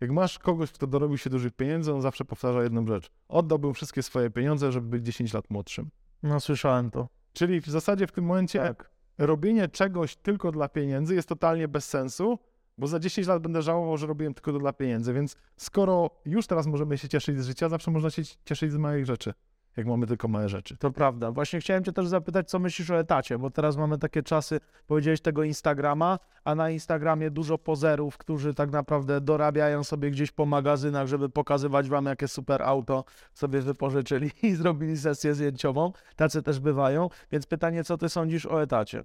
jak 0.00 0.10
masz 0.10 0.38
kogoś, 0.38 0.72
kto 0.72 0.86
dorobił 0.86 1.18
się 1.18 1.30
dużych 1.30 1.52
pieniędzy, 1.52 1.92
on 1.92 2.02
zawsze 2.02 2.24
powtarza 2.24 2.62
jedną 2.62 2.86
rzecz. 2.86 3.10
Oddałbym 3.28 3.74
wszystkie 3.74 4.02
swoje 4.02 4.30
pieniądze, 4.30 4.72
żeby 4.72 4.88
być 4.88 5.06
10 5.06 5.32
lat 5.32 5.50
młodszym. 5.50 5.90
No, 6.22 6.40
słyszałem 6.40 6.90
to. 6.90 7.08
Czyli 7.32 7.60
w 7.60 7.66
zasadzie 7.66 8.06
w 8.06 8.12
tym 8.12 8.24
momencie 8.24 8.58
tak. 8.58 8.90
robienie 9.18 9.68
czegoś 9.68 10.16
tylko 10.16 10.52
dla 10.52 10.68
pieniędzy 10.68 11.14
jest 11.14 11.28
totalnie 11.28 11.68
bez 11.68 11.88
sensu, 11.88 12.38
bo 12.80 12.86
za 12.86 12.98
10 12.98 13.28
lat 13.28 13.42
będę 13.42 13.62
żałował, 13.62 13.96
że 13.96 14.06
robiłem 14.06 14.34
tylko 14.34 14.52
to 14.52 14.58
dla 14.58 14.72
pieniędzy, 14.72 15.12
więc 15.12 15.36
skoro 15.56 16.10
już 16.24 16.46
teraz 16.46 16.66
możemy 16.66 16.98
się 16.98 17.08
cieszyć 17.08 17.38
z 17.38 17.46
życia, 17.46 17.68
zawsze 17.68 17.90
można 17.90 18.10
się 18.10 18.22
cieszyć 18.44 18.72
z 18.72 18.76
małych 18.76 19.06
rzeczy, 19.06 19.34
jak 19.76 19.86
mamy 19.86 20.06
tylko 20.06 20.28
małe 20.28 20.48
rzeczy. 20.48 20.76
To 20.76 20.90
prawda. 20.90 21.32
Właśnie 21.32 21.60
chciałem 21.60 21.84
cię 21.84 21.92
też 21.92 22.08
zapytać, 22.08 22.50
co 22.50 22.58
myślisz 22.58 22.90
o 22.90 22.98
etacie, 22.98 23.38
bo 23.38 23.50
teraz 23.50 23.76
mamy 23.76 23.98
takie 23.98 24.22
czasy, 24.22 24.60
powiedziałeś 24.86 25.20
tego 25.20 25.44
Instagrama, 25.44 26.18
a 26.44 26.54
na 26.54 26.70
Instagramie 26.70 27.30
dużo 27.30 27.58
pozerów, 27.58 28.18
którzy 28.18 28.54
tak 28.54 28.70
naprawdę 28.70 29.20
dorabiają 29.20 29.84
sobie 29.84 30.10
gdzieś 30.10 30.30
po 30.30 30.46
magazynach, 30.46 31.06
żeby 31.06 31.28
pokazywać 31.28 31.88
wam, 31.88 32.06
jakie 32.06 32.28
super 32.28 32.62
auto 32.62 33.04
sobie 33.34 33.60
wypożyczyli 33.60 34.30
i 34.42 34.54
zrobili 34.54 34.96
sesję 34.96 35.34
zdjęciową. 35.34 35.92
Tacy 36.16 36.42
też 36.42 36.60
bywają, 36.60 37.08
więc 37.32 37.46
pytanie, 37.46 37.84
co 37.84 37.98
ty 37.98 38.08
sądzisz 38.08 38.46
o 38.46 38.62
etacie? 38.62 39.04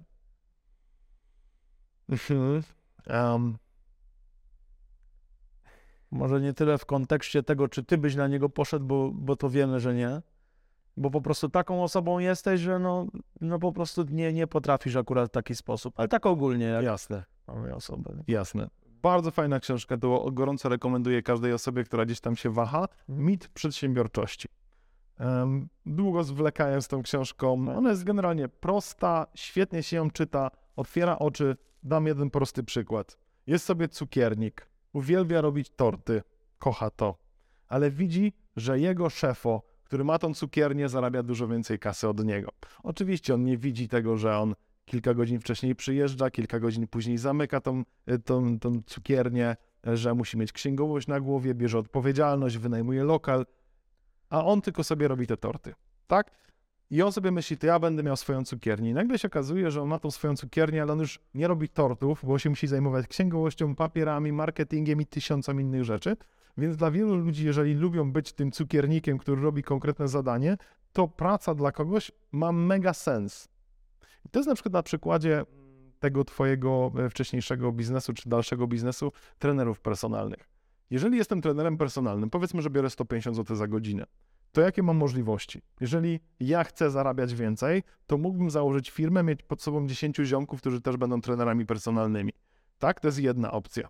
Um, 3.10 3.58
może 6.16 6.40
nie 6.40 6.52
tyle 6.52 6.78
w 6.78 6.86
kontekście 6.86 7.42
tego, 7.42 7.68
czy 7.68 7.84
ty 7.84 7.98
byś 7.98 8.14
na 8.14 8.28
niego 8.28 8.48
poszedł, 8.48 8.86
bo, 8.86 9.10
bo 9.14 9.36
to 9.36 9.50
wiemy, 9.50 9.80
że 9.80 9.94
nie. 9.94 10.22
Bo 10.96 11.10
po 11.10 11.20
prostu 11.20 11.48
taką 11.48 11.82
osobą 11.82 12.18
jesteś, 12.18 12.60
że 12.60 12.78
no, 12.78 13.06
no 13.40 13.58
po 13.58 13.72
prostu 13.72 14.04
nie, 14.10 14.32
nie 14.32 14.46
potrafisz 14.46 14.96
akurat 14.96 15.28
w 15.28 15.32
taki 15.32 15.54
sposób. 15.54 15.94
Ale 15.96 16.08
tak 16.08 16.26
ogólnie. 16.26 16.64
Jak 16.64 16.84
Jasne. 16.84 17.24
Mamy 17.46 17.74
osobę. 17.74 18.22
Jasne. 18.28 18.68
Bardzo 19.02 19.30
fajna 19.30 19.60
książka, 19.60 19.96
to 19.96 20.30
gorąco 20.32 20.68
rekomenduję 20.68 21.22
każdej 21.22 21.52
osobie, 21.52 21.84
która 21.84 22.04
gdzieś 22.04 22.20
tam 22.20 22.36
się 22.36 22.50
waha. 22.50 22.88
Mit 23.08 23.48
przedsiębiorczości. 23.48 24.48
Um, 25.20 25.68
długo 25.86 26.24
zwlekałem 26.24 26.82
z 26.82 26.88
tą 26.88 27.02
książką. 27.02 27.66
Tak. 27.66 27.76
Ona 27.76 27.90
jest 27.90 28.04
generalnie 28.04 28.48
prosta, 28.48 29.26
świetnie 29.34 29.82
się 29.82 29.96
ją 29.96 30.10
czyta, 30.10 30.50
otwiera 30.76 31.18
oczy. 31.18 31.56
Dam 31.82 32.06
jeden 32.06 32.30
prosty 32.30 32.62
przykład. 32.62 33.18
Jest 33.46 33.64
sobie 33.64 33.88
cukiernik 33.88 34.68
uwielbia 34.96 35.40
robić 35.40 35.70
torty, 35.70 36.22
kocha 36.58 36.90
to, 36.90 37.18
ale 37.68 37.90
widzi, 37.90 38.32
że 38.56 38.80
jego 38.80 39.10
szefo, 39.10 39.62
który 39.84 40.04
ma 40.04 40.18
tą 40.18 40.34
cukiernię, 40.34 40.88
zarabia 40.88 41.22
dużo 41.22 41.48
więcej 41.48 41.78
kasy 41.78 42.08
od 42.08 42.24
niego. 42.24 42.50
Oczywiście 42.82 43.34
on 43.34 43.44
nie 43.44 43.58
widzi 43.58 43.88
tego, 43.88 44.16
że 44.16 44.38
on 44.38 44.54
kilka 44.84 45.14
godzin 45.14 45.40
wcześniej 45.40 45.74
przyjeżdża, 45.74 46.30
kilka 46.30 46.60
godzin 46.60 46.86
później 46.86 47.18
zamyka 47.18 47.60
tą, 47.60 47.82
y, 48.10 48.18
tą, 48.18 48.58
tą 48.58 48.82
cukiernię, 48.86 49.56
że 49.84 50.14
musi 50.14 50.38
mieć 50.38 50.52
księgowość 50.52 51.06
na 51.06 51.20
głowie, 51.20 51.54
bierze 51.54 51.78
odpowiedzialność, 51.78 52.58
wynajmuje 52.58 53.04
lokal, 53.04 53.46
a 54.30 54.44
on 54.44 54.60
tylko 54.60 54.84
sobie 54.84 55.08
robi 55.08 55.26
te 55.26 55.36
torty, 55.36 55.74
tak? 56.06 56.30
I 56.90 57.02
on 57.02 57.12
sobie 57.12 57.30
myśli, 57.30 57.58
to 57.58 57.66
ja 57.66 57.78
będę 57.78 58.02
miał 58.02 58.16
swoją 58.16 58.44
cukiernię. 58.44 58.90
I 58.90 58.94
nagle 58.94 59.18
się 59.18 59.28
okazuje, 59.28 59.70
że 59.70 59.82
on 59.82 59.88
ma 59.88 59.98
tą 59.98 60.10
swoją 60.10 60.36
cukiernię, 60.36 60.82
ale 60.82 60.92
on 60.92 60.98
już 60.98 61.20
nie 61.34 61.48
robi 61.48 61.68
tortów, 61.68 62.24
bo 62.24 62.38
się 62.38 62.50
musi 62.50 62.66
zajmować 62.66 63.06
księgowością, 63.06 63.74
papierami, 63.74 64.32
marketingiem 64.32 65.00
i 65.00 65.06
tysiącem 65.06 65.60
innych 65.60 65.84
rzeczy. 65.84 66.16
Więc 66.58 66.76
dla 66.76 66.90
wielu 66.90 67.14
ludzi, 67.16 67.46
jeżeli 67.46 67.74
lubią 67.74 68.12
być 68.12 68.32
tym 68.32 68.52
cukiernikiem, 68.52 69.18
który 69.18 69.42
robi 69.42 69.62
konkretne 69.62 70.08
zadanie, 70.08 70.56
to 70.92 71.08
praca 71.08 71.54
dla 71.54 71.72
kogoś 71.72 72.12
ma 72.32 72.52
mega 72.52 72.94
sens. 72.94 73.48
I 74.24 74.28
to 74.28 74.38
jest 74.38 74.48
na 74.48 74.54
przykład 74.54 74.72
na 74.72 74.82
przykładzie 74.82 75.44
tego 75.98 76.24
twojego 76.24 76.92
e, 76.98 77.10
wcześniejszego 77.10 77.72
biznesu 77.72 78.12
czy 78.12 78.28
dalszego 78.28 78.66
biznesu 78.66 79.12
trenerów 79.38 79.80
personalnych. 79.80 80.48
Jeżeli 80.90 81.16
jestem 81.18 81.42
trenerem 81.42 81.78
personalnym, 81.78 82.30
powiedzmy, 82.30 82.62
że 82.62 82.70
biorę 82.70 82.90
150 82.90 83.36
zł 83.36 83.56
za 83.56 83.68
godzinę, 83.68 84.06
to 84.56 84.60
jakie 84.60 84.82
mam 84.82 84.96
możliwości? 84.96 85.62
Jeżeli 85.80 86.20
ja 86.40 86.64
chcę 86.64 86.90
zarabiać 86.90 87.34
więcej, 87.34 87.82
to 88.06 88.18
mógłbym 88.18 88.50
założyć 88.50 88.90
firmę, 88.90 89.22
mieć 89.22 89.42
pod 89.42 89.62
sobą 89.62 89.86
10 89.86 90.16
ziomków, 90.16 90.60
którzy 90.60 90.80
też 90.80 90.96
będą 90.96 91.20
trenerami 91.20 91.66
personalnymi. 91.66 92.32
Tak, 92.78 93.00
to 93.00 93.08
jest 93.08 93.18
jedna 93.18 93.52
opcja. 93.52 93.88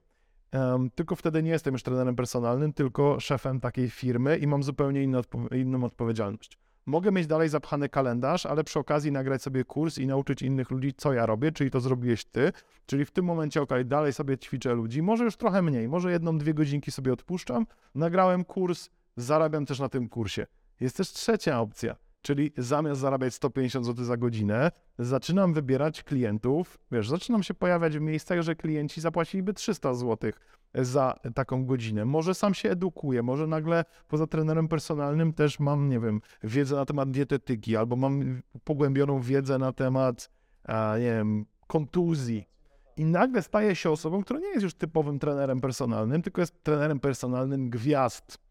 Um, 0.53 0.91
tylko 0.91 1.17
wtedy 1.17 1.43
nie 1.43 1.51
jestem 1.51 1.73
już 1.73 1.83
trenerem 1.83 2.17
personalnym, 2.17 2.73
tylko 2.73 3.21
szefem 3.21 3.61
takiej 3.61 3.91
firmy 3.91 4.39
i 4.39 4.47
mam 4.47 4.63
zupełnie 4.63 5.03
inną, 5.03 5.19
odpo 5.19 5.49
inną 5.55 5.85
odpowiedzialność. 5.85 6.59
Mogę 6.87 7.13
mieć 7.13 7.27
dalej 7.27 7.49
zapchany 7.49 7.89
kalendarz, 7.89 8.47
ale 8.47 8.65
przy 8.65 8.79
okazji 8.79 9.13
nagrać 9.13 9.43
sobie 9.43 9.65
kurs 9.65 9.99
i 9.99 10.07
nauczyć 10.07 10.43
innych 10.43 10.71
ludzi, 10.71 10.95
co 10.97 11.13
ja 11.13 11.27
robię, 11.27 11.53
czyli 11.53 11.71
to 11.71 11.81
zrobiłeś 11.81 12.25
ty. 12.25 12.53
Czyli 12.87 13.05
w 13.05 13.11
tym 13.11 13.25
momencie, 13.25 13.63
ok, 13.63 13.71
dalej 13.85 14.13
sobie 14.13 14.39
ćwiczę 14.39 14.75
ludzi, 14.75 15.03
może 15.03 15.25
już 15.25 15.37
trochę 15.37 15.63
mniej, 15.63 15.89
może 15.89 16.13
jedną, 16.13 16.39
dwie 16.39 16.55
godzinki 16.55 16.91
sobie 16.91 17.13
odpuszczam, 17.13 17.67
nagrałem 17.95 18.45
kurs, 18.45 18.91
zarabiam 19.17 19.67
też 19.67 19.81
na 19.81 19.89
tym 19.89 20.09
kursie. 20.09 20.47
Jest 20.81 20.97
też 20.97 21.13
trzecia 21.13 21.61
opcja, 21.61 21.97
czyli 22.23 22.53
zamiast 22.57 23.01
zarabiać 23.01 23.35
150 23.35 23.87
zł 23.87 24.05
za 24.05 24.17
godzinę, 24.17 24.71
zaczynam 24.99 25.55
wybierać 25.55 26.03
klientów, 26.03 26.79
wiesz, 26.93 27.09
zaczynam 27.09 27.43
się 27.43 27.55
pojawiać 27.55 27.99
w 27.99 28.01
miejscach, 28.01 28.43
że 28.43 28.55
klienci 28.55 29.01
zapłaciliby 29.01 29.55
300 29.55 29.95
zł 29.95 30.31
za 30.75 31.15
taką 31.35 31.67
godzinę. 31.67 32.05
Może 32.05 32.35
sam 32.35 32.55
się 32.55 32.71
edukuję, 32.71 33.23
może 33.23 33.47
nagle 33.47 33.85
poza 34.09 34.27
trenerem 34.27 34.69
personalnym 34.69 35.33
też 35.33 35.61
mam, 35.61 35.89
nie 35.89 36.01
wiem, 36.01 36.21
wiedzę 36.43 36.77
na 36.77 36.85
temat 36.85 37.11
dietetyki, 37.11 37.77
albo 37.77 37.97
mam 37.97 38.43
pogłębioną 38.65 39.21
wiedzę 39.21 39.59
na 39.59 39.73
temat, 39.73 40.31
a, 40.65 40.95
nie 40.99 41.05
wiem, 41.05 41.47
kontuzji. 41.67 42.49
I 42.97 43.05
nagle 43.05 43.43
staję 43.43 43.77
się 43.77 43.91
osobą, 43.91 44.23
która 44.23 44.41
nie 44.41 44.49
jest 44.49 44.63
już 44.63 44.75
typowym 44.75 45.19
trenerem 45.19 45.61
personalnym, 45.61 46.23
tylko 46.23 46.41
jest 46.41 46.63
trenerem 46.63 47.01
personalnym 47.01 47.71
gwiazd. 47.71 48.46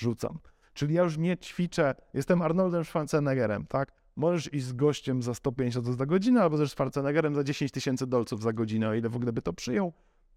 Rzucam. 0.00 0.38
Czyli 0.74 0.94
ja 0.94 1.02
już 1.02 1.18
nie 1.18 1.36
ćwiczę, 1.36 1.94
jestem 2.14 2.42
Arnoldem 2.42 2.84
Schwarzeneggerem, 2.84 3.66
tak? 3.66 3.92
Możesz 4.16 4.54
iść 4.54 4.64
z 4.64 4.72
gościem 4.72 5.22
za 5.22 5.34
150 5.34 5.86
za 5.86 6.06
godzinę, 6.06 6.42
albo 6.42 6.56
ze 6.56 6.68
Schwarzeneggerem 6.68 7.34
za 7.34 7.44
10 7.44 7.72
tysięcy 7.72 8.06
dolców 8.06 8.42
za 8.42 8.52
godzinę, 8.52 8.88
o 8.88 8.94
ile 8.94 9.08
w 9.08 9.16
ogóle 9.16 9.32
by 9.32 9.42
to 9.42 9.52
przyjął. 9.52 9.92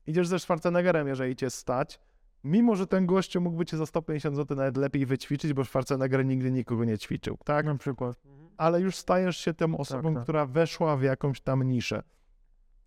Idziesz 0.08 0.28
ze 0.28 0.40
Schwarzeneggerem, 0.40 1.08
jeżeli 1.08 1.36
cię 1.36 1.50
stać, 1.50 2.00
mimo 2.44 2.76
że 2.76 2.88
ten 2.88 3.06
gościu 3.06 3.42
mógłby 3.42 3.66
cię 3.66 3.78
za 3.78 3.86
150 3.86 4.36
zł 4.36 4.58
nawet 4.58 4.78
lepiej 4.78 5.06
wyćwiczyć, 5.06 5.54
bo 5.54 5.66
Schwarzenegger 5.66 6.26
nigdy 6.26 6.52
nikogo 6.52 6.86
nie 6.86 6.98
ćwiczył, 6.98 7.38
tak? 7.46 7.66
Na 7.66 7.76
przykład. 7.76 8.18
Ale 8.58 8.82
już 8.82 8.96
stajesz 8.96 9.38
się 9.38 9.54
tą 9.54 9.78
osobą, 9.78 10.10
Tak, 10.10 10.14
tak. 10.14 10.24
która 10.24 10.46
weszła 10.46 10.98
w 10.98 11.02
jakąś 11.04 11.42
tam 11.42 11.64
niszę. 11.64 12.04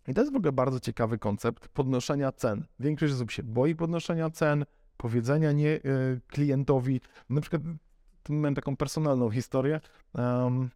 I 0.07 0.13
to 0.13 0.21
jest 0.21 0.33
w 0.33 0.35
ogóle 0.35 0.51
bardzo 0.51 0.79
ciekawy 0.79 1.17
koncept 1.17 1.67
podnoszenia 1.67 2.31
cen. 2.31 2.65
Większość 2.79 3.13
osób 3.13 3.31
się 3.31 3.43
boi 3.43 3.75
podnoszenia 3.75 4.29
cen, 4.29 4.65
powiedzenia 4.97 5.51
nie 5.51 5.67
y, 5.67 5.81
klientowi. 6.27 7.01
Na 7.29 7.41
przykład 7.41 7.61
miałem 8.29 8.55
taką 8.55 8.77
personalną 8.77 9.29
historię. 9.29 9.81
Em, 10.15 10.69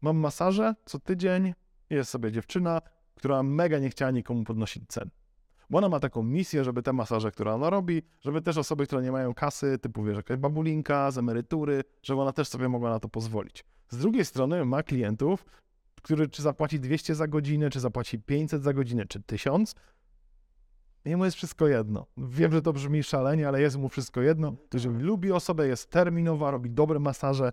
mam 0.00 0.16
masaże 0.16 0.74
co 0.84 0.98
tydzień, 0.98 1.54
jest 1.90 2.10
sobie 2.10 2.32
dziewczyna, 2.32 2.82
która 3.14 3.42
mega 3.42 3.78
nie 3.78 3.90
chciała 3.90 4.10
nikomu 4.10 4.44
podnosić 4.44 4.82
cen. 4.88 5.10
Bo 5.70 5.78
ona 5.78 5.88
ma 5.88 6.00
taką 6.00 6.22
misję, 6.22 6.64
żeby 6.64 6.82
te 6.82 6.92
masaże, 6.92 7.30
które 7.30 7.54
ona 7.54 7.70
robi, 7.70 8.02
żeby 8.20 8.42
też 8.42 8.56
osoby, 8.56 8.86
które 8.86 9.02
nie 9.02 9.12
mają 9.12 9.34
kasy, 9.34 9.78
typu 9.78 10.04
wiesz, 10.04 10.16
jakaś 10.16 10.36
babulinka 10.36 11.10
z 11.10 11.18
emerytury, 11.18 11.84
żeby 12.02 12.20
ona 12.20 12.32
też 12.32 12.48
sobie 12.48 12.68
mogła 12.68 12.90
na 12.90 13.00
to 13.00 13.08
pozwolić. 13.08 13.64
Z 13.88 13.96
drugiej 13.96 14.24
strony 14.24 14.64
ma 14.64 14.82
klientów, 14.82 15.44
który 16.02 16.28
czy 16.28 16.42
zapłaci 16.42 16.80
200 16.80 17.14
za 17.14 17.28
godzinę, 17.28 17.70
czy 17.70 17.80
zapłaci 17.80 18.18
500 18.18 18.62
za 18.62 18.72
godzinę, 18.72 19.06
czy 19.06 19.22
1000, 19.22 19.74
Jemu 21.06 21.24
jest 21.24 21.36
wszystko 21.36 21.68
jedno. 21.68 22.06
Wiem, 22.16 22.52
że 22.52 22.62
to 22.62 22.72
brzmi 22.72 23.02
szalenie, 23.02 23.48
ale 23.48 23.60
jest 23.60 23.76
mu 23.76 23.88
wszystko 23.88 24.22
jedno. 24.22 24.56
Jeżeli 24.74 24.98
lubi 24.98 25.32
osobę, 25.32 25.68
jest 25.68 25.90
terminowa, 25.90 26.50
robi 26.50 26.70
dobre 26.70 26.98
masaże, 26.98 27.52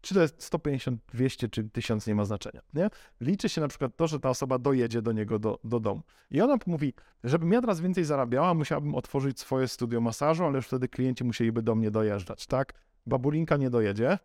czy 0.00 0.14
to 0.14 0.22
jest 0.22 0.42
150, 0.42 1.00
200 1.12 1.48
czy 1.48 1.64
1000, 1.64 2.06
nie 2.06 2.14
ma 2.14 2.24
znaczenia. 2.24 2.60
Nie? 2.74 2.90
Liczy 3.20 3.48
się 3.48 3.60
na 3.60 3.68
przykład 3.68 3.96
to, 3.96 4.06
że 4.06 4.20
ta 4.20 4.30
osoba 4.30 4.58
dojedzie 4.58 5.02
do 5.02 5.12
niego 5.12 5.38
do, 5.38 5.58
do 5.64 5.80
domu. 5.80 6.02
I 6.30 6.40
ona 6.40 6.56
mówi, 6.66 6.94
żebym 7.24 7.52
ja 7.52 7.60
teraz 7.60 7.80
więcej 7.80 8.04
zarabiała, 8.04 8.54
musiałabym 8.54 8.94
otworzyć 8.94 9.40
swoje 9.40 9.68
studio 9.68 10.00
masażu, 10.00 10.44
ale 10.44 10.56
już 10.56 10.66
wtedy 10.66 10.88
klienci 10.88 11.24
musieliby 11.24 11.62
do 11.62 11.74
mnie 11.74 11.90
dojeżdżać, 11.90 12.46
tak? 12.46 12.72
Babulinka 13.06 13.56
nie 13.56 13.70
dojedzie, 13.70 14.18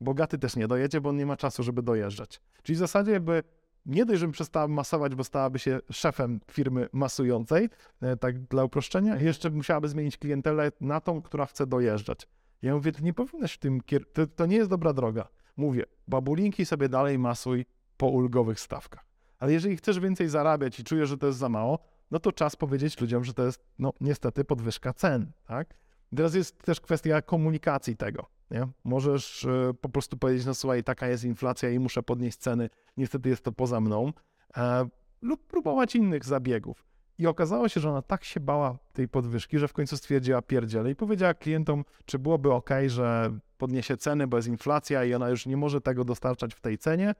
bogaty 0.00 0.38
też 0.38 0.56
nie 0.56 0.68
dojedzie, 0.68 1.00
bo 1.00 1.08
on 1.08 1.16
nie 1.16 1.26
ma 1.26 1.36
czasu, 1.36 1.62
żeby 1.62 1.82
dojeżdżać. 1.82 2.40
Czyli 2.62 2.76
w 2.76 2.78
zasadzie 2.78 3.12
jakby 3.12 3.42
nie 3.86 4.04
dość, 4.04 4.20
żebym 4.20 4.32
przestała 4.32 4.68
masować, 4.68 5.14
bo 5.14 5.24
stałaby 5.24 5.58
się 5.58 5.80
szefem 5.90 6.40
firmy 6.50 6.88
masującej, 6.92 7.68
e, 8.00 8.16
tak 8.16 8.38
dla 8.40 8.64
uproszczenia, 8.64 9.16
jeszcze 9.16 9.50
musiałaby 9.50 9.88
zmienić 9.88 10.16
klientelę 10.16 10.72
na 10.80 11.00
tą, 11.00 11.22
która 11.22 11.46
chce 11.46 11.66
dojeżdżać. 11.66 12.28
Ja 12.62 12.74
mówię, 12.74 12.92
to 12.92 13.00
nie 13.00 13.14
powinnaś 13.14 13.52
w 13.52 13.58
tym 13.58 13.80
kier- 13.80 14.04
to, 14.12 14.26
to 14.26 14.46
nie 14.46 14.56
jest 14.56 14.70
dobra 14.70 14.92
droga. 14.92 15.28
Mówię, 15.56 15.84
babulinki 16.08 16.66
sobie 16.66 16.88
dalej 16.88 17.18
masuj 17.18 17.66
po 17.96 18.06
ulgowych 18.06 18.60
stawkach. 18.60 19.06
Ale 19.38 19.52
jeżeli 19.52 19.76
chcesz 19.76 20.00
więcej 20.00 20.28
zarabiać 20.28 20.80
i 20.80 20.84
czujesz, 20.84 21.08
że 21.08 21.18
to 21.18 21.26
jest 21.26 21.38
za 21.38 21.48
mało, 21.48 21.78
no 22.10 22.18
to 22.18 22.32
czas 22.32 22.56
powiedzieć 22.56 23.00
ludziom, 23.00 23.24
że 23.24 23.34
to 23.34 23.44
jest, 23.46 23.64
no 23.78 23.92
niestety, 24.00 24.44
podwyżka 24.44 24.92
cen, 24.92 25.32
tak? 25.46 25.74
Teraz 26.16 26.34
jest 26.34 26.62
też 26.62 26.80
kwestia 26.80 27.22
komunikacji 27.22 27.96
tego, 27.96 28.26
nie? 28.50 28.68
Możesz 28.84 29.44
e, 29.44 29.74
po 29.80 29.88
prostu 29.88 30.16
powiedzieć, 30.16 30.46
no 30.46 30.54
słuchaj, 30.54 30.84
taka 30.84 31.08
jest 31.08 31.24
inflacja 31.24 31.70
i 31.70 31.78
muszę 31.78 32.02
podnieść 32.02 32.38
ceny, 32.38 32.70
niestety 32.96 33.28
jest 33.28 33.44
to 33.44 33.52
poza 33.52 33.80
mną, 33.80 34.12
e, 34.56 34.88
lub 35.22 35.46
próbować 35.46 35.96
innych 35.96 36.24
zabiegów. 36.24 36.86
I 37.18 37.26
okazało 37.26 37.68
się, 37.68 37.80
że 37.80 37.90
ona 37.90 38.02
tak 38.02 38.24
się 38.24 38.40
bała 38.40 38.78
tej 38.92 39.08
podwyżki, 39.08 39.58
że 39.58 39.68
w 39.68 39.72
końcu 39.72 39.96
stwierdziła 39.96 40.42
pierdziele 40.42 40.90
i 40.90 40.96
powiedziała 40.96 41.34
klientom, 41.34 41.84
czy 42.04 42.18
byłoby 42.18 42.52
ok, 42.52 42.70
że 42.86 43.38
podniesie 43.58 43.96
ceny, 43.96 44.26
bo 44.26 44.36
jest 44.36 44.48
inflacja 44.48 45.04
i 45.04 45.14
ona 45.14 45.28
już 45.28 45.46
nie 45.46 45.56
może 45.56 45.80
tego 45.80 46.04
dostarczać 46.04 46.54
w 46.54 46.60
tej 46.60 46.78
cenie. 46.78 47.14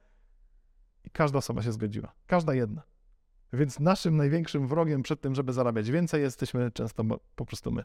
I 1.05 1.11
każda 1.11 1.39
osoba 1.39 1.62
się 1.62 1.72
zgodziła. 1.72 2.12
Każda 2.27 2.55
jedna. 2.55 2.83
Więc 3.53 3.81
naszym 3.81 4.16
największym 4.16 4.68
wrogiem 4.68 5.03
przed 5.03 5.20
tym, 5.20 5.35
żeby 5.35 5.53
zarabiać 5.53 5.91
więcej, 5.91 6.22
jesteśmy 6.22 6.70
często 6.70 7.05
po 7.37 7.47
prostu 7.47 7.72
my. 7.72 7.85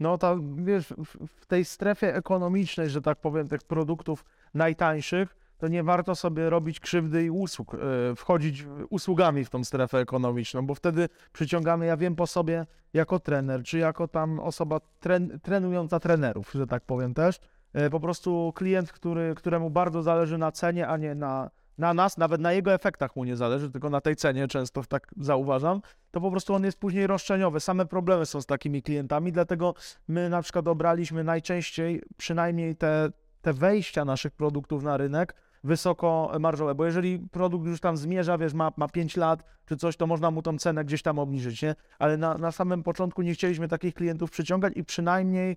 No 0.00 0.18
ta, 0.18 0.36
wiesz, 0.56 0.86
w- 0.86 1.46
tej 1.46 1.64
strefie 1.64 2.14
ekonomicznej, 2.14 2.90
że 2.90 3.02
tak 3.02 3.18
powiem, 3.20 3.48
tych 3.48 3.62
produktów 3.62 4.24
najtańszych, 4.54 5.36
to 5.58 5.68
nie 5.68 5.82
warto 5.82 6.14
sobie 6.14 6.50
robić 6.50 6.80
krzywdy 6.80 7.24
i 7.24 7.30
usług, 7.30 7.74
e, 7.74 7.78
wchodzić 8.16 8.64
usługami 8.90 9.44
w 9.44 9.50
tą 9.50 9.64
strefę 9.64 9.98
ekonomiczną, 9.98 10.66
bo 10.66 10.74
wtedy 10.74 11.08
przyciągamy, 11.32 11.86
ja 11.86 11.96
wiem 11.96 12.16
po 12.16 12.26
sobie, 12.26 12.66
jako 12.94 13.18
trener, 13.20 13.62
czy 13.62 13.78
jako 13.78 14.08
tam 14.08 14.40
osoba 14.40 14.80
tren, 15.00 15.40
trenująca 15.42 16.00
trenerów, 16.00 16.50
że 16.54 16.66
tak 16.66 16.82
powiem 16.84 17.14
też, 17.14 17.40
e, 17.72 17.90
po 17.90 18.00
prostu 18.00 18.52
klient, 18.54 18.92
który, 18.92 19.34
któremu 19.34 19.70
bardzo 19.70 20.02
zależy 20.02 20.38
na 20.38 20.52
cenie, 20.52 20.88
a 20.88 20.96
nie 20.96 21.14
na, 21.14 21.50
na 21.78 21.94
nas, 21.94 22.18
nawet 22.18 22.40
na 22.40 22.52
jego 22.52 22.72
efektach 22.72 23.16
mu 23.16 23.24
nie 23.24 23.36
zależy, 23.36 23.70
tylko 23.70 23.90
na 23.90 24.00
tej 24.00 24.16
cenie 24.16 24.48
często 24.48 24.82
tak 24.84 25.10
zauważam, 25.16 25.80
to 26.10 26.20
po 26.20 26.30
prostu 26.30 26.54
on 26.54 26.64
jest 26.64 26.78
później 26.78 27.06
roszczeniowy. 27.06 27.60
Same 27.60 27.86
problemy 27.86 28.26
są 28.26 28.40
z 28.40 28.46
takimi 28.46 28.82
klientami, 28.82 29.32
dlatego 29.32 29.74
my 30.08 30.28
na 30.28 30.42
przykład 30.42 30.68
obraliśmy 30.68 31.24
najczęściej 31.24 32.02
przynajmniej 32.16 32.76
te, 32.76 33.08
te 33.42 33.52
wejścia 33.52 34.04
naszych 34.04 34.32
produktów 34.32 34.82
na 34.82 34.96
rynek 34.96 35.34
wysoko 35.64 36.32
marżowe, 36.40 36.74
bo 36.74 36.84
jeżeli 36.84 37.18
produkt 37.18 37.66
już 37.66 37.80
tam 37.80 37.96
zmierza, 37.96 38.38
wiesz, 38.38 38.54
ma, 38.54 38.72
ma 38.76 38.88
5 38.88 39.16
lat 39.16 39.44
czy 39.66 39.76
coś, 39.76 39.96
to 39.96 40.06
można 40.06 40.30
mu 40.30 40.42
tą 40.42 40.58
cenę 40.58 40.84
gdzieś 40.84 41.02
tam 41.02 41.18
obniżyć, 41.18 41.62
nie? 41.62 41.74
Ale 41.98 42.16
na, 42.16 42.38
na 42.38 42.52
samym 42.52 42.82
początku 42.82 43.22
nie 43.22 43.34
chcieliśmy 43.34 43.68
takich 43.68 43.94
klientów 43.94 44.30
przyciągać 44.30 44.72
i 44.76 44.84
przynajmniej 44.84 45.56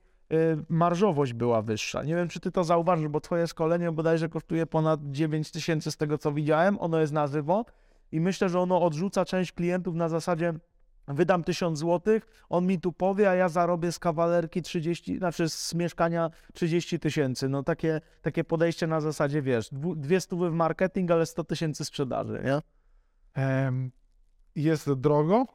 marżowość 0.70 1.34
była 1.34 1.62
wyższa. 1.62 2.04
Nie 2.04 2.16
wiem, 2.16 2.28
czy 2.28 2.40
ty 2.40 2.52
to 2.52 2.64
zauważysz, 2.64 3.08
bo 3.08 3.22
twoje 3.22 3.48
szkolenie 3.48 3.92
bodajże 3.92 4.30
kosztuje 4.30 4.66
ponad 4.66 5.00
9 5.04 5.52
tysięcy 5.52 5.92
z 5.92 5.98
tego, 5.98 6.18
co 6.18 6.32
widziałem. 6.32 6.78
Ono 6.80 7.00
jest 7.00 7.14
na 7.14 7.28
żywo 7.28 7.66
i 8.12 8.20
myślę, 8.20 8.50
że 8.50 8.60
ono 8.60 8.82
odrzuca 8.82 9.26
część 9.26 9.52
klientów 9.52 9.96
na 9.96 10.10
zasadzie 10.10 10.54
wydam 11.08 11.44
1000 11.44 11.80
zł, 11.80 12.20
on 12.50 12.68
mi 12.68 12.80
tu 12.80 12.92
powie, 12.92 13.30
a 13.30 13.36
ja 13.36 13.50
zarobię 13.50 13.92
z 13.92 14.00
kawalerki 14.00 14.62
30, 14.62 15.18
znaczy 15.18 15.50
z 15.50 15.74
mieszkania 15.74 16.30
30 16.54 17.00
tysięcy. 17.00 17.50
No 17.50 17.64
takie, 17.64 18.02
takie 18.22 18.44
podejście 18.44 18.88
na 18.88 19.02
zasadzie, 19.02 19.42
wiesz, 19.42 19.70
dwie 19.96 20.22
stówy 20.22 20.50
w 20.50 20.54
marketing, 20.54 21.12
ale 21.12 21.26
100 21.26 21.44
tysięcy 21.44 21.86
sprzedaży, 21.86 22.44
nie? 22.46 22.62
jest 24.56 24.94
drogo, 24.94 25.46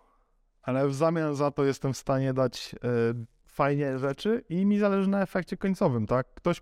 ale 0.62 0.88
w 0.88 0.94
zamian 0.94 1.34
za 1.34 1.50
to 1.50 1.64
jestem 1.64 1.92
w 1.92 1.96
stanie 1.96 2.34
dać 2.34 2.74
e, 2.74 2.78
fajnie 3.52 3.98
rzeczy 3.98 4.44
i 4.48 4.66
mi 4.66 4.78
zależy 4.78 5.08
na 5.08 5.22
efekcie 5.22 5.56
końcowym, 5.56 6.06
tak? 6.06 6.26
Ktoś 6.34 6.60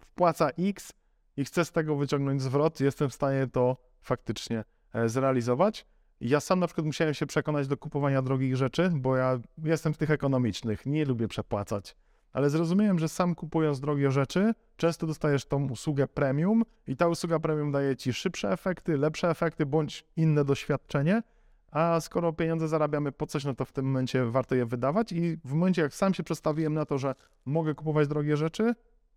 wpłaca 0.00 0.50
X 0.58 0.92
i 1.36 1.44
chce 1.44 1.64
z 1.64 1.72
tego 1.72 1.96
wyciągnąć 1.96 2.42
zwrot, 2.42 2.80
jestem 2.80 3.08
w 3.08 3.14
stanie 3.14 3.46
to 3.46 3.76
faktycznie 4.00 4.64
e, 4.92 5.08
zrealizować. 5.08 5.86
Ja 6.20 6.40
sam 6.40 6.60
na 6.60 6.66
przykład 6.66 6.86
musiałem 6.86 7.14
się 7.14 7.26
przekonać 7.26 7.68
do 7.68 7.76
kupowania 7.76 8.22
drogich 8.22 8.56
rzeczy, 8.56 8.90
bo 8.94 9.16
ja 9.16 9.38
jestem 9.64 9.94
z 9.94 9.98
tych 9.98 10.10
ekonomicznych, 10.10 10.86
nie 10.86 11.04
lubię 11.04 11.28
przepłacać. 11.28 11.96
Ale 12.32 12.50
zrozumiałem, 12.50 12.98
że 12.98 13.08
sam 13.08 13.34
kupując 13.34 13.80
drogie 13.80 14.10
rzeczy, 14.10 14.52
często 14.76 15.06
dostajesz 15.06 15.44
tą 15.44 15.68
usługę 15.68 16.08
premium 16.08 16.62
i 16.86 16.96
ta 16.96 17.08
usługa 17.08 17.38
premium 17.38 17.72
daje 17.72 17.96
ci 17.96 18.12
szybsze 18.12 18.52
efekty, 18.52 18.96
lepsze 18.96 19.30
efekty 19.30 19.66
bądź 19.66 20.04
inne 20.16 20.44
doświadczenie. 20.44 21.22
A 21.70 22.00
skoro 22.00 22.32
pieniądze 22.32 22.68
zarabiamy 22.68 23.12
po 23.12 23.26
coś, 23.26 23.44
no 23.44 23.54
to 23.54 23.64
w 23.64 23.72
tym 23.72 23.86
momencie 23.86 24.24
warto 24.24 24.54
je 24.54 24.66
wydawać. 24.66 25.12
I 25.12 25.36
w 25.44 25.52
momencie, 25.52 25.82
jak 25.82 25.94
sam 25.94 26.14
się 26.14 26.22
przestawiłem 26.22 26.74
na 26.74 26.86
to, 26.86 26.98
że 26.98 27.14
mogę 27.44 27.74
kupować 27.74 28.08
drogie 28.08 28.36
rzeczy, 28.36 28.74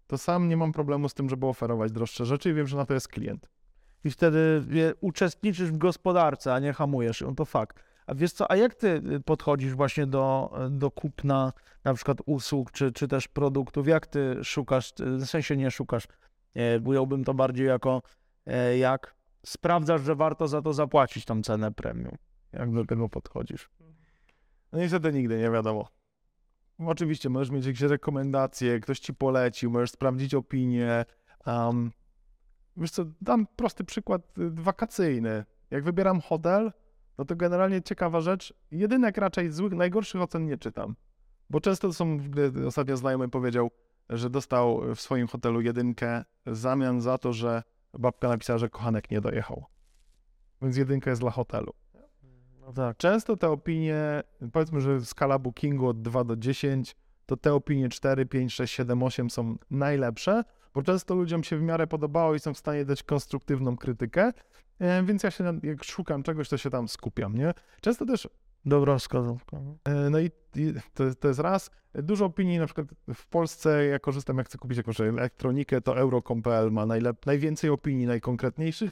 to 0.07 0.17
sam 0.17 0.49
nie 0.49 0.57
mam 0.57 0.71
problemu 0.71 1.09
z 1.09 1.13
tym, 1.13 1.29
żeby 1.29 1.45
oferować 1.45 1.91
droższe 1.91 2.25
rzeczy 2.25 2.49
i 2.49 2.53
wiem, 2.53 2.67
że 2.67 2.77
na 2.77 2.85
to 2.85 2.93
jest 2.93 3.07
klient. 3.07 3.49
I 4.03 4.11
wtedy 4.11 4.63
wie, 4.67 4.93
uczestniczysz 5.01 5.71
w 5.71 5.77
gospodarce, 5.77 6.53
a 6.53 6.59
nie 6.59 6.73
hamujesz 6.73 7.21
ją, 7.21 7.35
to 7.35 7.45
fakt. 7.45 7.83
A 8.07 8.15
wiesz 8.15 8.31
co, 8.31 8.51
a 8.51 8.55
jak 8.55 8.75
ty 8.75 8.87
y, 8.87 9.19
podchodzisz 9.19 9.73
właśnie 9.73 10.07
do, 10.07 10.53
do 10.69 10.91
kupna 10.91 11.53
na 11.83 11.93
przykład 11.93 12.17
usług, 12.25 12.71
czy, 12.71 12.91
czy 12.91 13.07
też 13.07 13.27
produktów? 13.27 13.87
Jak 13.87 14.07
ty 14.07 14.43
szukasz, 14.43 14.93
y, 14.99 15.17
w 15.17 15.25
sensie 15.25 15.57
nie 15.57 15.71
szukasz, 15.71 16.07
ująłbym 16.85 17.23
to 17.23 17.33
bardziej 17.33 17.67
jako 17.67 18.01
e, 18.45 18.77
jak 18.77 19.15
sprawdzasz, 19.45 20.01
że 20.01 20.15
warto 20.15 20.47
za 20.47 20.61
to 20.61 20.73
zapłacić 20.73 21.25
tą 21.25 21.41
cenę 21.41 21.71
premium. 21.71 22.15
Jak 22.53 22.73
do 22.73 22.85
tego 22.85 23.09
podchodzisz? 23.09 23.69
No 24.71 24.79
niestety 24.79 25.13
nigdy 25.13 25.37
nie 25.37 25.51
wiadomo. 25.51 25.87
Oczywiście 26.79 27.29
możesz 27.29 27.49
mieć 27.49 27.65
jakieś 27.65 27.81
rekomendacje, 27.81 28.79
ktoś 28.79 28.99
ci 28.99 29.13
polecił, 29.13 29.71
możesz 29.71 29.91
sprawdzić 29.91 30.35
opinię. 30.35 31.05
Um, 31.45 31.91
wiesz 32.77 32.91
co, 32.91 33.05
dam 33.21 33.47
prosty 33.55 33.83
przykład 33.83 34.37
y, 34.37 34.49
wakacyjny. 34.51 35.45
Jak 35.71 35.83
wybieram 35.83 36.21
hotel, 36.21 36.71
no 37.17 37.25
to 37.25 37.35
generalnie 37.35 37.81
ciekawa 37.81 38.21
rzecz, 38.21 38.53
jedynek 38.71 39.17
raczej 39.17 39.51
złych, 39.51 39.73
najgorszych 39.73 40.21
ocen 40.21 40.45
nie 40.45 40.57
czytam. 40.57 40.95
Bo 41.49 41.61
często 41.61 41.87
to 41.87 41.93
są, 41.93 42.17
gdy 42.17 42.67
ostatnio 42.67 42.97
znajomy 42.97 43.29
powiedział, 43.29 43.71
że 44.09 44.29
dostał 44.29 44.95
w 44.95 45.01
swoim 45.01 45.27
hotelu 45.27 45.61
jedynkę 45.61 46.23
w 46.45 46.55
zamian 46.55 47.01
za 47.01 47.17
to, 47.17 47.33
że 47.33 47.63
babka 47.93 48.27
napisała, 48.27 48.59
że 48.59 48.69
kochanek 48.69 49.11
nie 49.11 49.21
dojechał. 49.21 49.65
Więc 50.61 50.77
jedynka 50.77 51.09
jest 51.09 51.21
dla 51.21 51.31
hotelu. 51.31 51.73
No 52.61 52.73
tak. 52.73 52.97
Często 52.97 53.37
te 53.37 53.49
opinie, 53.49 54.23
powiedzmy, 54.53 54.81
że 54.81 55.05
skala 55.05 55.39
bookingu 55.39 55.87
od 55.87 56.01
2 56.01 56.23
do 56.23 56.35
10, 56.37 56.95
to 57.25 57.37
te 57.37 57.53
opinie 57.53 57.89
4, 57.89 58.25
5, 58.25 58.53
6, 58.53 58.73
7, 58.73 59.03
8 59.03 59.29
są 59.29 59.55
najlepsze, 59.71 60.43
bo 60.73 60.81
często 60.83 61.15
ludziom 61.15 61.43
się 61.43 61.57
w 61.57 61.61
miarę 61.61 61.87
podobało 61.87 62.35
i 62.35 62.39
są 62.39 62.53
w 62.53 62.57
stanie 62.57 62.85
dać 62.85 63.03
konstruktywną 63.03 63.77
krytykę, 63.77 64.31
e, 64.79 65.03
więc 65.03 65.23
ja 65.23 65.31
się, 65.31 65.59
jak 65.63 65.83
szukam 65.83 66.23
czegoś, 66.23 66.49
to 66.49 66.57
się 66.57 66.69
tam 66.69 66.87
skupiam, 66.87 67.35
nie? 67.37 67.53
Często 67.81 68.05
też, 68.05 68.27
Dobra 68.65 68.97
wskazówka. 68.97 69.57
e, 69.83 70.09
no 70.09 70.19
i, 70.19 70.25
i 70.55 70.73
to, 70.93 71.03
to 71.19 71.27
jest 71.27 71.39
raz, 71.39 71.71
dużo 71.93 72.25
opinii, 72.25 72.59
na 72.59 72.65
przykład 72.65 72.87
w 73.13 73.27
Polsce, 73.27 73.85
ja 73.85 73.99
korzystam, 73.99 74.37
jak 74.37 74.47
chcę 74.47 74.57
kupić 74.57 74.77
jakąś 74.77 75.01
elektronikę, 75.01 75.81
to 75.81 75.97
euro.com.pl 75.97 76.71
ma 76.71 76.83
najlep- 76.85 77.25
najwięcej 77.25 77.69
opinii, 77.69 78.05
najkonkretniejszych, 78.05 78.91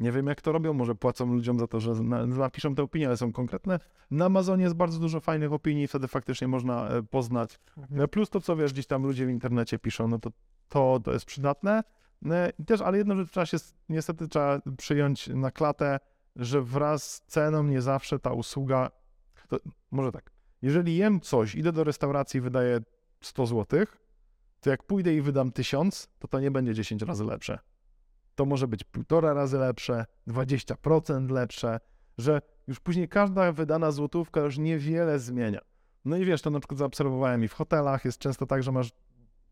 nie 0.00 0.12
wiem, 0.12 0.26
jak 0.26 0.40
to 0.40 0.52
robią, 0.52 0.72
może 0.72 0.94
płacą 0.94 1.26
ludziom 1.26 1.58
za 1.58 1.66
to, 1.66 1.80
że 1.80 1.94
na, 1.94 2.26
napiszą 2.26 2.74
te 2.74 2.82
opinie, 2.82 3.06
ale 3.06 3.16
są 3.16 3.32
konkretne. 3.32 3.78
Na 4.10 4.24
Amazonie 4.24 4.62
jest 4.62 4.76
bardzo 4.76 4.98
dużo 4.98 5.20
fajnych 5.20 5.52
opinii, 5.52 5.88
wtedy 5.88 6.08
faktycznie 6.08 6.48
można 6.48 6.88
e, 6.88 7.02
poznać. 7.02 7.58
E, 7.96 8.08
Plus 8.08 8.30
to, 8.30 8.40
co 8.40 8.56
wiesz, 8.56 8.72
gdzieś 8.72 8.86
tam 8.86 9.02
ludzie 9.02 9.26
w 9.26 9.30
internecie 9.30 9.78
piszą, 9.78 10.08
no 10.08 10.18
to 10.18 10.30
to, 10.68 11.00
to 11.04 11.12
jest 11.12 11.24
przydatne. 11.24 11.82
E, 12.26 12.52
Też, 12.66 12.80
ale 12.80 12.98
jedno, 12.98 13.16
że 13.16 13.26
trzeba 13.26 13.46
się, 13.46 13.56
niestety 13.88 14.28
trzeba 14.28 14.60
przyjąć 14.76 15.28
na 15.28 15.50
klatę, 15.50 16.00
że 16.36 16.62
wraz 16.62 17.12
z 17.14 17.20
ceną 17.20 17.62
nie 17.62 17.82
zawsze 17.82 18.18
ta 18.18 18.32
usługa, 18.32 18.90
to, 19.48 19.56
może 19.90 20.12
tak, 20.12 20.30
jeżeli 20.62 20.96
jem 20.96 21.20
coś, 21.20 21.54
idę 21.54 21.72
do 21.72 21.84
restauracji 21.84 22.38
i 22.38 22.40
wydaję 22.40 22.80
100 23.20 23.46
zł, 23.46 23.86
to 24.60 24.70
jak 24.70 24.82
pójdę 24.82 25.14
i 25.14 25.20
wydam 25.20 25.52
1000, 25.52 26.08
to 26.18 26.28
to 26.28 26.40
nie 26.40 26.50
będzie 26.50 26.74
10 26.74 27.02
razy 27.02 27.24
lepsze 27.24 27.58
to 28.34 28.44
może 28.46 28.68
być 28.68 28.84
półtora 28.84 29.32
razy 29.32 29.58
lepsze, 29.58 30.04
20% 30.28 31.30
lepsze, 31.30 31.80
że 32.18 32.40
już 32.66 32.80
później 32.80 33.08
każda 33.08 33.52
wydana 33.52 33.90
złotówka 33.90 34.40
już 34.40 34.58
niewiele 34.58 35.18
zmienia. 35.18 35.60
No 36.04 36.16
i 36.16 36.24
wiesz, 36.24 36.42
to 36.42 36.50
na 36.50 36.60
przykład 36.60 36.78
zaobserwowałem 36.78 37.44
i 37.44 37.48
w 37.48 37.52
hotelach, 37.52 38.04
jest 38.04 38.18
często 38.18 38.46
tak, 38.46 38.62
że 38.62 38.72
masz 38.72 38.92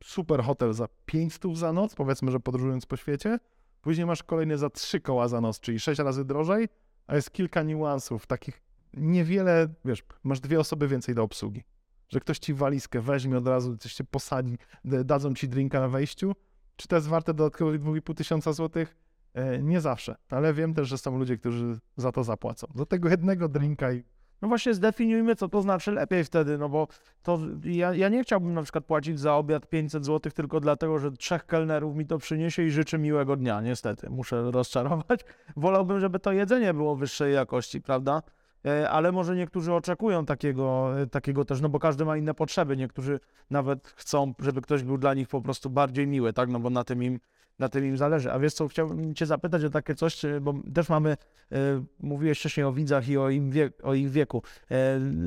super 0.04 0.42
hotel 0.42 0.72
za 0.72 0.88
500 1.06 1.56
za 1.56 1.72
noc, 1.72 1.94
powiedzmy, 1.94 2.30
że 2.30 2.40
podróżując 2.40 2.86
po 2.86 2.96
świecie, 2.96 3.38
później 3.80 4.06
masz 4.06 4.22
kolejny 4.22 4.58
za 4.58 4.70
3 4.70 5.00
koła 5.00 5.28
za 5.28 5.40
noc, 5.40 5.60
czyli 5.60 5.80
6 5.80 6.00
razy 6.00 6.24
drożej, 6.24 6.68
a 7.06 7.16
jest 7.16 7.30
kilka 7.30 7.62
niuansów, 7.62 8.26
takich 8.26 8.62
niewiele, 8.94 9.68
wiesz, 9.84 10.02
masz 10.24 10.40
dwie 10.40 10.60
osoby 10.60 10.88
więcej 10.88 11.14
do 11.14 11.22
obsługi. 11.22 11.64
Że 12.08 12.20
ktoś 12.20 12.38
ci 12.38 12.54
walizkę 12.54 13.00
weźmie 13.00 13.38
od 13.38 13.46
razu, 13.46 13.76
coś 13.76 13.94
cię 13.94 14.04
posadzi, 14.04 14.58
dadzą 14.84 15.34
ci 15.34 15.48
drinka 15.48 15.80
na 15.80 15.88
wejściu, 15.88 16.32
czy 16.78 16.88
to 16.88 16.96
jest 16.96 17.08
warte 17.08 17.34
dodatkowych 17.34 17.82
2,5 17.82 18.14
tysiąca 18.14 18.52
złotych? 18.52 18.96
E, 19.34 19.62
Nie 19.62 19.80
zawsze, 19.80 20.16
ale 20.30 20.54
wiem 20.54 20.74
też, 20.74 20.88
że 20.88 20.98
są 20.98 21.18
ludzie, 21.18 21.36
którzy 21.38 21.78
za 21.96 22.12
to 22.12 22.24
zapłacą. 22.24 22.66
Do 22.74 22.86
tego 22.86 23.08
jednego 23.08 23.48
drinka 23.48 23.92
i 23.92 24.04
No 24.42 24.48
właśnie 24.48 24.74
zdefiniujmy, 24.74 25.36
co 25.36 25.48
to 25.48 25.62
znaczy 25.62 25.92
lepiej 25.92 26.24
wtedy, 26.24 26.58
no 26.58 26.68
bo 26.68 26.88
to 27.22 27.38
ja, 27.64 27.94
ja 27.94 28.08
nie 28.08 28.22
chciałbym 28.22 28.54
na 28.54 28.62
przykład 28.62 28.84
płacić 28.84 29.20
za 29.20 29.36
obiad 29.36 29.66
500 29.66 30.04
zł 30.04 30.32
tylko 30.32 30.60
dlatego, 30.60 30.98
że 30.98 31.12
trzech 31.12 31.46
kelnerów 31.46 31.96
mi 31.96 32.06
to 32.06 32.18
przyniesie 32.18 32.62
i 32.62 32.70
życzę 32.70 32.98
miłego 32.98 33.36
dnia, 33.36 33.60
niestety, 33.60 34.10
muszę 34.10 34.50
rozczarować. 34.50 35.20
Wolałbym, 35.56 36.00
żeby 36.00 36.18
to 36.18 36.32
jedzenie 36.32 36.74
było 36.74 36.96
wyższej 36.96 37.34
jakości, 37.34 37.80
prawda? 37.80 38.22
E, 38.66 38.90
Ale 38.90 39.12
może 39.12 39.36
niektórzy 39.36 39.72
oczekują 39.72 40.26
takiego, 40.26 41.00
e, 41.00 41.06
takiego 41.06 41.44
też, 41.44 41.60
no 41.60 41.68
bo 41.68 41.78
każdy 41.78 42.04
ma 42.04 42.16
inne 42.16 42.34
potrzeby. 42.34 42.76
Niektórzy 42.76 43.20
nawet 43.50 43.88
chcą, 43.96 44.34
żeby 44.38 44.62
ktoś 44.62 44.82
był 44.82 44.98
dla 44.98 45.14
nich 45.14 45.28
po 45.28 45.40
prostu 45.40 45.70
bardziej 45.70 46.06
miły, 46.06 46.32
tak? 46.32 46.48
No 46.48 46.60
bo 46.60 46.70
na 46.70 46.84
tym 46.84 47.02
im, 47.02 47.20
na 47.58 47.68
tym 47.68 47.86
im 47.86 47.96
zależy. 47.96 48.32
A 48.32 48.38
wiesz 48.38 48.54
co, 48.54 48.68
chciałbym 48.68 49.14
cię 49.14 49.26
zapytać 49.26 49.64
o 49.64 49.70
takie 49.70 49.94
coś, 49.94 50.22
bo 50.40 50.54
też 50.74 50.88
mamy, 50.88 51.10
e, 51.10 51.56
mówiłeś 52.00 52.38
wcześniej 52.38 52.66
o 52.66 52.72
widzach 52.72 53.08
i 53.08 53.18
o, 53.18 53.30
im 53.30 53.50
wiek, 53.50 53.72
o 53.82 53.94
ich 53.94 54.10
wieku. 54.10 54.42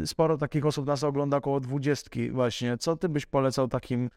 Sporo 0.06 0.38
takich 0.38 0.66
osób 0.66 0.86
nas 0.86 1.04
ogląda 1.04 1.38
około 1.38 1.60
dwudziestki 1.60 2.32
właśnie. 2.32 2.78
Co 2.78 2.96
ty 2.96 3.10
byś 3.10 3.26
polecał 3.26 3.68
takim 3.68 4.10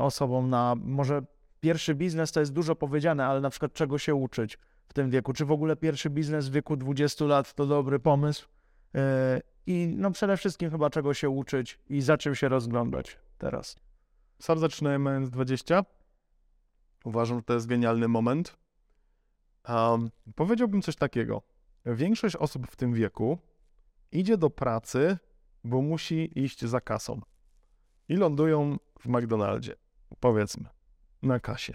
osobom 0.00 0.50
na 0.50 0.74
może 0.84 1.22
pierwszy 1.60 1.94
biznes 1.94 2.32
to 2.32 2.40
jest 2.40 2.52
dużo 2.52 2.76
powiedziane, 2.76 3.26
ale 3.26 3.40
na 3.40 3.50
przykład 3.50 3.72
czego 3.72 3.98
się 3.98 4.14
uczyć 4.14 4.58
w 4.86 4.92
tym 4.92 5.10
wieku? 5.10 5.32
Czy 5.32 5.44
w 5.44 5.52
ogóle 5.52 5.76
pierwszy 5.76 6.10
biznes 6.10 6.48
w 6.48 6.52
wieku 6.52 6.76
20 6.76 7.24
lat 7.24 7.54
to 7.54 7.66
dobry 7.66 7.98
pomysł? 7.98 8.48
E, 8.94 9.40
I 9.66 9.94
no 9.96 10.10
przede 10.10 10.36
wszystkim 10.36 10.70
chyba 10.70 10.90
czego 10.90 11.14
się 11.14 11.30
uczyć 11.30 11.78
i 11.88 12.00
za 12.00 12.18
czym 12.18 12.34
się 12.34 12.48
rozglądać 12.48 13.18
teraz. 13.38 13.76
sam 14.38 14.58
zaczynałem 14.58 15.02
mając 15.02 15.30
20. 15.30 15.84
Uważam, 17.04 17.38
że 17.38 17.42
to 17.42 17.54
jest 17.54 17.66
genialny 17.66 18.08
moment. 18.08 18.56
Um, 19.68 20.10
powiedziałbym 20.34 20.82
coś 20.82 20.96
takiego. 20.96 21.42
Większość 21.86 22.36
osób 22.36 22.66
w 22.66 22.76
tym 22.76 22.94
wieku 22.94 23.38
idzie 24.12 24.36
do 24.36 24.50
pracy, 24.50 25.18
bo 25.64 25.82
musi 25.82 26.38
iść 26.44 26.64
za 26.64 26.80
kasą. 26.80 27.20
I 28.08 28.16
lądują 28.16 28.76
w 29.00 29.06
McDonaldzie, 29.06 29.74
powiedzmy, 30.20 30.68
na 31.22 31.40
kasie. 31.40 31.74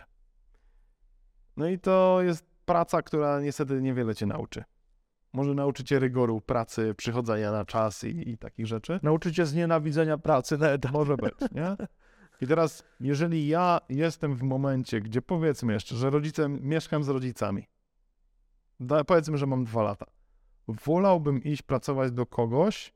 No 1.58 1.68
i 1.68 1.80
to 1.80 2.22
jest 2.22 2.46
praca, 2.66 3.02
która 3.02 3.41
niestety 3.41 3.82
niewiele 3.82 4.16
cię 4.16 4.26
nauczy. 4.26 4.64
Może 5.34 5.54
nauczy 5.54 5.84
cię 5.84 6.00
rygoru 6.00 6.41
pracy, 6.41 6.93
przychodzenia 6.98 7.52
na 7.52 7.66
czas 7.66 8.04
i, 8.04 8.30
i 8.30 8.38
takich 8.38 8.68
rzeczy. 8.68 9.00
Nauczycie 9.04 9.46
znienawidzenia 9.46 10.18
pracy 10.18 10.58
na 10.58 10.70
etat. 10.70 10.91
Może 10.91 11.18
być, 11.18 11.34
nie? 11.52 11.76
I 12.41 12.48
teraz, 12.48 12.84
jeżeli 13.00 13.48
ja 13.48 13.80
jestem 13.89 14.36
w 14.36 14.43
momencie, 14.43 15.02
gdzie 15.02 15.22
powiedzmy 15.22 15.74
jeszcze, 15.74 15.96
że 15.96 16.10
rodzicem, 16.10 16.60
mieszkam 16.62 17.04
z 17.04 17.10
rodzicami, 17.10 17.68
da, 18.80 19.04
powiedzmy, 19.04 19.38
że 19.38 19.46
mam 19.46 19.64
dwa 19.64 19.84
lata, 19.84 20.06
wolałbym 20.68 21.43
iść 21.43 21.62
pracować 21.62 22.12
do 22.12 22.26
kogoś, 22.26 22.93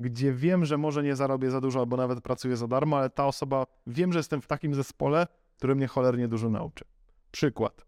gdzie 0.00 0.32
wiem, 0.32 0.64
że 0.64 0.78
może 0.78 1.02
nie 1.02 1.16
zarobię 1.16 1.50
za 1.50 1.60
dużo, 1.60 1.80
albo 1.80 1.96
nawet 1.96 2.20
pracuję 2.20 2.56
za 2.56 2.68
darmo, 2.68 2.98
ale 2.98 3.10
ta 3.10 3.26
osoba, 3.26 3.66
wiem, 3.86 4.12
że 4.12 4.18
jestem 4.18 4.40
w 4.40 4.46
takim 4.46 4.74
zespole, 4.74 5.26
który 5.58 5.74
mnie 5.74 5.86
cholernie 5.86 6.28
dużo 6.28 6.50
nauczy. 6.50 6.84
Przykład. 7.30 7.86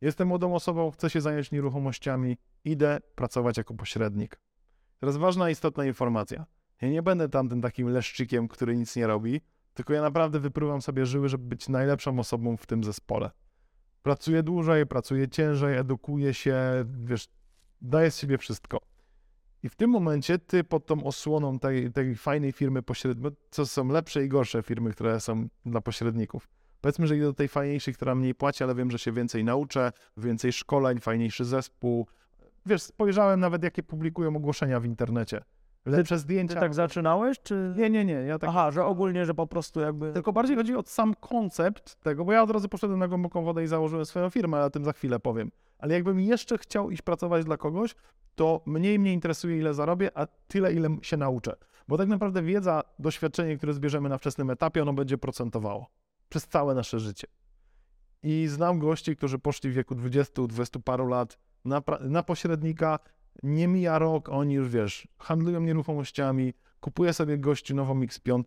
Jestem 0.00 0.28
młodą 0.28 0.54
osobą, 0.54 0.90
chcę 0.90 1.10
się 1.10 1.20
zająć 1.20 1.50
nieruchomościami, 1.50 2.36
idę 2.64 2.98
pracować 3.14 3.56
jako 3.56 3.74
pośrednik. 3.74 4.40
Teraz 5.00 5.16
ważna, 5.16 5.50
istotna 5.50 5.84
informacja. 5.84 6.46
Ja 6.80 6.88
nie 6.88 7.02
będę 7.02 7.28
tamtym 7.28 7.60
takim 7.60 7.88
leszczykiem, 7.88 8.48
który 8.48 8.76
nic 8.76 8.96
nie 8.96 9.06
robi, 9.06 9.40
tylko 9.74 9.92
ja 9.92 10.02
naprawdę 10.02 10.40
wypruwam 10.40 10.82
sobie 10.82 11.06
żyły, 11.06 11.28
żeby 11.28 11.44
być 11.44 11.68
najlepszą 11.68 12.18
osobą 12.18 12.56
w 12.56 12.66
tym 12.66 12.84
zespole. 12.84 13.30
Pracuję 14.02 14.42
dłużej, 14.42 14.86
pracuję 14.86 15.28
ciężej, 15.28 15.78
edukuję 15.78 16.34
się, 16.34 16.56
wiesz, 17.04 17.28
daje 17.80 18.10
z 18.10 18.18
siebie 18.18 18.38
wszystko. 18.38 18.80
I 19.62 19.68
w 19.68 19.74
tym 19.74 19.90
momencie 19.90 20.38
ty 20.38 20.64
pod 20.64 20.86
tą 20.86 21.04
osłoną 21.04 21.58
tej, 21.58 21.92
tej 21.92 22.16
fajnej 22.16 22.52
firmy 22.52 22.82
pośredniej, 22.82 23.32
co 23.50 23.66
są 23.66 23.88
lepsze 23.88 24.24
i 24.24 24.28
gorsze 24.28 24.62
firmy, 24.62 24.90
które 24.90 25.20
są 25.20 25.48
dla 25.66 25.80
pośredników. 25.80 26.48
Powiedzmy, 26.82 27.06
że 27.06 27.16
idę 27.16 27.26
do 27.26 27.32
tej 27.32 27.48
fajniejszej, 27.48 27.94
która 27.94 28.14
mniej 28.14 28.34
płaci, 28.34 28.64
ale 28.64 28.74
wiem, 28.74 28.90
że 28.90 28.98
się 28.98 29.12
więcej 29.12 29.44
nauczę, 29.44 29.92
więcej 30.16 30.52
szkoleń, 30.52 31.00
fajniejszy 31.00 31.44
zespół. 31.44 32.06
Wiesz, 32.66 32.82
spojrzałem 32.82 33.40
nawet, 33.40 33.62
jakie 33.62 33.82
publikują 33.82 34.36
ogłoszenia 34.36 34.80
w 34.80 34.84
internecie. 34.84 35.42
Lepsze 35.86 36.14
Ty 36.14 36.18
zdjęcia. 36.18 36.60
tak 36.60 36.74
zaczynałeś, 36.74 37.40
czy... 37.42 37.74
Nie, 37.76 37.90
nie, 37.90 38.04
nie. 38.04 38.12
Ja 38.12 38.38
tak 38.38 38.50
Aha, 38.50 38.70
że 38.70 38.84
ogólnie, 38.84 39.26
że 39.26 39.34
po 39.34 39.46
prostu 39.46 39.80
jakby... 39.80 40.12
tylko 40.12 40.32
bardziej 40.32 40.56
chodzi 40.56 40.76
o 40.76 40.82
sam 40.86 41.14
koncept 41.14 42.00
tego, 42.00 42.24
bo 42.24 42.32
ja 42.32 42.42
od 42.42 42.50
razu 42.50 42.68
poszedłem 42.68 42.98
na 42.98 43.08
głęboką 43.08 43.44
wodę 43.44 43.64
i 43.64 43.66
założyłem 43.66 44.06
swoją 44.06 44.30
firmę, 44.30 44.56
ale 44.56 44.66
o 44.66 44.70
tym 44.70 44.84
za 44.84 44.92
chwilę 44.92 45.20
powiem. 45.20 45.50
Ale 45.78 45.94
jakbym 45.94 46.20
jeszcze 46.20 46.58
chciał 46.58 46.90
iść 46.90 47.02
pracować 47.02 47.44
dla 47.44 47.56
kogoś, 47.56 47.94
to 48.34 48.60
mniej 48.66 48.98
mnie 48.98 49.12
interesuje, 49.12 49.58
ile 49.58 49.74
zarobię, 49.74 50.10
a 50.14 50.26
tyle, 50.26 50.72
ile 50.72 50.88
się 51.02 51.16
nauczę. 51.16 51.56
Bo 51.88 51.98
tak 51.98 52.08
naprawdę 52.08 52.42
wiedza, 52.42 52.82
doświadczenie, 52.98 53.56
które 53.56 53.72
zbierzemy 53.72 54.08
na 54.08 54.18
wczesnym 54.18 54.50
etapie, 54.50 54.82
ono 54.82 54.92
będzie 54.92 55.18
procentowało 55.18 56.01
przez 56.32 56.48
całe 56.48 56.74
nasze 56.74 57.00
życie. 57.00 57.26
I 58.22 58.46
znam 58.48 58.78
gości, 58.78 59.16
którzy 59.16 59.38
poszli 59.38 59.70
w 59.70 59.74
wieku 59.74 59.94
20, 59.94 60.42
20 60.46 60.80
paru 60.80 61.06
lat 61.06 61.38
na, 61.64 61.82
na 62.00 62.22
pośrednika, 62.22 62.98
nie 63.42 63.68
mija 63.68 63.98
rok, 63.98 64.28
oni 64.28 64.54
już 64.54 64.68
wiesz, 64.68 65.08
handlują 65.18 65.60
nieruchomościami, 65.60 66.54
kupuje 66.80 67.12
sobie 67.12 67.38
gościu 67.38 67.74
nową 67.74 68.00
X5 68.00 68.42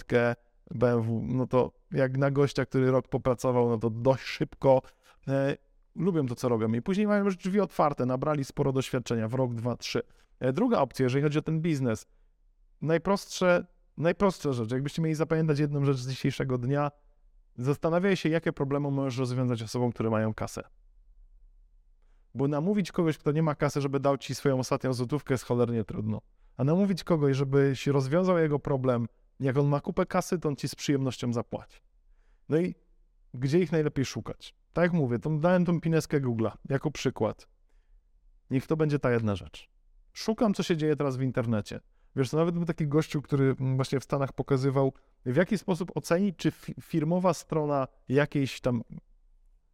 BMW, 0.71 1.21
no 1.27 1.47
to 1.47 1.71
jak 1.91 2.17
na 2.17 2.31
gościa, 2.31 2.65
który 2.65 2.91
rok 2.91 3.07
popracował, 3.07 3.69
no 3.69 3.77
to 3.77 3.89
dość 3.89 4.23
szybko 4.23 4.81
e, 5.27 5.57
lubią 5.95 6.27
to, 6.27 6.36
co 6.36 6.49
robią. 6.49 6.73
I 6.73 6.81
później 6.81 7.07
mają 7.07 7.25
już 7.25 7.38
drzwi 7.38 7.59
otwarte, 7.59 8.05
nabrali 8.05 8.45
sporo 8.45 8.71
doświadczenia 8.71 9.27
w 9.27 9.33
rok, 9.33 9.53
dwa, 9.53 9.77
trzy. 9.77 10.01
E, 10.39 10.53
druga 10.53 10.79
opcja, 10.79 11.03
jeżeli 11.03 11.23
chodzi 11.23 11.39
o 11.39 11.41
ten 11.41 11.61
biznes, 11.61 12.07
najprostsze, 12.81 13.65
najprostsza 13.97 14.53
rzecz, 14.53 14.71
jakbyście 14.71 15.01
mieli 15.01 15.15
zapamiętać 15.15 15.59
jedną 15.59 15.86
rzecz 15.86 15.97
z 15.97 16.09
dzisiejszego 16.09 16.57
dnia, 16.57 16.91
zastanawiaj 17.58 18.16
się, 18.18 18.30
jakie 18.30 18.53
problemy 18.53 18.91
możesz 18.91 19.18
rozwiązać 19.18 19.62
osobom, 19.62 19.91
które 19.91 20.10
mają 20.10 20.34
kasę. 20.34 20.64
Bo 22.36 22.47
namówić 22.47 22.91
kogoś, 22.91 23.18
kto 23.18 23.32
nie 23.32 23.43
ma 23.43 23.56
kasy, 23.56 23.82
żeby 23.82 23.99
dał 23.99 24.18
ci 24.18 24.36
swoją 24.36 24.60
ostatnią 24.60 24.93
złotówkę, 24.93 25.34
jest 25.34 25.43
cholernie 25.43 25.84
trudno. 25.84 26.22
A 26.58 26.64
namówić 26.64 27.03
kogoś, 27.03 27.38
żebyś 27.38 27.88
rozwiązał 27.88 28.38
jego 28.38 28.60
problem, 28.60 29.08
jak 29.39 29.58
on 29.58 29.68
ma 29.68 29.80
kupę 29.80 30.06
kasy, 30.06 30.39
to 30.39 30.49
on 30.49 30.56
ci 30.56 30.70
z 30.70 30.76
przyjemnością 30.76 31.34
zapłaci. 31.34 31.80
No 32.49 32.58
i 32.58 32.76
gdzie 33.34 33.60
ich 33.60 33.72
najlepiej 33.72 34.06
szukać? 34.06 34.53
Tak 34.74 34.84
jak 34.84 34.93
mówię, 34.93 35.20
to 35.20 35.30
dałem 35.30 35.66
tą 35.66 35.82
pineskę 35.82 36.22
Google'a 36.22 36.51
jako 36.70 36.91
przykład. 36.91 37.47
Niech 38.49 38.68
to 38.68 38.78
będzie 38.78 38.99
ta 38.99 39.12
jedna 39.12 39.36
rzecz. 39.36 39.70
Szukam, 40.14 40.53
co 40.53 40.64
się 40.64 40.78
dzieje 40.78 40.95
teraz 40.95 41.18
w 41.18 41.22
internecie. 41.22 41.80
Wiesz, 42.16 42.34
nawet 42.34 42.55
był 42.55 42.66
taki 42.66 42.88
gościu, 42.88 43.22
który 43.22 43.55
mm, 43.59 43.76
właśnie 43.76 43.99
w 43.99 44.03
Stanach 44.03 44.34
pokazywał, 44.34 44.93
w 45.26 45.36
jaki 45.36 45.57
sposób 45.57 45.91
ocenić, 45.95 46.36
czy 46.38 46.51
fi- 46.51 46.82
firmowa 46.82 47.34
strona 47.34 47.88
jakiejś 48.09 48.61
tam, 48.61 48.84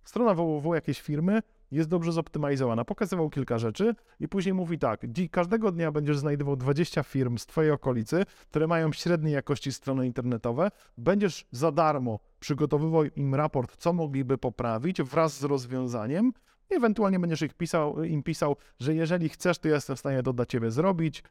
strona 0.03 0.33
www 0.33 0.73
jakiejś 0.73 1.01
firmy 1.01 1.41
jest 1.71 1.89
dobrze 1.89 2.11
zoptymalizowana. 2.11 2.85
Pokazywał 2.85 3.29
kilka 3.29 3.57
rzeczy 3.57 3.95
i 4.19 4.27
później 4.27 4.53
mówi 4.53 4.79
tak, 4.79 5.05
każdego 5.31 5.71
dnia 5.71 5.91
będziesz 5.91 6.17
znajdował 6.17 6.55
20 6.55 7.03
firm 7.03 7.37
z 7.37 7.45
twojej 7.45 7.71
okolicy, 7.71 8.25
które 8.49 8.67
mają 8.67 8.91
średniej 8.91 9.33
jakości 9.33 9.71
strony 9.71 10.05
internetowe, 10.05 10.71
będziesz 10.97 11.47
za 11.51 11.71
darmo 11.71 12.19
przygotowywał 12.39 13.03
im 13.03 13.35
raport, 13.35 13.77
co 13.77 13.93
mogliby 13.93 14.37
poprawić 14.37 15.01
wraz 15.01 15.39
z 15.39 15.43
rozwiązaniem 15.43 16.31
ewentualnie 16.75 17.19
będziesz 17.19 17.41
ich 17.41 17.53
pisał, 17.53 18.03
im 18.03 18.23
pisał, 18.23 18.55
że 18.79 18.95
jeżeli 18.95 19.29
chcesz, 19.29 19.59
to 19.59 19.67
jestem 19.67 19.95
w 19.95 19.99
stanie 19.99 20.23
to 20.23 20.33
dla 20.33 20.45
ciebie 20.45 20.71
zrobić. 20.71 21.23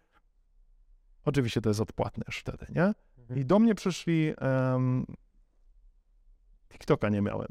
Oczywiście 1.25 1.61
to 1.61 1.71
jest 1.71 1.81
odpłatne 1.81 2.25
już 2.27 2.39
wtedy, 2.39 2.67
nie? 2.75 2.95
I 3.37 3.45
do 3.45 3.59
mnie 3.59 3.75
przyszli. 3.75 4.33
em, 4.39 5.07
TikToka 6.69 7.09
nie 7.09 7.23
miałem. 7.23 7.49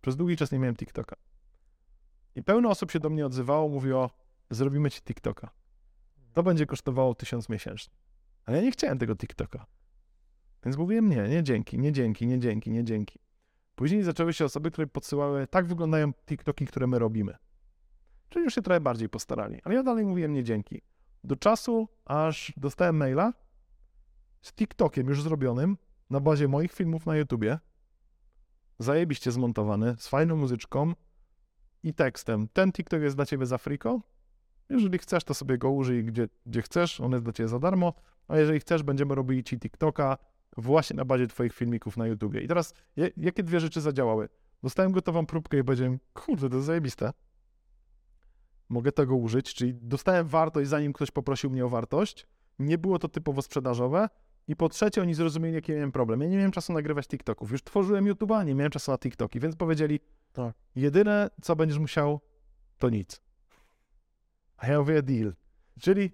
Przez 0.00 0.16
długi 0.16 0.36
czas 0.36 0.52
nie 0.52 0.58
miałem 0.58 0.76
TikToka. 0.76 1.16
I 2.34 2.42
pełno 2.42 2.70
osób 2.70 2.90
się 2.90 3.00
do 3.00 3.10
mnie 3.10 3.26
odzywało, 3.26 3.68
mówiło: 3.68 4.10
Zrobimy 4.50 4.90
ci 4.90 5.02
TikToka. 5.02 5.50
To 6.32 6.42
będzie 6.42 6.66
kosztowało 6.66 7.14
tysiąc 7.14 7.48
miesięcznie. 7.48 7.94
Ale 8.44 8.56
ja 8.56 8.62
nie 8.62 8.72
chciałem 8.72 8.98
tego 8.98 9.16
TikToka. 9.16 9.66
Więc 10.64 10.76
mówiłem: 10.76 11.08
Nie, 11.08 11.28
nie 11.28 11.42
dzięki, 11.42 11.78
nie 11.78 11.92
dzięki, 11.92 12.26
nie 12.26 12.38
dzięki, 12.38 12.70
nie 12.70 12.84
dzięki. 12.84 13.18
Później 13.74 14.02
zaczęły 14.02 14.32
się 14.32 14.44
osoby, 14.44 14.70
które 14.70 14.86
podsyłały: 14.86 15.46
Tak 15.46 15.66
wyglądają 15.66 16.12
TikToki, 16.14 16.66
które 16.66 16.86
my 16.86 16.98
robimy. 16.98 17.36
Czyli 18.28 18.44
już 18.44 18.54
się 18.54 18.62
trochę 18.62 18.80
bardziej 18.80 19.08
postarali. 19.08 19.60
Ale 19.64 19.74
ja 19.74 19.82
dalej 19.82 20.04
mówiłem: 20.06 20.32
Nie 20.32 20.44
dzięki. 20.44 20.82
Do 21.24 21.36
czasu, 21.36 21.88
aż 22.04 22.52
dostałem 22.56 22.96
maila 22.96 23.32
z 24.42 24.52
TikTokiem 24.52 25.08
już 25.08 25.22
zrobionym 25.22 25.76
na 26.10 26.20
bazie 26.20 26.48
moich 26.48 26.72
filmów 26.72 27.06
na 27.06 27.16
YouTubie, 27.16 27.58
zajebiście 28.78 29.32
zmontowany, 29.32 29.94
z 29.98 30.08
fajną 30.08 30.36
muzyczką 30.36 30.92
i 31.82 31.94
tekstem. 31.94 32.48
Ten 32.52 32.72
TikTok 32.72 33.02
jest 33.02 33.16
dla 33.16 33.26
ciebie 33.26 33.46
za 33.46 33.58
friko. 33.58 34.00
Jeżeli 34.68 34.98
chcesz, 34.98 35.24
to 35.24 35.34
sobie 35.34 35.58
go 35.58 35.70
użyj 35.70 36.04
gdzie, 36.04 36.28
gdzie 36.46 36.62
chcesz, 36.62 37.00
on 37.00 37.12
jest 37.12 37.24
dla 37.24 37.32
ciebie 37.32 37.48
za 37.48 37.58
darmo, 37.58 37.94
a 38.28 38.38
jeżeli 38.38 38.60
chcesz, 38.60 38.82
będziemy 38.82 39.14
robili 39.14 39.44
ci 39.44 39.58
TikToka 39.58 40.18
właśnie 40.56 40.96
na 40.96 41.04
bazie 41.04 41.26
twoich 41.26 41.54
filmików 41.54 41.96
na 41.96 42.06
YouTubie. 42.06 42.40
I 42.40 42.48
teraz, 42.48 42.74
jakie 43.16 43.42
dwie 43.42 43.60
rzeczy 43.60 43.80
zadziałały? 43.80 44.28
Dostałem 44.62 44.92
gotową 44.92 45.26
próbkę 45.26 45.58
i 45.58 45.64
powiedziałem, 45.64 45.98
kurde, 46.14 46.48
to 46.48 46.56
jest 46.56 46.66
zajebiste. 46.66 47.12
Mogę 48.70 48.92
tego 48.92 49.16
użyć, 49.16 49.54
czyli 49.54 49.74
dostałem 49.74 50.28
wartość, 50.28 50.68
zanim 50.68 50.92
ktoś 50.92 51.10
poprosił 51.10 51.50
mnie 51.50 51.64
o 51.64 51.68
wartość. 51.68 52.26
Nie 52.58 52.78
było 52.78 52.98
to 52.98 53.08
typowo 53.08 53.42
sprzedażowe. 53.42 54.08
I 54.48 54.56
po 54.56 54.68
trzecie, 54.68 55.02
oni 55.02 55.14
zrozumieli, 55.14 55.54
jaki 55.54 55.72
miałem 55.72 55.92
problem. 55.92 56.20
Ja 56.20 56.28
nie 56.28 56.36
miałem 56.36 56.50
czasu 56.52 56.72
nagrywać 56.72 57.06
TikToków. 57.08 57.52
Już 57.52 57.62
tworzyłem 57.62 58.04
YouTube'a, 58.04 58.46
nie 58.46 58.54
miałem 58.54 58.70
czasu 58.70 58.90
na 58.90 58.98
TikToki, 58.98 59.40
więc 59.40 59.56
powiedzieli, 59.56 60.00
Tak. 60.32 60.54
jedyne, 60.76 61.30
co 61.42 61.56
będziesz 61.56 61.78
musiał, 61.78 62.20
to 62.78 62.90
nic. 62.90 63.20
A 64.56 64.66
ja 64.66 64.78
mówię, 64.78 65.02
deal. 65.02 65.34
Czyli 65.80 66.10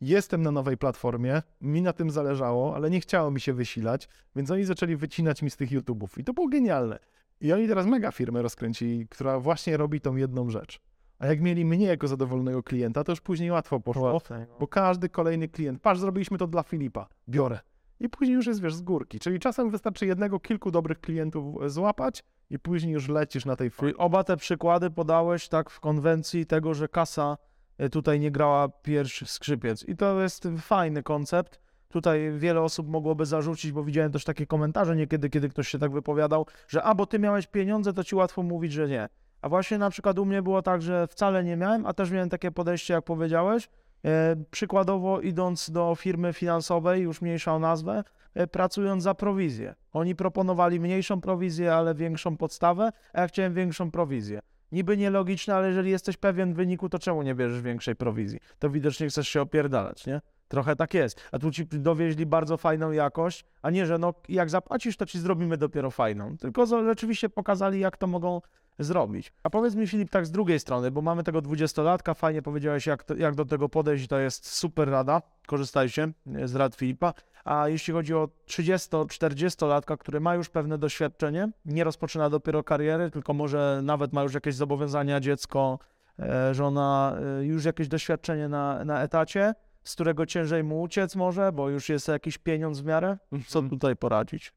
jestem 0.00 0.42
na 0.42 0.50
nowej 0.50 0.76
platformie, 0.76 1.42
mi 1.60 1.82
na 1.82 1.92
tym 1.92 2.10
zależało, 2.10 2.74
ale 2.76 2.90
nie 2.90 3.00
chciało 3.00 3.30
mi 3.30 3.40
się 3.40 3.52
wysilać, 3.52 4.08
więc 4.36 4.50
oni 4.50 4.64
zaczęli 4.64 4.96
wycinać 4.96 5.42
mi 5.42 5.50
z 5.50 5.56
tych 5.56 5.72
YouTubów. 5.72 6.18
I 6.18 6.24
to 6.24 6.32
było 6.32 6.48
genialne. 6.48 6.98
I 7.40 7.52
oni 7.52 7.68
teraz 7.68 7.86
mega 7.86 8.12
firmę 8.12 8.42
rozkręcili, 8.42 9.08
która 9.08 9.40
właśnie 9.40 9.76
robi 9.76 10.00
tą 10.00 10.16
jedną 10.16 10.50
rzecz. 10.50 10.80
A 11.20 11.26
jak 11.26 11.40
mieli 11.40 11.64
mnie 11.64 11.86
jako 11.86 12.08
zadowolonego 12.08 12.62
klienta, 12.62 13.04
to 13.04 13.12
już 13.12 13.20
później 13.20 13.50
łatwo 13.50 13.80
poszło, 13.80 14.20
no. 14.30 14.36
bo 14.60 14.66
każdy 14.66 15.08
kolejny 15.08 15.48
klient, 15.48 15.82
patrz, 15.82 16.00
zrobiliśmy 16.00 16.38
to 16.38 16.46
dla 16.46 16.62
Filipa, 16.62 17.08
biorę. 17.28 17.58
I 18.00 18.08
później 18.08 18.34
już 18.34 18.46
jest, 18.46 18.62
wiesz, 18.62 18.74
z 18.74 18.82
górki. 18.82 19.18
Czyli 19.18 19.38
czasem 19.38 19.70
wystarczy 19.70 20.06
jednego, 20.06 20.40
kilku 20.40 20.70
dobrych 20.70 21.00
klientów 21.00 21.72
złapać 21.72 22.24
i 22.50 22.58
później 22.58 22.92
już 22.92 23.08
lecisz 23.08 23.44
na 23.44 23.56
tej 23.56 23.70
fali. 23.70 23.92
Czyli 23.92 23.98
oba 23.98 24.24
te 24.24 24.36
przykłady 24.36 24.90
podałeś 24.90 25.48
tak 25.48 25.70
w 25.70 25.80
konwencji 25.80 26.46
tego, 26.46 26.74
że 26.74 26.88
kasa 26.88 27.36
e, 27.78 27.88
tutaj 27.88 28.20
nie 28.20 28.30
grała 28.30 28.68
pierwszy 28.68 29.26
skrzypiec. 29.26 29.88
I 29.88 29.96
to 29.96 30.20
jest 30.20 30.48
fajny 30.58 31.02
koncept. 31.02 31.60
Tutaj 31.88 32.32
wiele 32.38 32.60
osób 32.60 32.88
mogłoby 32.88 33.26
zarzucić, 33.26 33.72
bo 33.72 33.84
widziałem 33.84 34.12
też 34.12 34.24
takie 34.24 34.46
komentarze 34.46 34.96
niekiedy, 34.96 35.30
kiedy 35.30 35.48
ktoś 35.48 35.68
się 35.68 35.78
tak 35.78 35.92
wypowiadał, 35.92 36.46
że 36.68 36.82
a, 36.82 36.94
bo 36.94 37.06
ty 37.06 37.18
miałeś 37.18 37.46
pieniądze, 37.46 37.92
to 37.92 38.04
ci 38.04 38.14
łatwo 38.14 38.42
mówić, 38.42 38.72
że 38.72 38.88
nie. 38.88 39.08
A 39.42 39.48
właśnie 39.48 39.78
na 39.78 39.90
przykład 39.90 40.18
u 40.18 40.24
mnie 40.24 40.42
było 40.42 40.62
tak, 40.62 40.82
że 40.82 41.06
wcale 41.06 41.44
nie 41.44 41.56
miałem, 41.56 41.86
a 41.86 41.92
też 41.92 42.10
miałem 42.10 42.28
takie 42.28 42.50
podejście, 42.50 42.94
jak 42.94 43.04
powiedziałeś. 43.04 43.68
E, 44.04 44.36
przykładowo 44.50 45.20
idąc 45.20 45.70
do 45.70 45.94
firmy 45.94 46.32
finansowej, 46.32 47.02
już 47.02 47.22
mniejsza 47.22 47.54
o 47.54 47.58
nazwę, 47.58 48.04
e, 48.34 48.46
pracując 48.46 49.02
za 49.02 49.14
prowizję. 49.14 49.74
Oni 49.92 50.14
proponowali 50.14 50.80
mniejszą 50.80 51.20
prowizję, 51.20 51.74
ale 51.74 51.94
większą 51.94 52.36
podstawę, 52.36 52.90
a 53.12 53.20
ja 53.20 53.28
chciałem 53.28 53.54
większą 53.54 53.90
prowizję. 53.90 54.40
Niby 54.72 54.96
nielogiczne, 54.96 55.54
ale 55.54 55.68
jeżeli 55.68 55.90
jesteś 55.90 56.16
pewien 56.16 56.54
wyniku, 56.54 56.88
to 56.88 56.98
czemu 56.98 57.22
nie 57.22 57.34
bierzesz 57.34 57.62
większej 57.62 57.96
prowizji? 57.96 58.38
To 58.58 58.70
widocznie 58.70 59.08
chcesz 59.08 59.28
się 59.28 59.40
opierdalać, 59.40 60.06
nie? 60.06 60.20
Trochę 60.48 60.76
tak 60.76 60.94
jest. 60.94 61.20
A 61.32 61.38
tu 61.38 61.50
ci 61.50 61.66
dowieźli 61.66 62.26
bardzo 62.26 62.56
fajną 62.56 62.92
jakość, 62.92 63.44
a 63.62 63.70
nie, 63.70 63.86
że 63.86 63.98
no 63.98 64.14
jak 64.28 64.50
zapłacisz, 64.50 64.96
to 64.96 65.06
ci 65.06 65.18
zrobimy 65.18 65.56
dopiero 65.56 65.90
fajną. 65.90 66.36
Tylko 66.36 66.66
rzeczywiście 66.66 67.28
pokazali, 67.28 67.80
jak 67.80 67.96
to 67.96 68.06
mogą 68.06 68.40
zrobić. 68.80 69.32
A 69.42 69.50
powiedz 69.50 69.74
mi, 69.74 69.86
Filip, 69.86 70.10
tak 70.10 70.26
z 70.26 70.30
drugiej 70.30 70.60
strony, 70.60 70.90
bo 70.90 71.02
mamy 71.02 71.22
tego 71.22 71.40
dwudziestolatka, 71.40 72.14
fajnie 72.14 72.42
powiedziałeś, 72.42 72.86
jak, 72.86 73.04
to, 73.04 73.16
jak 73.16 73.34
do 73.34 73.44
tego 73.44 73.68
podejść, 73.68 74.06
to 74.06 74.18
jest 74.18 74.46
super 74.52 74.90
rada, 74.90 75.22
korzystajcie 75.46 76.08
z 76.44 76.54
rad 76.54 76.74
Filipa. 76.74 77.14
A 77.44 77.68
jeśli 77.68 77.92
chodzi 77.92 78.14
o 78.14 78.28
30-40-latka, 78.46 79.96
który 79.98 80.20
ma 80.20 80.34
już 80.34 80.48
pewne 80.48 80.78
doświadczenie, 80.78 81.48
nie 81.64 81.84
rozpoczyna 81.84 82.30
dopiero 82.30 82.64
kariery, 82.64 83.10
tylko 83.10 83.34
może 83.34 83.80
nawet 83.82 84.12
ma 84.12 84.22
już 84.22 84.34
jakieś 84.34 84.54
zobowiązania, 84.54 85.20
dziecko, 85.20 85.78
e, 86.18 86.54
żona, 86.54 87.16
e, 87.40 87.44
już 87.44 87.64
jakieś 87.64 87.88
doświadczenie 87.88 88.48
na, 88.48 88.84
na 88.84 89.02
etacie, 89.02 89.54
z 89.84 89.94
którego 89.94 90.26
ciężej 90.26 90.64
mu 90.64 90.82
uciec 90.82 91.16
może, 91.16 91.52
bo 91.52 91.68
już 91.68 91.88
jest 91.88 92.08
jakiś 92.08 92.38
pieniądz 92.38 92.80
w 92.80 92.84
miarę. 92.84 93.18
Co 93.46 93.62
tutaj 93.62 93.96
poradzić? 93.96 94.52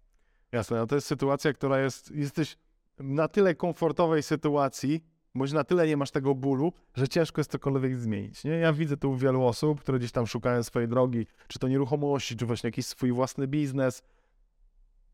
Jasne, 0.51 0.77
no 0.77 0.87
to 0.87 0.95
jest 0.95 1.07
sytuacja, 1.07 1.53
która 1.53 1.79
jest, 1.79 2.11
jesteś 2.11 2.57
na 2.99 3.27
tyle 3.27 3.55
komfortowej 3.55 4.23
sytuacji, 4.23 5.03
bądź 5.35 5.51
na 5.51 5.63
tyle 5.63 5.87
nie 5.87 5.97
masz 5.97 6.11
tego 6.11 6.35
bólu, 6.35 6.73
że 6.95 7.07
ciężko 7.07 7.39
jest 7.39 7.51
cokolwiek 7.51 7.95
zmienić. 7.95 8.43
Nie? 8.43 8.51
Ja 8.51 8.73
widzę 8.73 8.97
tu 8.97 9.15
wielu 9.15 9.43
osób, 9.43 9.81
które 9.81 9.99
gdzieś 9.99 10.11
tam 10.11 10.27
szukają 10.27 10.63
swojej 10.63 10.89
drogi, 10.89 11.27
czy 11.47 11.59
to 11.59 11.67
nieruchomości, 11.67 12.35
czy 12.35 12.45
właśnie 12.45 12.67
jakiś 12.67 12.85
swój 12.85 13.11
własny 13.11 13.47
biznes. 13.47 14.03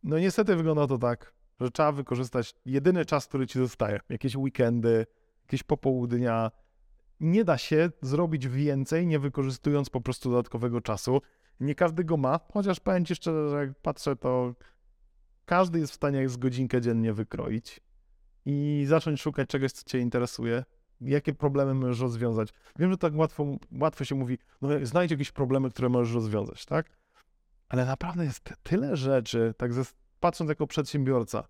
No 0.03 0.19
niestety 0.19 0.55
wygląda 0.55 0.87
to 0.87 0.97
tak, 0.97 1.33
że 1.59 1.71
trzeba 1.71 1.91
wykorzystać 1.91 2.55
jedyny 2.65 3.05
czas, 3.05 3.27
który 3.27 3.47
ci 3.47 3.59
zostaje. 3.59 3.99
Jakieś 4.09 4.35
weekendy, 4.35 5.05
jakieś 5.41 5.63
popołudnia. 5.63 6.51
Nie 7.19 7.43
da 7.43 7.57
się 7.57 7.89
zrobić 8.01 8.47
więcej, 8.47 9.07
nie 9.07 9.19
wykorzystując 9.19 9.89
po 9.89 10.01
prostu 10.01 10.29
dodatkowego 10.29 10.81
czasu. 10.81 11.21
Nie 11.59 11.75
każdy 11.75 12.03
go 12.03 12.17
ma, 12.17 12.39
chociaż 12.53 12.79
powiem 12.79 13.05
ci 13.05 13.15
szczerze, 13.15 13.49
że 13.49 13.57
jak 13.57 13.79
patrzę, 13.81 14.15
to 14.15 14.53
każdy 15.49 15.79
jest 15.79 15.91
w 15.91 15.95
stanie 15.95 16.29
z 16.29 16.37
godzinkę 16.37 16.81
dziennie 16.81 17.13
wykroić 17.13 17.81
i 18.45 18.85
zacząć 18.87 19.21
szukać 19.21 19.49
czegoś, 19.49 19.71
co 19.71 19.89
cię 19.89 19.99
interesuje, 19.99 20.63
jakie 21.01 21.33
problemy 21.33 21.73
możesz 21.73 21.99
rozwiązać. 21.99 22.49
Wiem, 22.79 22.91
że 22.91 22.97
tak 22.97 23.15
łatwo, 23.15 23.45
łatwo 23.71 24.05
się 24.05 24.15
mówi, 24.15 24.37
no 24.61 24.69
znajdź 24.83 25.11
jakieś 25.11 25.31
problemy, 25.31 25.69
które 25.69 25.89
możesz 25.89 26.13
rozwiązać, 26.13 26.65
tak? 26.65 26.89
Ale 27.69 27.85
naprawdę 27.85 28.25
jest 28.25 28.53
tyle 28.63 28.95
rzeczy, 28.95 29.53
tak 29.57 29.73
ze, 29.73 29.83
patrząc 30.19 30.49
jako 30.49 30.67
przedsiębiorca, 30.67 31.47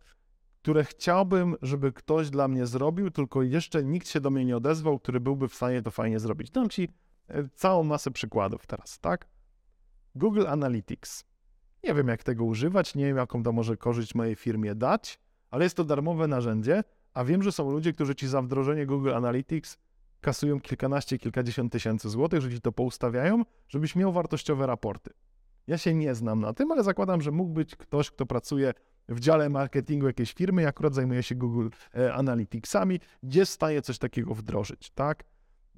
które 0.61 0.83
chciałbym, 0.83 1.55
żeby 1.61 1.93
ktoś 1.93 2.29
dla 2.29 2.47
mnie 2.47 2.65
zrobił, 2.65 3.11
tylko 3.11 3.43
jeszcze 3.43 3.83
nikt 3.83 4.07
się 4.07 4.21
do 4.21 4.29
mnie 4.29 4.45
nie 4.45 4.57
odezwał, 4.57 4.99
który 4.99 5.19
byłby 5.19 5.47
w 5.47 5.55
stanie 5.55 5.81
to 5.81 5.91
fajnie 5.91 6.19
zrobić. 6.19 6.51
Dam 6.51 6.69
ci 6.69 6.89
e, 7.27 7.49
całą 7.55 7.83
masę 7.83 8.11
przykładów 8.11 8.67
teraz, 8.67 8.99
tak? 8.99 9.27
Google 10.15 10.47
Analytics. 10.47 11.28
Nie 11.83 11.93
wiem, 11.93 12.07
jak 12.07 12.23
tego 12.23 12.45
używać, 12.45 12.95
nie 12.95 13.05
wiem, 13.05 13.17
jaką 13.17 13.43
to 13.43 13.51
może 13.51 13.77
korzyść 13.77 14.15
mojej 14.15 14.35
firmie 14.35 14.75
dać, 14.75 15.19
ale 15.51 15.63
jest 15.63 15.77
to 15.77 15.83
darmowe 15.83 16.27
narzędzie, 16.27 16.83
a 17.13 17.23
wiem, 17.23 17.43
że 17.43 17.51
są 17.51 17.71
ludzie, 17.71 17.93
którzy 17.93 18.15
ci 18.15 18.27
za 18.27 18.41
wdrożenie 18.41 18.85
Google 18.85 19.13
Analytics 19.13 19.77
kasują 20.21 20.59
kilkanaście, 20.59 21.17
kilkadziesiąt 21.17 21.71
tysięcy 21.71 22.09
złotych, 22.09 22.41
że 22.41 22.51
ci 22.51 22.61
to 22.61 22.71
poustawiają, 22.71 23.43
żebyś 23.67 23.95
miał 23.95 24.11
wartościowe 24.11 24.67
raporty. 24.67 25.11
Ja 25.67 25.77
się 25.77 25.93
nie 25.93 26.15
znam 26.15 26.39
na 26.39 26.53
tym, 26.53 26.71
ale 26.71 26.83
zakładam, 26.83 27.21
że 27.21 27.31
mógł 27.31 27.53
być 27.53 27.75
ktoś, 27.75 28.11
kto 28.11 28.25
pracuje 28.25 28.73
w 29.09 29.19
dziale 29.19 29.49
marketingu 29.49 30.07
jakiejś 30.07 30.33
firmy 30.33 30.61
i 30.61 30.65
akurat 30.65 30.93
zajmuje 30.93 31.23
się 31.23 31.35
Google 31.35 31.67
e, 31.97 32.13
Analyticsami, 32.13 32.99
gdzie 33.23 33.45
stanie 33.45 33.81
coś 33.81 33.97
takiego 33.97 34.35
wdrożyć, 34.35 34.89
tak? 34.91 35.23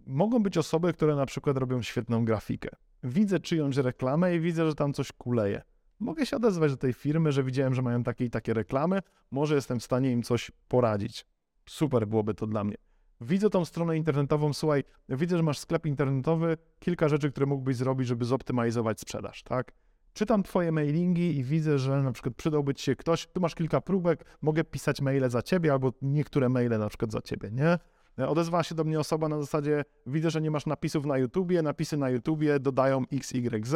Mogą 0.08 0.44
być 0.44 0.58
osoby, 0.58 0.94
które 0.94 1.16
na 1.16 1.26
przykład 1.26 1.58
robią 1.58 1.82
świetną 1.82 2.26
grafikę. 2.26 2.70
Widzę 3.04 3.40
czyjąś 3.40 3.78
reklamę 3.78 4.36
i 4.36 4.40
widzę, 4.40 4.68
że 4.68 4.76
tam 4.76 4.94
coś 4.94 5.12
kuleje 5.12 5.62
mogę 6.02 6.26
się 6.26 6.36
odezwać 6.36 6.72
do 6.72 6.78
tej 6.78 6.94
firmy, 6.94 7.32
że 7.32 7.44
widziałem, 7.44 7.74
że 7.74 7.82
mają 7.82 8.04
takie 8.04 8.26
i 8.26 8.30
takie 8.30 8.54
reklamy, 8.54 9.00
może 9.32 9.56
jestem 9.56 9.80
w 9.80 9.84
stanie 9.84 10.12
im 10.12 10.24
coś 10.24 10.52
poradzić. 10.68 11.26
Super 11.66 12.08
byłoby 12.08 12.34
to 12.34 12.48
dla 12.48 12.64
mnie. 12.64 12.76
Widzę 13.22 13.50
tą 13.50 13.66
stronę 13.66 13.98
internetową, 13.98 14.54
słuchaj, 14.54 14.84
widzę, 15.10 15.38
że 15.38 15.44
masz 15.44 15.60
sklep 15.60 15.86
internetowy, 15.86 16.58
kilka 16.80 17.10
rzeczy, 17.10 17.32
które 17.32 17.46
mógłbyś 17.46 17.76
zrobić, 17.76 18.08
żeby 18.08 18.26
zoptymalizować 18.26 19.00
sprzedaż, 19.00 19.44
tak? 19.44 19.72
Czytam 20.14 20.44
twoje 20.44 20.72
mailingi 20.72 21.38
i 21.38 21.44
widzę, 21.44 21.80
że 21.80 22.04
na 22.04 22.12
przykład 22.12 22.36
przydałby 22.36 22.74
ci 22.74 22.84
się 22.84 22.96
ktoś, 22.96 23.28
tu 23.28 23.42
masz 23.42 23.56
kilka 23.56 23.82
próbek, 23.82 24.26
mogę 24.42 24.64
pisać 24.64 25.02
maile 25.02 25.30
za 25.30 25.42
ciebie 25.42 25.72
albo 25.72 25.94
niektóre 26.02 26.50
maile 26.50 26.80
na 26.80 26.90
przykład 26.90 27.12
za 27.12 27.22
ciebie, 27.22 27.50
nie? 27.52 27.80
Odezwała 28.28 28.64
się 28.64 28.76
do 28.76 28.84
mnie 28.84 29.00
osoba 29.00 29.30
na 29.30 29.40
zasadzie, 29.40 29.84
widzę, 30.06 30.30
że 30.30 30.42
nie 30.42 30.52
masz 30.52 30.66
napisów 30.66 31.06
na 31.06 31.18
YouTubie, 31.18 31.62
napisy 31.62 31.98
na 31.98 32.10
YouTubie 32.10 32.60
dodają 32.60 33.04
XYZ, 33.12 33.76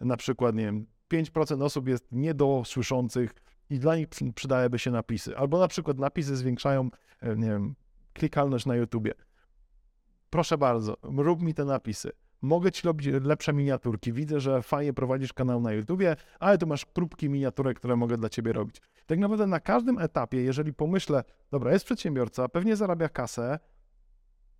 na 0.00 0.16
przykład, 0.16 0.54
nie 0.54 0.64
wiem, 0.64 0.86
5% 1.12 1.62
osób 1.62 1.88
jest 1.88 2.12
niedosłyszących 2.12 3.34
i 3.70 3.78
dla 3.78 3.96
nich 3.96 4.08
przydałyby 4.34 4.78
się 4.78 4.90
napisy. 4.90 5.36
Albo 5.36 5.58
na 5.58 5.68
przykład 5.68 5.98
napisy 5.98 6.36
zwiększają, 6.36 6.90
e, 7.20 7.36
nie 7.36 7.48
wiem, 7.48 7.74
klikalność 8.12 8.66
na 8.66 8.76
YouTubie. 8.76 9.12
Proszę 10.30 10.58
bardzo, 10.58 10.96
rób 11.02 11.42
mi 11.42 11.54
te 11.54 11.64
napisy. 11.64 12.12
Mogę 12.42 12.72
ci 12.72 12.86
robić 12.86 13.08
lepsze 13.22 13.52
miniaturki. 13.52 14.12
Widzę, 14.12 14.40
że 14.40 14.62
fajnie 14.62 14.92
prowadzisz 14.92 15.32
kanał 15.32 15.60
na 15.60 15.72
YouTubie, 15.72 16.16
ale 16.38 16.58
tu 16.58 16.66
masz 16.66 16.84
próbki 16.84 17.28
miniaturek, 17.28 17.78
które 17.78 17.96
mogę 17.96 18.16
dla 18.16 18.28
ciebie 18.28 18.52
robić. 18.52 18.76
Tak 19.06 19.18
naprawdę 19.18 19.46
na 19.46 19.60
każdym 19.60 19.98
etapie, 19.98 20.42
jeżeli 20.42 20.74
pomyślę, 20.74 21.24
dobra, 21.50 21.72
jest 21.72 21.84
przedsiębiorca, 21.84 22.48
pewnie 22.48 22.76
zarabia 22.76 23.08
kasę, 23.08 23.58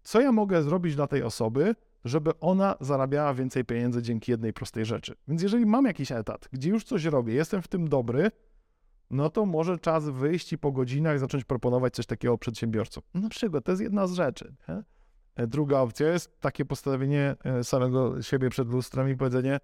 co 0.02 0.20
ja 0.20 0.32
mogę 0.32 0.62
zrobić 0.62 0.96
dla 0.96 1.06
tej 1.06 1.22
osoby, 1.22 1.74
żeby 2.04 2.40
ona 2.40 2.76
zarabiała 2.80 3.34
więcej 3.34 3.64
pieniędzy 3.64 4.02
dzięki 4.02 4.30
jednej 4.30 4.52
prostej 4.52 4.84
rzeczy. 4.84 5.14
Więc 5.28 5.42
jeżeli 5.42 5.66
mam 5.66 5.84
jakiś 5.84 6.12
etat, 6.12 6.48
gdzie 6.52 6.70
już 6.70 6.84
coś 6.84 7.04
robię, 7.04 7.34
jestem 7.34 7.62
w 7.62 7.68
tym 7.68 7.88
dobry, 7.88 8.30
no 9.10 9.30
to 9.30 9.46
może 9.46 9.78
czas 9.78 10.08
wyjść 10.08 10.52
i 10.52 10.58
po 10.58 10.72
godzinach 10.72 11.18
zacząć 11.18 11.44
proponować 11.44 11.94
coś 11.94 12.06
takiego 12.06 12.38
przedsiębiorcom. 12.38 13.02
Na 13.14 13.28
przykład, 13.28 13.64
to 13.64 13.72
jest 13.72 13.82
jedna 13.82 14.06
z 14.06 14.12
rzeczy. 14.12 14.54
Nie? 14.68 14.82
E, 15.36 15.46
druga 15.46 15.78
opcja 15.78 16.12
jest 16.12 16.40
takie 16.40 16.64
postawienie 16.64 17.36
e, 17.44 17.64
samego 17.64 18.22
siebie 18.22 18.50
przed 18.50 18.68
lustrem 18.68 19.08
i 19.08 19.16
powiedzenie, 19.16 19.60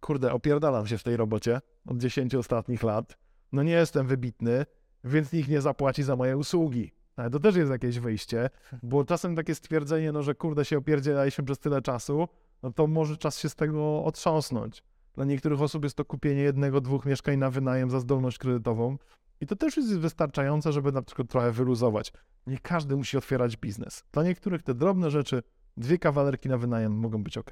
kurde, 0.00 0.32
opierdalam 0.32 0.86
się 0.86 0.98
w 0.98 1.02
tej 1.02 1.16
robocie 1.16 1.60
od 1.86 1.98
10 1.98 2.34
ostatnich 2.34 2.82
lat, 2.82 3.18
no 3.52 3.62
nie 3.62 3.72
jestem 3.72 4.06
wybitny, 4.06 4.66
więc 5.04 5.32
nikt 5.32 5.48
nie 5.48 5.60
zapłaci 5.60 6.02
za 6.02 6.16
moje 6.16 6.36
usługi. 6.36 6.92
Ale 7.16 7.30
to 7.30 7.40
też 7.40 7.56
jest 7.56 7.70
jakieś 7.70 7.98
wyjście, 7.98 8.50
bo 8.82 9.04
czasem 9.04 9.36
takie 9.36 9.54
stwierdzenie, 9.54 10.12
no, 10.12 10.22
że 10.22 10.34
kurde 10.34 10.64
się 10.64 10.78
opierdzielaliśmy 10.78 11.44
przez 11.44 11.58
tyle 11.58 11.82
czasu, 11.82 12.28
no 12.62 12.72
to 12.72 12.86
może 12.86 13.16
czas 13.16 13.38
się 13.38 13.48
z 13.48 13.54
tego 13.54 14.04
otrząsnąć. 14.04 14.82
Dla 15.14 15.24
niektórych 15.24 15.62
osób 15.62 15.84
jest 15.84 15.96
to 15.96 16.04
kupienie 16.04 16.42
jednego, 16.42 16.80
dwóch 16.80 17.06
mieszkań 17.06 17.36
na 17.36 17.50
wynajem 17.50 17.90
za 17.90 18.00
zdolność 18.00 18.38
kredytową 18.38 18.96
i 19.40 19.46
to 19.46 19.56
też 19.56 19.76
jest 19.76 19.98
wystarczające, 19.98 20.72
żeby 20.72 20.92
na 20.92 21.02
przykład 21.02 21.28
trochę 21.28 21.52
wyluzować. 21.52 22.12
Nie 22.46 22.58
każdy 22.58 22.96
musi 22.96 23.16
otwierać 23.16 23.56
biznes. 23.56 24.04
Dla 24.12 24.22
niektórych 24.22 24.62
te 24.62 24.74
drobne 24.74 25.10
rzeczy, 25.10 25.42
dwie 25.76 25.98
kawalerki 25.98 26.48
na 26.48 26.58
wynajem 26.58 26.92
mogą 26.92 27.22
być 27.22 27.38
ok. 27.38 27.50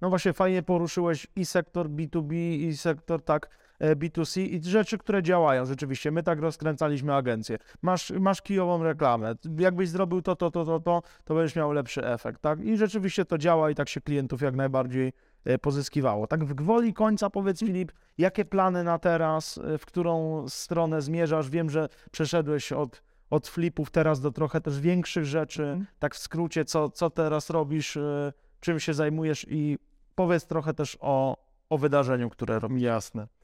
No 0.00 0.08
właśnie 0.08 0.32
fajnie 0.32 0.62
poruszyłeś 0.62 1.26
i 1.36 1.46
sektor 1.46 1.90
B2B, 1.90 2.34
i 2.34 2.76
sektor 2.76 3.24
tak 3.24 3.50
B2C 3.80 4.40
i 4.40 4.62
rzeczy, 4.62 4.98
które 4.98 5.22
działają 5.22 5.66
rzeczywiście. 5.66 6.10
My 6.10 6.22
tak 6.22 6.40
rozkręcaliśmy 6.40 7.14
agencję. 7.14 7.58
Masz, 7.82 8.10
masz 8.10 8.42
kijową 8.42 8.82
reklamę. 8.82 9.34
Jakbyś 9.58 9.88
zrobił 9.88 10.22
to, 10.22 10.36
to, 10.36 10.50
to, 10.50 10.64
to, 10.64 10.80
to, 10.80 11.02
to 11.24 11.34
będziesz 11.34 11.56
miał 11.56 11.72
lepszy 11.72 12.06
efekt, 12.06 12.40
tak? 12.40 12.60
I 12.60 12.76
rzeczywiście 12.76 13.24
to 13.24 13.38
działa 13.38 13.70
i 13.70 13.74
tak 13.74 13.88
się 13.88 14.00
klientów 14.00 14.40
jak 14.40 14.56
najbardziej 14.56 15.12
e, 15.44 15.58
pozyskiwało. 15.58 16.26
Tak 16.26 16.44
w 16.44 16.54
gwoli 16.54 16.92
końca 16.92 17.30
powiedz 17.30 17.60
Filip, 17.60 17.92
jakie 18.18 18.44
plany 18.44 18.84
na 18.84 18.98
teraz, 18.98 19.58
e, 19.58 19.78
w 19.78 19.86
którą 19.86 20.44
stronę 20.48 21.02
zmierzasz? 21.02 21.50
Wiem, 21.50 21.70
że 21.70 21.88
przeszedłeś 22.10 22.72
od, 22.72 23.02
od 23.30 23.48
flipów 23.48 23.90
teraz 23.90 24.20
do 24.20 24.30
trochę 24.30 24.60
też 24.60 24.80
większych 24.80 25.24
rzeczy. 25.24 25.62
Mhm. 25.62 25.86
Tak 25.98 26.14
w 26.14 26.18
skrócie, 26.18 26.64
co, 26.64 26.90
co 26.90 27.10
teraz 27.10 27.50
robisz, 27.50 27.98
czym 28.60 28.80
się 28.80 28.94
zajmujesz 28.94 29.46
i 29.48 29.78
powiedz 30.14 30.46
trochę 30.46 30.74
też 30.74 30.98
o, 31.00 31.36
o 31.70 31.78
wydarzeniu, 31.78 32.30
które 32.30 32.58
robisz. 32.58 32.82
Jasne 32.82 33.39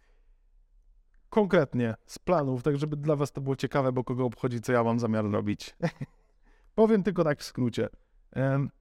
konkretnie 1.30 1.94
z 2.06 2.18
planów, 2.18 2.62
tak 2.62 2.76
żeby 2.76 2.96
dla 2.96 3.16
was 3.16 3.32
to 3.32 3.40
było 3.40 3.56
ciekawe, 3.56 3.92
bo 3.92 4.04
kogo 4.04 4.24
obchodzi, 4.24 4.60
co 4.60 4.72
ja 4.72 4.84
mam 4.84 5.00
zamiar 5.00 5.30
robić. 5.30 5.76
Powiem 6.74 7.02
tylko 7.02 7.24
tak 7.24 7.40
w 7.40 7.44
skrócie. 7.44 7.88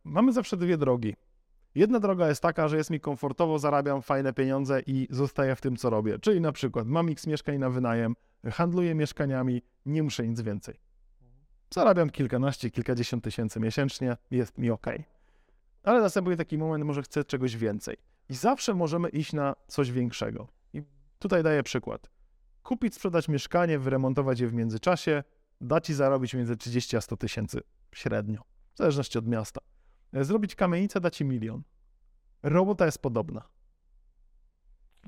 Mamy 0.03 0.33
zawsze 0.33 0.57
dwie 0.57 0.77
drogi. 0.77 1.15
Jedna 1.75 1.99
droga 1.99 2.27
jest 2.27 2.41
taka, 2.41 2.67
że 2.67 2.77
jest 2.77 2.89
mi 2.89 2.99
komfortowo, 2.99 3.59
zarabiam 3.59 4.01
fajne 4.01 4.33
pieniądze 4.33 4.81
i 4.85 5.07
zostaję 5.09 5.55
w 5.55 5.61
tym, 5.61 5.75
co 5.75 5.89
robię. 5.89 6.19
Czyli 6.19 6.41
na 6.41 6.51
przykład 6.51 6.87
mam 6.87 7.09
x 7.09 7.27
mieszkań 7.27 7.57
na 7.57 7.69
wynajem, 7.69 8.15
handluję 8.51 8.95
mieszkaniami, 8.95 9.61
nie 9.85 10.03
muszę 10.03 10.27
nic 10.27 10.41
więcej. 10.41 10.75
Zarabiam 11.73 12.09
kilkanaście, 12.09 12.71
kilkadziesiąt 12.71 13.23
tysięcy 13.23 13.59
miesięcznie, 13.59 14.17
jest 14.31 14.57
mi 14.57 14.71
ok. 14.71 14.87
Ale 15.83 16.01
następuje 16.01 16.37
taki 16.37 16.57
moment, 16.57 16.85
może 16.85 17.01
chcę 17.01 17.23
czegoś 17.23 17.57
więcej. 17.57 17.97
I 18.29 18.35
zawsze 18.35 18.73
możemy 18.73 19.09
iść 19.09 19.33
na 19.33 19.55
coś 19.67 19.91
większego. 19.91 20.47
I 20.73 20.83
tutaj 21.19 21.43
daję 21.43 21.63
przykład 21.63 22.09
kupić, 22.65 22.95
sprzedać 22.95 23.27
mieszkanie, 23.27 23.79
wyremontować 23.79 24.39
je 24.39 24.47
w 24.47 24.53
międzyczasie, 24.53 25.23
da 25.61 25.81
ci 25.81 25.93
zarobić 25.93 26.33
między 26.33 26.57
30 26.57 26.97
a 26.97 27.01
100 27.01 27.17
tysięcy 27.17 27.61
średnio, 27.95 28.41
w 28.73 28.77
zależności 28.77 29.17
od 29.17 29.27
miasta. 29.27 29.61
E, 30.13 30.23
zrobić 30.23 30.55
kamienicę 30.55 30.99
da 31.01 31.11
ci 31.11 31.25
milion. 31.25 31.63
Robota 32.43 32.85
jest 32.85 33.01
podobna. 33.01 33.47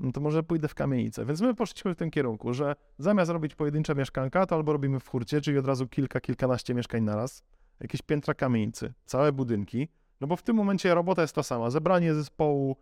No 0.00 0.12
to 0.12 0.20
może 0.20 0.42
pójdę 0.42 0.68
w 0.68 0.74
kamienicę. 0.74 1.26
Więc 1.26 1.40
my 1.40 1.54
poszliśmy 1.54 1.94
w 1.94 1.96
tym 1.96 2.10
kierunku, 2.10 2.54
że 2.54 2.76
zamiast 2.98 3.30
robić 3.30 3.54
pojedyncze 3.54 3.94
mieszkanka, 3.94 4.46
to 4.46 4.54
albo 4.54 4.72
robimy 4.72 5.00
w 5.00 5.08
hurcie, 5.08 5.40
czyli 5.40 5.58
od 5.58 5.66
razu 5.66 5.88
kilka, 5.88 6.20
kilkanaście 6.20 6.74
mieszkań 6.74 7.02
naraz, 7.02 7.42
jakieś 7.80 8.02
piętra 8.02 8.34
kamienicy, 8.34 8.94
całe 9.04 9.32
budynki, 9.32 9.88
no 10.20 10.26
bo 10.26 10.36
w 10.36 10.42
tym 10.42 10.56
momencie 10.56 10.94
robota 10.94 11.22
jest 11.22 11.34
ta 11.34 11.42
sama. 11.42 11.70
Zebranie 11.70 12.14
zespołu, 12.14 12.76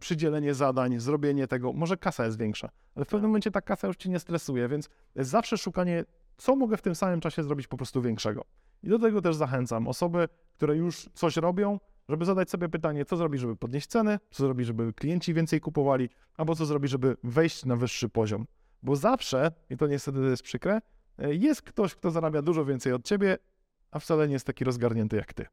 przydzielenie 0.00 0.54
zadań, 0.54 1.00
zrobienie 1.00 1.46
tego. 1.46 1.72
Może 1.72 1.96
kasa 1.96 2.24
jest 2.24 2.38
większa, 2.38 2.70
ale 2.94 3.04
w 3.04 3.08
pewnym 3.08 3.30
momencie 3.30 3.50
ta 3.50 3.60
kasa 3.60 3.86
już 3.86 3.96
cię 3.96 4.10
nie 4.10 4.18
stresuje, 4.18 4.68
więc 4.68 4.88
zawsze 5.16 5.58
szukanie, 5.58 6.04
co 6.36 6.56
mogę 6.56 6.76
w 6.76 6.82
tym 6.82 6.94
samym 6.94 7.20
czasie 7.20 7.42
zrobić 7.42 7.66
po 7.66 7.76
prostu 7.76 8.02
większego. 8.02 8.44
I 8.82 8.88
do 8.88 8.98
tego 8.98 9.22
też 9.22 9.36
zachęcam 9.36 9.88
osoby, 9.88 10.28
które 10.52 10.76
już 10.76 11.08
coś 11.14 11.36
robią, 11.36 11.80
żeby 12.08 12.24
zadać 12.24 12.50
sobie 12.50 12.68
pytanie, 12.68 13.04
co 13.04 13.16
zrobić, 13.16 13.40
żeby 13.40 13.56
podnieść 13.56 13.86
ceny, 13.86 14.18
co 14.30 14.44
zrobić, 14.44 14.66
żeby 14.66 14.92
klienci 14.92 15.34
więcej 15.34 15.60
kupowali, 15.60 16.08
albo 16.36 16.54
co 16.54 16.66
zrobić, 16.66 16.90
żeby 16.90 17.16
wejść 17.24 17.64
na 17.64 17.76
wyższy 17.76 18.08
poziom. 18.08 18.46
Bo 18.82 18.96
zawsze, 18.96 19.52
i 19.70 19.76
to 19.76 19.86
niestety 19.86 20.18
jest 20.18 20.42
przykre, 20.42 20.80
e, 21.18 21.34
jest 21.34 21.62
ktoś, 21.62 21.94
kto 21.94 22.10
zarabia 22.10 22.42
dużo 22.42 22.64
więcej 22.64 22.92
od 22.92 23.04
ciebie 23.04 23.38
a 23.90 23.98
wcale 23.98 24.26
nie 24.28 24.32
jest 24.32 24.46
taki 24.46 24.64
rozgarnięty 24.64 25.16
jak 25.16 25.34
ty. 25.34 25.46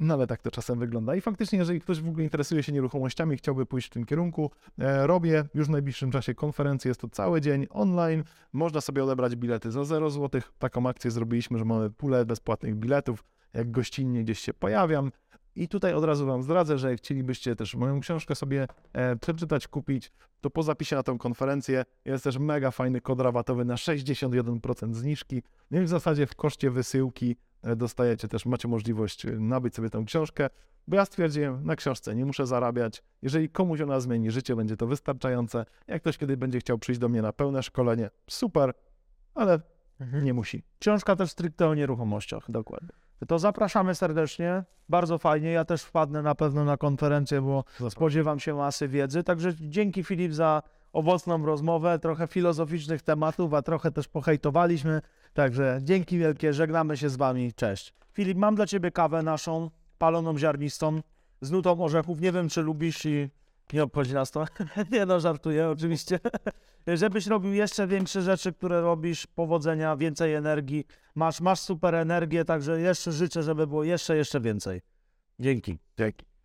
No 0.00 0.14
ale 0.14 0.26
tak 0.26 0.42
to 0.42 0.50
czasem 0.50 0.78
wygląda. 0.78 1.16
I 1.16 1.20
faktycznie, 1.20 1.58
jeżeli 1.58 1.80
ktoś 1.80 2.00
w 2.00 2.08
ogóle 2.08 2.24
interesuje 2.24 2.62
się 2.62 2.72
nieruchomościami 2.72 3.36
chciałby 3.36 3.66
pójść 3.66 3.86
w 3.86 3.90
tym 3.90 4.04
kierunku, 4.04 4.50
e, 4.78 5.06
robię 5.06 5.44
już 5.54 5.66
w 5.66 5.70
najbliższym 5.70 6.10
czasie 6.10 6.34
konferencję. 6.34 6.88
Jest 6.88 7.00
to 7.00 7.08
cały 7.08 7.40
dzień 7.40 7.66
online. 7.70 8.24
Można 8.52 8.80
sobie 8.80 9.04
odebrać 9.04 9.36
bilety 9.36 9.70
za 9.70 9.84
0 9.84 10.10
zł. 10.10 10.40
Taką 10.58 10.88
akcję 10.88 11.10
zrobiliśmy, 11.10 11.58
że 11.58 11.64
mamy 11.64 11.90
pulę 11.90 12.24
bezpłatnych 12.26 12.74
biletów. 12.74 13.24
Jak 13.54 13.70
gościnnie 13.70 14.24
gdzieś 14.24 14.38
się 14.38 14.54
pojawiam. 14.54 15.10
I 15.56 15.68
tutaj 15.68 15.94
od 15.94 16.04
razu 16.04 16.26
Wam 16.26 16.42
zdradzę, 16.42 16.78
że 16.78 16.90
jak 16.90 16.98
chcielibyście 16.98 17.56
też 17.56 17.74
moją 17.74 18.00
książkę 18.00 18.34
sobie 18.34 18.66
e, 18.92 19.16
przeczytać, 19.16 19.68
kupić, 19.68 20.12
to 20.40 20.50
po 20.50 20.62
zapisie 20.62 20.96
na 20.96 21.02
tą 21.02 21.18
konferencję 21.18 21.84
jest 22.04 22.24
też 22.24 22.38
mega 22.38 22.70
fajny 22.70 23.00
kod 23.00 23.20
rabatowy 23.20 23.64
na 23.64 23.74
61% 23.74 24.94
zniżki. 24.94 25.42
No 25.70 25.80
i 25.80 25.84
w 25.84 25.88
zasadzie 25.88 26.26
w 26.26 26.34
koszcie 26.34 26.70
wysyłki 26.70 27.36
dostajecie 27.62 28.28
też, 28.28 28.46
macie 28.46 28.68
możliwość 28.68 29.26
e, 29.26 29.30
nabyć 29.30 29.74
sobie 29.74 29.90
tą 29.90 30.04
książkę, 30.04 30.48
bo 30.88 30.96
ja 30.96 31.04
stwierdziłem, 31.04 31.66
na 31.66 31.76
książce 31.76 32.14
nie 32.14 32.26
muszę 32.26 32.46
zarabiać. 32.46 33.02
Jeżeli 33.22 33.48
komuś 33.48 33.80
ona 33.80 34.00
zmieni 34.00 34.30
życie, 34.30 34.56
będzie 34.56 34.76
to 34.76 34.86
wystarczające. 34.86 35.64
Jak 35.86 36.02
ktoś 36.02 36.18
kiedy 36.18 36.36
będzie 36.36 36.58
chciał 36.58 36.78
przyjść 36.78 37.00
do 37.00 37.08
mnie 37.08 37.22
na 37.22 37.32
pełne 37.32 37.62
szkolenie, 37.62 38.10
super, 38.30 38.72
ale 39.34 39.60
nie 40.22 40.34
musi. 40.34 40.62
Książka 40.78 41.16
też 41.16 41.30
stricte 41.30 41.68
o 41.68 41.74
nieruchomościach. 41.74 42.50
Dokładnie. 42.50 42.88
To 43.28 43.38
zapraszamy 43.38 43.94
serdecznie. 43.94 44.64
Bardzo 44.88 45.18
fajnie. 45.18 45.50
Ja 45.50 45.64
też 45.64 45.82
wpadnę 45.82 46.22
na 46.22 46.34
pewno 46.34 46.64
na 46.64 46.76
konferencję, 46.76 47.42
bo 47.42 47.64
spodziewam 47.90 48.40
się 48.40 48.54
masy 48.54 48.88
wiedzy. 48.88 49.22
Także 49.22 49.52
dzięki 49.60 50.04
Filip 50.04 50.32
za 50.32 50.62
owocną 50.96 51.46
rozmowę, 51.46 51.98
trochę 51.98 52.26
filozoficznych 52.26 53.02
tematów, 53.02 53.54
a 53.54 53.62
trochę 53.62 53.90
też 53.90 54.08
pohejtowaliśmy. 54.08 55.00
Także 55.34 55.78
dzięki 55.82 56.18
wielkie, 56.18 56.52
żegnamy 56.52 56.96
się 56.96 57.08
z 57.08 57.16
Wami. 57.16 57.52
Cześć. 57.52 57.94
Filip, 58.12 58.38
mam 58.38 58.54
dla 58.54 58.66
Ciebie 58.66 58.90
kawę 58.90 59.22
naszą, 59.22 59.70
paloną 59.98 60.38
ziarnistą, 60.38 61.00
z 61.40 61.50
nutą 61.50 61.84
orzechów. 61.84 62.20
Nie 62.20 62.32
wiem, 62.32 62.48
czy 62.48 62.62
lubisz 62.62 63.04
i 63.04 63.30
nie 63.72 63.82
obchodzi 63.82 64.14
nas 64.14 64.30
to. 64.30 64.44
nie 64.92 65.06
no, 65.06 65.20
żartuję 65.20 65.68
oczywiście. 65.68 66.20
Żebyś 66.86 67.26
robił 67.26 67.52
jeszcze 67.52 67.86
większe 67.86 68.22
rzeczy, 68.22 68.52
które 68.52 68.80
robisz, 68.80 69.26
powodzenia, 69.26 69.96
więcej 69.96 70.34
energii. 70.34 70.84
Masz, 71.14 71.40
masz 71.40 71.60
super 71.60 71.94
energię, 71.94 72.44
także 72.44 72.80
jeszcze 72.80 73.12
życzę, 73.12 73.42
żeby 73.42 73.66
było 73.66 73.84
jeszcze, 73.84 74.16
jeszcze 74.16 74.40
więcej. 74.40 74.80
Dzięki. 75.40 75.78
Dzięki. 75.98 76.35